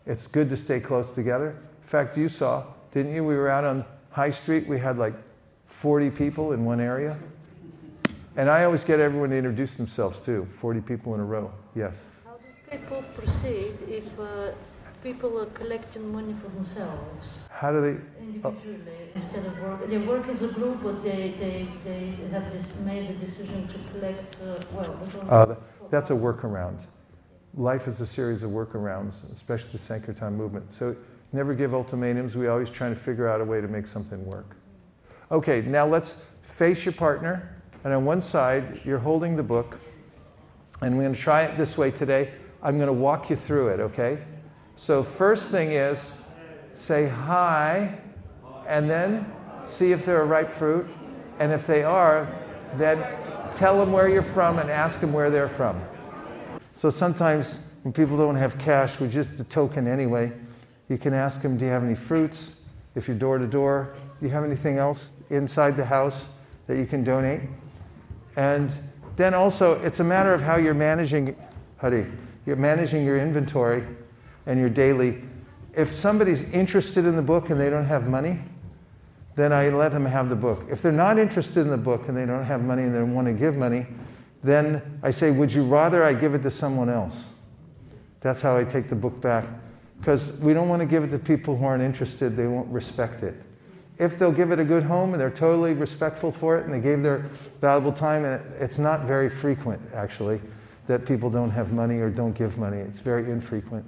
It's 0.06 0.28
good 0.28 0.50
to 0.50 0.58
stay 0.58 0.80
close 0.80 1.10
together. 1.10 1.50
In 1.82 1.88
fact, 1.88 2.18
you 2.18 2.30
saw, 2.30 2.64
didn't 2.94 3.14
you? 3.16 3.24
We 3.24 3.36
were 3.36 3.50
out 3.50 3.64
on 3.64 3.86
High 4.12 4.30
Street. 4.32 4.68
We 4.68 4.78
had 4.80 4.98
like 4.98 5.14
40 5.68 6.10
people 6.12 6.52
in 6.54 6.64
one 6.66 6.80
area. 6.80 7.18
And 8.38 8.50
I 8.50 8.66
always 8.66 8.84
get 8.84 9.00
everyone 9.00 9.30
to 9.30 9.38
introduce 9.38 9.74
themselves 9.76 10.20
too 10.20 10.48
40 10.60 10.82
people 10.82 11.14
in 11.16 11.22
a 11.22 11.24
row. 11.24 11.52
Yes. 11.74 11.96
How 12.26 12.34
do 12.36 12.78
people 12.78 13.04
proceed 13.16 13.74
if 13.88 14.20
uh, 14.20 14.52
people 15.06 15.40
are 15.40 15.46
collecting 15.62 16.12
money 16.12 16.34
for 16.42 16.50
themselves 16.50 17.28
How 17.52 17.72
do 17.72 17.80
they? 17.80 17.96
individually 18.20 19.12
instead 19.14 19.46
of 19.46 19.60
work? 19.60 19.88
They 19.88 20.00
work 20.00 20.28
as 20.28 20.42
a 20.42 20.48
group, 20.48 20.82
but 20.82 21.04
they, 21.04 21.36
they, 21.38 21.68
they 21.84 22.06
have 22.32 22.52
this, 22.52 22.66
made 22.80 23.04
the 23.10 23.26
decision 23.26 23.68
to 23.68 23.78
collect, 23.92 24.36
uh, 24.42 24.60
well, 24.74 24.98
Uh, 25.30 25.56
that's 25.92 26.10
a 26.10 26.14
workaround. 26.14 26.80
Life 27.54 27.88
is 27.88 28.02
a 28.02 28.08
series 28.08 28.42
of 28.42 28.50
workarounds, 28.50 29.14
especially 29.32 29.74
the 29.74 29.78
Sankirtan 29.78 30.36
movement. 30.36 30.74
So 30.74 30.96
never 31.32 31.54
give 31.54 31.76
ultimatums. 31.76 32.36
We 32.36 32.48
always 32.48 32.72
try 32.72 32.90
to 32.90 32.96
figure 32.96 33.28
out 33.30 33.40
a 33.42 33.46
way 33.46 33.62
to 33.62 33.68
make 33.68 33.86
something 33.86 34.26
work. 34.26 34.58
Okay, 35.32 35.62
now 35.62 35.86
let's 35.86 36.16
face 36.42 36.84
your 36.84 36.94
partner. 36.94 37.56
And 37.84 37.94
on 37.94 38.06
one 38.06 38.24
side, 38.24 38.82
you're 38.84 39.04
holding 39.10 39.36
the 39.36 39.44
book. 39.44 39.80
And 40.82 40.98
we're 40.98 41.04
going 41.04 41.16
to 41.16 41.22
try 41.22 41.44
it 41.44 41.58
this 41.58 41.78
way 41.78 41.92
today. 41.92 42.32
I'm 42.64 42.78
going 42.78 42.94
to 42.96 43.02
walk 43.10 43.30
you 43.30 43.36
through 43.36 43.68
it, 43.68 43.80
okay? 43.80 44.18
So, 44.78 45.04
first 45.04 45.50
thing 45.50 45.72
is 45.72 46.12
say 46.76 47.08
hi, 47.08 47.98
and 48.68 48.90
then 48.90 49.32
see 49.66 49.92
if 49.92 50.06
they're 50.06 50.22
a 50.22 50.26
ripe 50.26 50.52
fruit. 50.52 50.88
And 51.40 51.52
if 51.52 51.68
they 51.68 51.84
are, 51.84 52.28
then 52.78 53.04
tell 53.54 53.80
them 53.80 53.92
where 53.92 54.08
you're 54.08 54.22
from 54.22 54.60
and 54.60 54.70
ask 54.70 55.00
them 55.00 55.14
where 55.14 55.30
they're 55.30 55.50
from. 55.50 55.82
So 56.76 56.90
sometimes 56.90 57.60
when 57.84 57.94
people 57.94 58.18
don't 58.18 58.36
have 58.36 58.58
cash, 58.58 59.00
with 59.00 59.12
just 59.12 59.40
a 59.40 59.44
token 59.46 59.88
anyway, 59.88 60.32
you 60.90 60.98
can 60.98 61.14
ask 61.14 61.42
them, 61.42 61.58
do 61.58 61.66
you 61.66 61.72
have 61.72 61.84
any 61.84 61.96
fruits? 61.96 62.52
If 62.96 63.08
you're 63.08 63.18
door 63.18 63.38
to 63.38 63.48
door, 63.48 63.94
do 64.20 64.26
you 64.26 64.32
have 64.32 64.44
anything 64.44 64.78
else 64.78 65.10
inside 65.30 65.76
the 65.78 65.86
house 65.86 66.28
that 66.68 66.78
you 66.78 66.86
can 66.86 67.04
donate? 67.04 67.42
And 68.36 68.72
then 69.16 69.34
also 69.34 69.82
it's 69.82 70.00
a 70.00 70.04
matter 70.04 70.34
of 70.34 70.42
how 70.42 70.58
you're 70.58 70.74
managing, 70.74 71.36
Hari, 71.78 72.06
you're 72.46 72.56
managing 72.56 73.06
your 73.06 73.18
inventory 73.18 73.86
and 74.46 74.60
your 74.60 74.70
daily. 74.70 75.22
If 75.74 75.96
somebody's 75.96 76.44
interested 76.52 77.06
in 77.06 77.16
the 77.16 77.22
book 77.22 77.50
and 77.50 77.60
they 77.60 77.70
don't 77.70 77.86
have 77.86 78.08
money, 78.08 78.40
then 79.36 79.52
I 79.52 79.70
let 79.70 79.92
them 79.92 80.06
have 80.06 80.30
the 80.30 80.36
book. 80.36 80.66
If 80.70 80.82
they're 80.82 80.92
not 80.92 81.20
interested 81.20 81.62
in 81.62 81.70
the 81.70 81.78
book 81.78 82.08
and 82.08 82.16
they 82.16 82.26
don't 82.26 82.46
have 82.46 82.64
money 82.64 82.84
and 82.84 82.94
they 82.94 83.00
don't 83.00 83.14
want 83.14 83.28
to 83.28 83.34
give 83.34 83.56
money, 83.56 83.86
then 84.44 85.00
I 85.04 85.12
say, 85.12 85.32
Would 85.32 85.52
you 85.52 85.64
rather 85.64 86.04
I 86.04 86.14
give 86.14 86.34
it 86.36 86.44
to 86.44 86.52
someone 86.52 86.90
else? 86.90 87.26
That's 88.22 88.42
how 88.42 88.58
I 88.58 88.64
take 88.64 88.90
the 88.90 88.96
book 88.96 89.20
back. 89.20 89.46
Because 90.00 90.32
we 90.34 90.54
don't 90.54 90.70
want 90.70 90.82
to 90.82 90.86
give 90.86 91.04
it 91.04 91.10
to 91.10 91.20
people 91.20 91.58
who 91.58 91.66
aren't 91.66 91.84
interested, 91.84 92.38
they 92.38 92.48
won't 92.48 92.68
respect 92.70 93.24
it. 93.24 93.36
If 93.98 94.20
they'll 94.20 94.32
give 94.32 94.52
it 94.52 94.60
a 94.60 94.64
good 94.64 94.84
home 94.84 95.14
and 95.14 95.22
they're 95.22 95.30
totally 95.30 95.74
respectful 95.74 96.32
for 96.32 96.58
it 96.58 96.66
and 96.66 96.74
they 96.74 96.80
gave 96.80 97.02
their 97.02 97.30
valuable 97.62 97.94
time, 97.94 98.26
and 98.26 98.42
it's 98.60 98.78
not 98.78 99.02
very 99.02 99.30
frequent 99.30 99.82
actually 99.94 100.42
that 100.88 101.06
people 101.06 101.30
don't 101.30 101.50
have 101.50 101.72
money 101.72 102.00
or 102.00 102.10
don't 102.10 102.34
give 102.34 102.58
money, 102.58 102.78
it's 102.78 103.00
very 103.00 103.32
infrequent. 103.32 103.86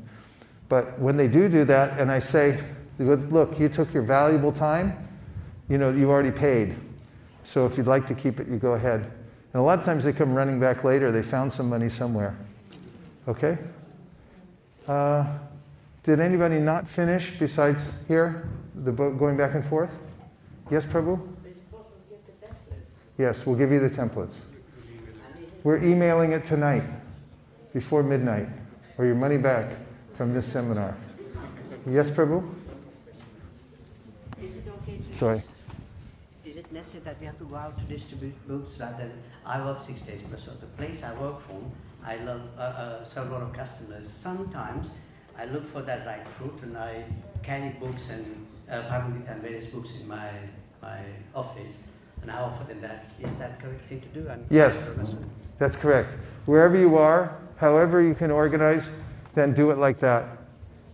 But 0.69 0.99
when 0.99 1.17
they 1.17 1.27
do 1.27 1.47
do 1.47 1.65
that, 1.65 1.99
and 1.99 2.11
I 2.11 2.19
say, 2.19 2.63
Look, 2.99 3.59
you 3.59 3.69
took 3.69 3.93
your 3.93 4.03
valuable 4.03 4.51
time, 4.51 5.07
you 5.69 5.77
know, 5.77 5.91
you 5.91 6.09
already 6.09 6.31
paid. 6.31 6.75
So 7.43 7.65
if 7.65 7.77
you'd 7.77 7.87
like 7.87 8.07
to 8.07 8.15
keep 8.15 8.39
it, 8.39 8.47
you 8.47 8.57
go 8.57 8.73
ahead. 8.73 9.11
And 9.53 9.61
a 9.61 9.61
lot 9.61 9.77
of 9.77 9.85
times 9.85 10.03
they 10.03 10.13
come 10.13 10.33
running 10.33 10.59
back 10.59 10.83
later, 10.83 11.11
they 11.11 11.21
found 11.21 11.53
some 11.53 11.69
money 11.69 11.89
somewhere. 11.89 12.35
Okay? 13.27 13.57
Uh, 14.87 15.25
did 16.03 16.19
anybody 16.19 16.59
not 16.59 16.89
finish 16.89 17.31
besides 17.37 17.83
here, 18.07 18.49
the 18.83 18.91
boat 18.91 19.19
going 19.19 19.37
back 19.37 19.53
and 19.53 19.65
forth? 19.65 19.95
Yes, 20.71 20.83
Prabhu? 20.83 21.19
Yes, 23.17 23.45
we'll 23.45 23.55
give 23.55 23.71
you 23.71 23.79
the 23.79 23.89
templates. 23.89 24.33
We're 25.63 25.83
emailing 25.83 26.31
it 26.31 26.45
tonight, 26.45 26.83
before 27.73 28.01
midnight, 28.01 28.47
or 28.97 29.05
your 29.05 29.15
money 29.15 29.37
back 29.37 29.69
from 30.17 30.33
this 30.33 30.51
seminar. 30.51 30.97
Yes, 31.89 32.09
Prabhu? 32.09 32.43
Is 34.41 34.57
it 34.57 34.63
okay 34.67 34.97
to, 34.97 35.17
Sorry. 35.17 35.41
is 36.43 36.57
it 36.57 36.71
necessary 36.73 37.03
that 37.05 37.19
we 37.19 37.27
have 37.27 37.37
to 37.37 37.45
go 37.45 37.55
out 37.55 37.77
to 37.77 37.83
distribute 37.85 38.35
books 38.47 38.79
rather 38.79 38.97
than, 38.97 39.13
I 39.45 39.63
work 39.63 39.79
six 39.79 40.01
days 40.01 40.21
per 40.29 40.37
so 40.37 40.51
the 40.59 40.65
place 40.77 41.03
I 41.03 41.13
work 41.21 41.39
from, 41.45 41.71
I 42.03 42.17
love, 42.17 42.41
uh, 42.57 42.61
uh, 42.61 43.03
serve 43.03 43.29
a 43.29 43.33
lot 43.33 43.43
of 43.43 43.53
customers. 43.53 44.09
Sometimes 44.09 44.87
I 45.37 45.45
look 45.45 45.71
for 45.71 45.81
that 45.83 46.05
right 46.07 46.27
fruit 46.27 46.59
and 46.63 46.77
I 46.77 47.05
carry 47.43 47.69
books 47.79 48.09
and 48.09 48.47
uh, 48.69 48.81
Bhagavad 48.89 49.23
and 49.29 49.41
various 49.41 49.65
books 49.65 49.91
in 49.99 50.07
my, 50.07 50.31
my 50.81 51.01
office 51.35 51.73
and 52.23 52.31
I 52.31 52.39
offer 52.39 52.63
them 52.63 52.81
that. 52.81 53.11
Is 53.21 53.33
that 53.35 53.61
correct 53.61 53.87
thing 53.87 54.01
to 54.01 54.07
do? 54.07 54.27
I'm 54.27 54.45
Yes. 54.49 54.77
That's 55.59 55.75
correct. 55.75 56.15
Wherever 56.45 56.77
you 56.77 56.97
are, 56.97 57.37
however 57.57 58.01
you 58.01 58.15
can 58.15 58.31
organize, 58.31 58.89
then 59.37 59.53
do 59.53 59.69
it 59.69 59.77
like 59.77 59.99
that. 59.99 60.25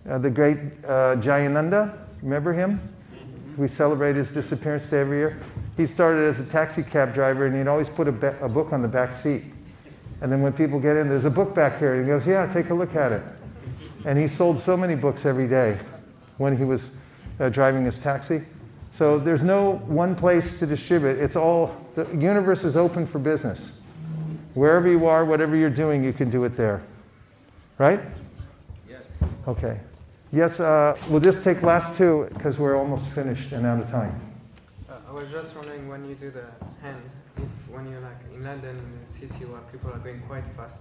Uh, 0.08 0.18
the 0.18 0.30
great 0.30 0.58
uh, 0.86 1.16
Jayananda, 1.16 1.98
remember 2.22 2.52
him? 2.52 2.82
We 3.58 3.70
celebrate 3.70 4.18
his 4.18 4.30
disappearance 4.30 4.86
day 4.88 5.00
every 5.00 5.18
year. 5.18 5.42
He 5.78 5.86
started 5.86 6.26
as 6.28 6.42
a 6.42 6.44
taxi 6.44 6.84
cab 6.84 7.14
driver 7.14 7.46
and 7.46 7.56
he'd 7.56 7.68
always 7.68 7.88
put 7.88 8.10
a, 8.10 8.12
ba- 8.12 8.38
a 8.42 8.50
book 8.50 8.74
on 8.74 8.82
the 8.82 8.88
back 8.88 9.16
seat. 9.22 9.44
And 10.22 10.30
then 10.30 10.42
when 10.42 10.52
people 10.52 10.78
get 10.78 10.98
in, 10.98 11.08
there's 11.08 11.24
a 11.24 11.30
book 11.30 11.56
back 11.56 11.80
here. 11.80 11.96
And 11.96 12.04
he 12.04 12.08
goes, 12.08 12.28
Yeah, 12.28 12.52
take 12.54 12.70
a 12.70 12.74
look 12.74 12.96
at 12.96 13.14
it. 13.14 13.24
And 14.06 14.20
he 14.20 14.28
sold 14.28 14.60
so 14.60 14.76
many 14.76 14.96
books 14.96 15.26
every 15.26 15.48
day 15.48 15.80
when 16.38 16.58
he 16.58 16.66
was 16.66 16.92
uh, 17.40 17.48
driving 17.48 17.86
his 17.86 17.98
taxi. 17.98 18.44
So 18.98 19.20
there's 19.20 19.42
no 19.42 19.78
one 19.86 20.16
place 20.16 20.60
to 20.60 20.66
distribute. 20.66 21.18
It's 21.18 21.38
all, 21.38 21.76
the 21.96 22.06
universe 22.14 22.66
is 22.66 22.76
open 22.76 23.08
for 23.08 23.20
business. 23.20 23.60
Wherever 24.54 24.90
you 24.90 25.08
are, 25.08 25.24
whatever 25.24 25.56
you're 25.56 25.70
doing, 25.70 26.04
you 26.04 26.12
can 26.12 26.30
do 26.30 26.44
it 26.44 26.58
there. 26.58 26.84
Right? 27.78 28.02
Okay. 29.48 29.80
Yes, 30.32 30.60
uh, 30.60 30.98
we'll 31.10 31.22
just 31.22 31.44
take 31.44 31.62
last 31.62 31.96
two 31.96 32.28
because 32.34 32.58
we're 32.58 32.76
almost 32.76 33.06
finished 33.10 33.52
and 33.52 33.66
out 33.66 33.80
of 33.80 33.92
time. 33.92 34.20
Uh, 34.90 34.96
I 35.08 35.12
was 35.12 35.30
just 35.32 35.56
wondering 35.56 35.88
when 35.88 36.10
you 36.10 36.16
do 36.16 36.32
the 36.32 36.46
hand, 36.82 37.04
if 37.38 37.44
when 37.72 37.92
you're 37.92 38.02
like 38.02 38.18
in 38.34 38.44
London, 38.44 38.78
in 38.78 39.00
a 39.04 39.08
city 39.08 39.46
where 39.46 39.62
people 39.72 39.92
are 39.92 40.00
going 40.00 40.22
quite 40.22 40.44
fast, 40.58 40.80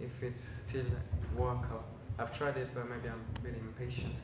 if 0.00 0.22
it's 0.22 0.42
still 0.42 0.86
work 1.36 1.58
or 1.72 1.82
I've 2.18 2.36
tried 2.36 2.56
it, 2.56 2.68
but 2.74 2.88
maybe 2.88 3.08
I'm 3.08 3.24
really 3.42 3.58
impatient. 3.58 4.14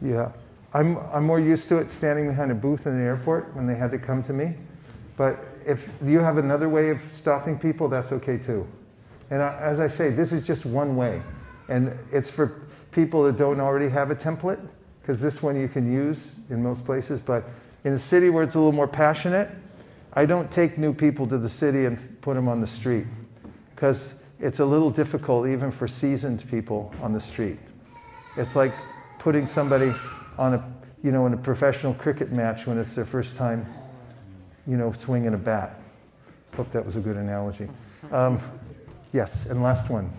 Yeah. 0.00 0.30
I'm, 0.74 0.96
I'm 1.12 1.24
more 1.24 1.40
used 1.40 1.68
to 1.68 1.78
it 1.78 1.90
standing 1.90 2.28
behind 2.28 2.50
a 2.50 2.54
booth 2.54 2.86
in 2.86 2.96
the 2.98 3.04
airport 3.04 3.54
when 3.54 3.66
they 3.66 3.74
had 3.74 3.90
to 3.90 3.98
come 3.98 4.22
to 4.24 4.32
me. 4.32 4.54
But 5.16 5.44
if 5.66 5.88
you 6.04 6.20
have 6.20 6.38
another 6.38 6.68
way 6.68 6.90
of 6.90 7.00
stopping 7.12 7.58
people, 7.58 7.88
that's 7.88 8.12
okay 8.12 8.38
too. 8.38 8.66
And 9.30 9.42
I, 9.42 9.58
as 9.58 9.80
I 9.80 9.88
say, 9.88 10.10
this 10.10 10.32
is 10.32 10.46
just 10.46 10.64
one 10.64 10.96
way. 10.96 11.22
And 11.68 11.98
it's 12.10 12.30
for 12.30 12.66
people 12.90 13.22
that 13.24 13.36
don't 13.36 13.60
already 13.60 13.88
have 13.88 14.10
a 14.10 14.14
template, 14.14 14.60
because 15.00 15.20
this 15.20 15.42
one 15.42 15.58
you 15.58 15.68
can 15.68 15.92
use 15.92 16.32
in 16.50 16.62
most 16.62 16.84
places. 16.84 17.20
But 17.20 17.44
in 17.84 17.92
a 17.92 17.98
city 17.98 18.30
where 18.30 18.42
it's 18.42 18.54
a 18.54 18.58
little 18.58 18.72
more 18.72 18.88
passionate, 18.88 19.50
I 20.12 20.26
don't 20.26 20.50
take 20.52 20.76
new 20.78 20.92
people 20.92 21.26
to 21.28 21.38
the 21.38 21.48
city 21.48 21.86
and 21.86 22.20
put 22.20 22.34
them 22.34 22.48
on 22.48 22.60
the 22.60 22.66
street, 22.66 23.06
because 23.74 24.04
it's 24.40 24.60
a 24.60 24.64
little 24.64 24.90
difficult 24.90 25.46
even 25.46 25.70
for 25.70 25.88
seasoned 25.88 26.48
people 26.50 26.92
on 27.00 27.12
the 27.12 27.20
street. 27.20 27.58
It's 28.36 28.54
like 28.54 28.72
putting 29.18 29.46
somebody 29.46 29.94
on 30.36 30.54
a, 30.54 30.72
you 31.02 31.12
know, 31.12 31.26
in 31.26 31.32
a 31.32 31.36
professional 31.36 31.94
cricket 31.94 32.32
match 32.32 32.66
when 32.66 32.78
it's 32.78 32.94
their 32.94 33.04
first 33.04 33.36
time, 33.36 33.66
you 34.66 34.76
know, 34.76 34.92
swinging 35.04 35.34
a 35.34 35.38
bat. 35.38 35.80
Hope 36.56 36.70
that 36.72 36.84
was 36.84 36.96
a 36.96 37.00
good 37.00 37.16
analogy. 37.16 37.68
Um, 38.10 38.40
yes, 39.12 39.46
and 39.46 39.62
last 39.62 39.88
one. 39.88 40.12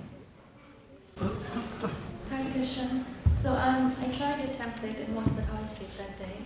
Hare 1.19 2.51
Krishna. 2.53 3.05
So 3.41 3.51
um, 3.51 3.93
I 3.99 4.05
tried 4.15 4.39
your 4.39 4.55
template 4.55 5.05
in 5.05 5.13
one 5.13 5.25
of 5.25 5.35
the 5.35 5.43
high 5.43 5.65
street 5.67 5.89
that 5.97 6.17
day, 6.17 6.37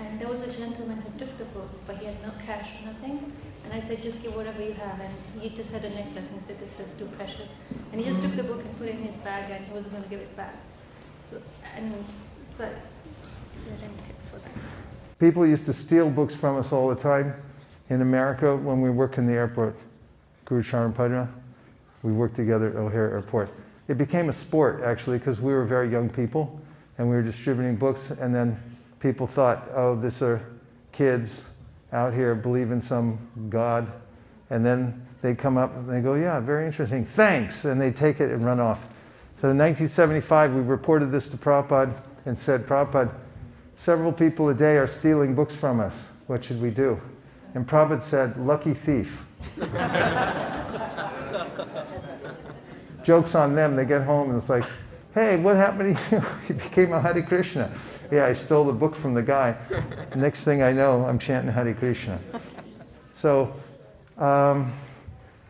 and 0.00 0.18
there 0.18 0.28
was 0.28 0.40
a 0.40 0.50
gentleman 0.52 1.02
who 1.02 1.18
took 1.18 1.36
the 1.36 1.44
book, 1.46 1.68
but 1.86 1.98
he 1.98 2.06
had 2.06 2.22
no 2.22 2.32
cash 2.46 2.70
or 2.80 2.92
nothing. 2.92 3.30
And 3.64 3.74
I 3.74 3.86
said, 3.86 4.02
just 4.02 4.22
give 4.22 4.34
whatever 4.34 4.62
you 4.62 4.72
have. 4.72 4.98
And 5.00 5.14
he 5.40 5.50
just 5.50 5.70
had 5.70 5.84
a 5.84 5.90
necklace, 5.90 6.24
and 6.30 6.40
he 6.40 6.46
said, 6.46 6.58
this 6.58 6.88
is 6.88 6.94
too 6.94 7.06
precious. 7.16 7.50
And 7.92 8.00
he 8.00 8.06
just 8.06 8.22
took 8.22 8.34
the 8.36 8.42
book 8.42 8.60
and 8.60 8.78
put 8.78 8.88
it 8.88 8.94
in 8.94 9.02
his 9.02 9.16
bag, 9.16 9.50
and 9.50 9.66
he 9.66 9.72
wasn't 9.72 9.92
going 9.92 10.04
to 10.04 10.08
give 10.08 10.20
it 10.20 10.34
back. 10.34 10.56
So, 11.30 11.42
and 11.76 11.92
so, 12.56 12.64
are 12.64 12.68
there 12.68 13.78
any 13.82 14.06
tips 14.06 14.30
for 14.30 14.36
that? 14.36 14.50
People 15.18 15.46
used 15.46 15.66
to 15.66 15.74
steal 15.74 16.08
books 16.08 16.34
from 16.34 16.56
us 16.56 16.72
all 16.72 16.88
the 16.88 16.94
time 17.00 17.34
in 17.90 18.00
America 18.00 18.56
when 18.56 18.80
we 18.80 18.88
work 18.88 19.18
in 19.18 19.26
the 19.26 19.34
airport. 19.34 19.76
Guru 20.46 20.62
Charan 20.62 20.92
Padma, 20.92 21.28
we 22.02 22.12
worked 22.12 22.36
together 22.36 22.68
at 22.68 22.76
O'Hare 22.76 23.10
Airport. 23.10 23.50
It 23.88 23.98
became 23.98 24.28
a 24.28 24.32
sport 24.32 24.82
actually 24.82 25.18
because 25.18 25.40
we 25.40 25.52
were 25.52 25.64
very 25.64 25.90
young 25.90 26.08
people 26.08 26.60
and 26.98 27.08
we 27.08 27.14
were 27.14 27.22
distributing 27.22 27.76
books 27.76 28.10
and 28.10 28.34
then 28.34 28.60
people 29.00 29.26
thought, 29.26 29.68
oh, 29.74 29.94
this 29.94 30.22
are 30.22 30.42
kids 30.92 31.40
out 31.92 32.12
here 32.12 32.34
believe 32.34 32.72
in 32.72 32.80
some 32.80 33.18
God. 33.48 33.90
And 34.50 34.64
then 34.64 35.06
they 35.22 35.34
come 35.34 35.56
up 35.56 35.74
and 35.76 35.88
they 35.88 36.00
go, 36.00 36.14
yeah, 36.14 36.40
very 36.40 36.66
interesting, 36.66 37.04
thanks. 37.04 37.64
And 37.64 37.80
they 37.80 37.90
take 37.90 38.20
it 38.20 38.30
and 38.30 38.44
run 38.44 38.60
off. 38.60 38.80
So 39.40 39.50
in 39.50 39.58
1975, 39.58 40.54
we 40.54 40.60
reported 40.62 41.12
this 41.12 41.28
to 41.28 41.36
Prabhupada 41.36 41.94
and 42.24 42.38
said, 42.38 42.66
Prabhupada, 42.66 43.12
several 43.76 44.12
people 44.12 44.48
a 44.48 44.54
day 44.54 44.76
are 44.76 44.86
stealing 44.86 45.34
books 45.34 45.54
from 45.54 45.80
us. 45.80 45.94
What 46.26 46.44
should 46.44 46.60
we 46.60 46.70
do? 46.70 47.00
And 47.54 47.66
Prabhupada 47.66 48.02
said, 48.02 48.36
lucky 48.38 48.74
thief. 48.74 49.24
Joke's 53.06 53.36
on 53.36 53.54
them. 53.54 53.76
They 53.76 53.84
get 53.84 54.02
home 54.02 54.30
and 54.30 54.38
it's 54.40 54.48
like, 54.48 54.64
hey, 55.14 55.36
what 55.36 55.54
happened 55.54 55.96
to 55.96 56.02
you? 56.16 56.24
you 56.48 56.54
became 56.56 56.92
a 56.92 57.00
Hare 57.00 57.22
Krishna. 57.22 57.72
Yeah, 58.10 58.26
I 58.26 58.32
stole 58.32 58.64
the 58.64 58.72
book 58.72 58.96
from 58.96 59.14
the 59.14 59.22
guy. 59.22 59.56
Next 60.16 60.42
thing 60.42 60.60
I 60.60 60.72
know, 60.72 61.04
I'm 61.04 61.16
chanting 61.16 61.52
Hare 61.52 61.72
Krishna. 61.72 62.18
So 63.14 63.54
um, 64.18 64.72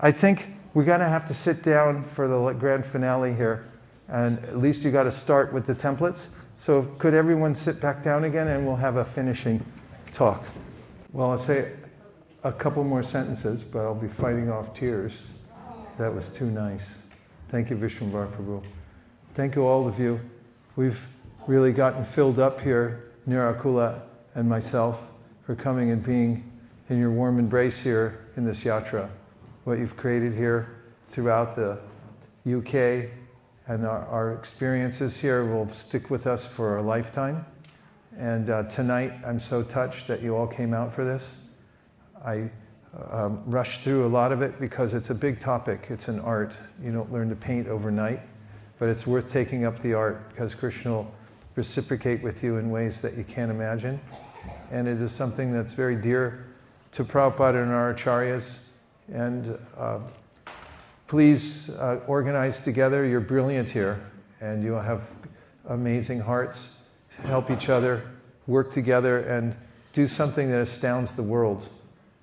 I 0.01 0.13
think 0.13 0.49
we're 0.75 0.85
going 0.85 1.01
to 1.01 1.09
have 1.09 1.27
to 1.29 1.35
sit 1.35 1.63
down 1.63 2.05
for 2.15 2.29
the 2.29 2.53
grand 2.53 2.85
finale 2.85 3.35
here. 3.35 3.65
And 4.09 4.39
at 4.41 4.59
least 4.59 4.83
you 4.83 4.91
got 4.91 5.05
to 5.05 5.11
start 5.11 5.55
with 5.55 5.67
the 5.67 5.75
templates. 5.75 6.27
So 6.61 6.83
could 6.99 7.15
everyone 7.15 7.55
sit 7.55 7.81
back 7.81 8.05
down 8.05 8.25
again 8.25 8.49
and 8.49 8.67
we'll 8.67 8.77
have 8.77 8.97
a 8.97 9.05
finishing 9.07 9.65
talk. 10.13 10.45
Well, 11.11 11.31
I'll 11.31 11.39
say 11.39 11.73
a 12.45 12.53
couple 12.53 12.85
more 12.85 13.03
sentences, 13.03 13.63
but 13.63 13.79
I'll 13.79 13.95
be 13.95 14.09
fighting 14.09 14.51
off 14.51 14.75
tears. 14.75 15.15
That 15.97 16.15
was 16.15 16.29
too 16.29 16.51
nice. 16.51 16.85
Thank 17.49 17.71
you, 17.71 17.77
Vishwambar 17.77 18.33
Prabhu. 18.33 18.61
Thank 19.35 19.55
you, 19.55 19.63
all 19.63 19.87
of 19.87 20.01
you. 20.01 20.21
We've 20.75 21.01
really 21.47 21.73
gotten 21.73 22.05
filled 22.05 22.41
up 22.41 22.61
here, 22.61 23.13
Nirakula 23.29 24.01
and 24.35 24.49
myself, 24.49 25.01
for 25.45 25.55
coming 25.55 25.93
and 25.93 26.05
being 26.05 26.51
in 26.89 26.99
your 26.99 27.13
warm 27.13 27.39
embrace 27.39 27.79
here 27.79 28.27
in 28.37 28.45
this 28.45 28.65
yatra. 28.65 29.09
What 29.63 29.79
you've 29.79 29.97
created 29.97 30.35
here 30.35 30.75
throughout 31.13 31.55
the 31.55 31.79
UK 32.45 33.11
and 33.69 33.87
our, 33.87 34.05
our 34.07 34.35
experiences 34.35 35.17
here 35.17 35.45
will 35.45 35.73
stick 35.73 36.11
with 36.11 36.27
us 36.27 36.45
for 36.45 36.79
a 36.79 36.83
lifetime. 36.83 37.47
And 38.19 38.51
uh, 38.51 38.65
tonight, 38.65 39.13
I'm 39.25 39.39
so 39.39 39.63
touched 39.63 40.09
that 40.09 40.21
you 40.21 40.35
all 40.35 40.49
came 40.49 40.75
out 40.75 40.93
for 40.93 41.05
this. 41.05 41.37
I 42.25 42.51
um, 43.11 43.43
rush 43.47 43.83
through 43.83 44.07
a 44.07 44.09
lot 44.09 44.33
of 44.33 44.43
it 44.43 44.59
because 44.59 44.95
it's 44.95 45.11
a 45.11 45.15
big 45.15 45.41
topic. 45.41 45.87
It's 45.91 46.09
an 46.09 46.21
art. 46.21 46.53
You 46.83 46.93
don't 46.93 47.13
learn 47.13 47.29
to 47.29 47.37
paint 47.37 47.69
overnight, 47.69 48.21
but 48.79 48.89
it's 48.89 49.07
worth 49.07 49.31
taking 49.31 49.65
up 49.65 49.81
the 49.83 49.95
art 49.95 50.29
because 50.31 50.55
Krishna 50.55 50.93
will 50.93 51.15
reciprocate 51.57 52.23
with 52.23 52.43
you 52.43 52.57
in 52.57 52.71
ways 52.71 53.01
that 53.03 53.17
you 53.17 53.25
can't 53.25 53.51
imagine. 53.51 54.01
And 54.71 54.89
it 54.89 55.01
is 55.01 55.13
something 55.13 55.53
that's 55.53 55.73
very 55.73 55.97
dear 55.97 56.47
to 56.93 57.05
Prabhupada 57.05 57.63
and 57.63 57.73
our 57.73 57.95
acharyas. 57.95 58.57
And 59.13 59.59
uh, 59.77 60.01
please 61.07 61.71
uh, 61.71 62.01
organize 62.07 62.59
together. 62.59 63.05
You're 63.05 63.21
brilliant 63.21 63.71
here, 63.71 64.01
and 64.41 64.63
you'll 64.63 64.81
have 64.81 65.03
amazing 65.69 66.21
hearts. 66.21 66.75
Help 67.25 67.51
each 67.51 67.69
other, 67.69 68.11
work 68.47 68.73
together, 68.73 69.21
and 69.21 69.55
do 69.93 70.07
something 70.07 70.51
that 70.51 70.61
astounds 70.61 71.13
the 71.13 71.23
world. 71.23 71.69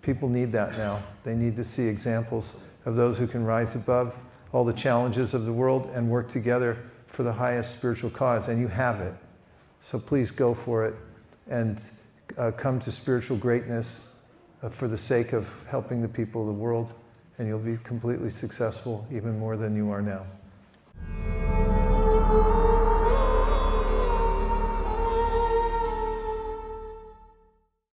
People 0.03 0.29
need 0.29 0.51
that 0.51 0.77
now. 0.77 1.01
They 1.23 1.33
need 1.33 1.55
to 1.55 1.63
see 1.63 1.83
examples 1.83 2.53
of 2.85 2.95
those 2.95 3.17
who 3.17 3.25
can 3.25 3.43
rise 3.43 3.73
above 3.73 4.15
all 4.51 4.65
the 4.65 4.73
challenges 4.73 5.33
of 5.33 5.45
the 5.45 5.53
world 5.53 5.89
and 5.95 6.09
work 6.09 6.31
together 6.31 6.77
for 7.07 7.23
the 7.23 7.31
highest 7.31 7.73
spiritual 7.75 8.09
cause. 8.09 8.49
And 8.49 8.59
you 8.59 8.67
have 8.67 8.99
it. 8.99 9.13
So 9.81 9.97
please 9.97 10.29
go 10.29 10.53
for 10.53 10.85
it 10.85 10.95
and 11.49 11.81
uh, 12.37 12.51
come 12.51 12.79
to 12.81 12.91
spiritual 12.91 13.37
greatness 13.37 14.01
uh, 14.61 14.69
for 14.69 14.87
the 14.87 14.97
sake 14.97 15.33
of 15.33 15.47
helping 15.69 16.01
the 16.01 16.07
people 16.07 16.41
of 16.41 16.47
the 16.47 16.53
world. 16.53 16.93
And 17.37 17.47
you'll 17.47 17.59
be 17.59 17.77
completely 17.83 18.29
successful, 18.29 19.07
even 19.11 19.39
more 19.39 19.57
than 19.57 19.75
you 19.75 19.89
are 19.89 20.01
now. 20.01 20.25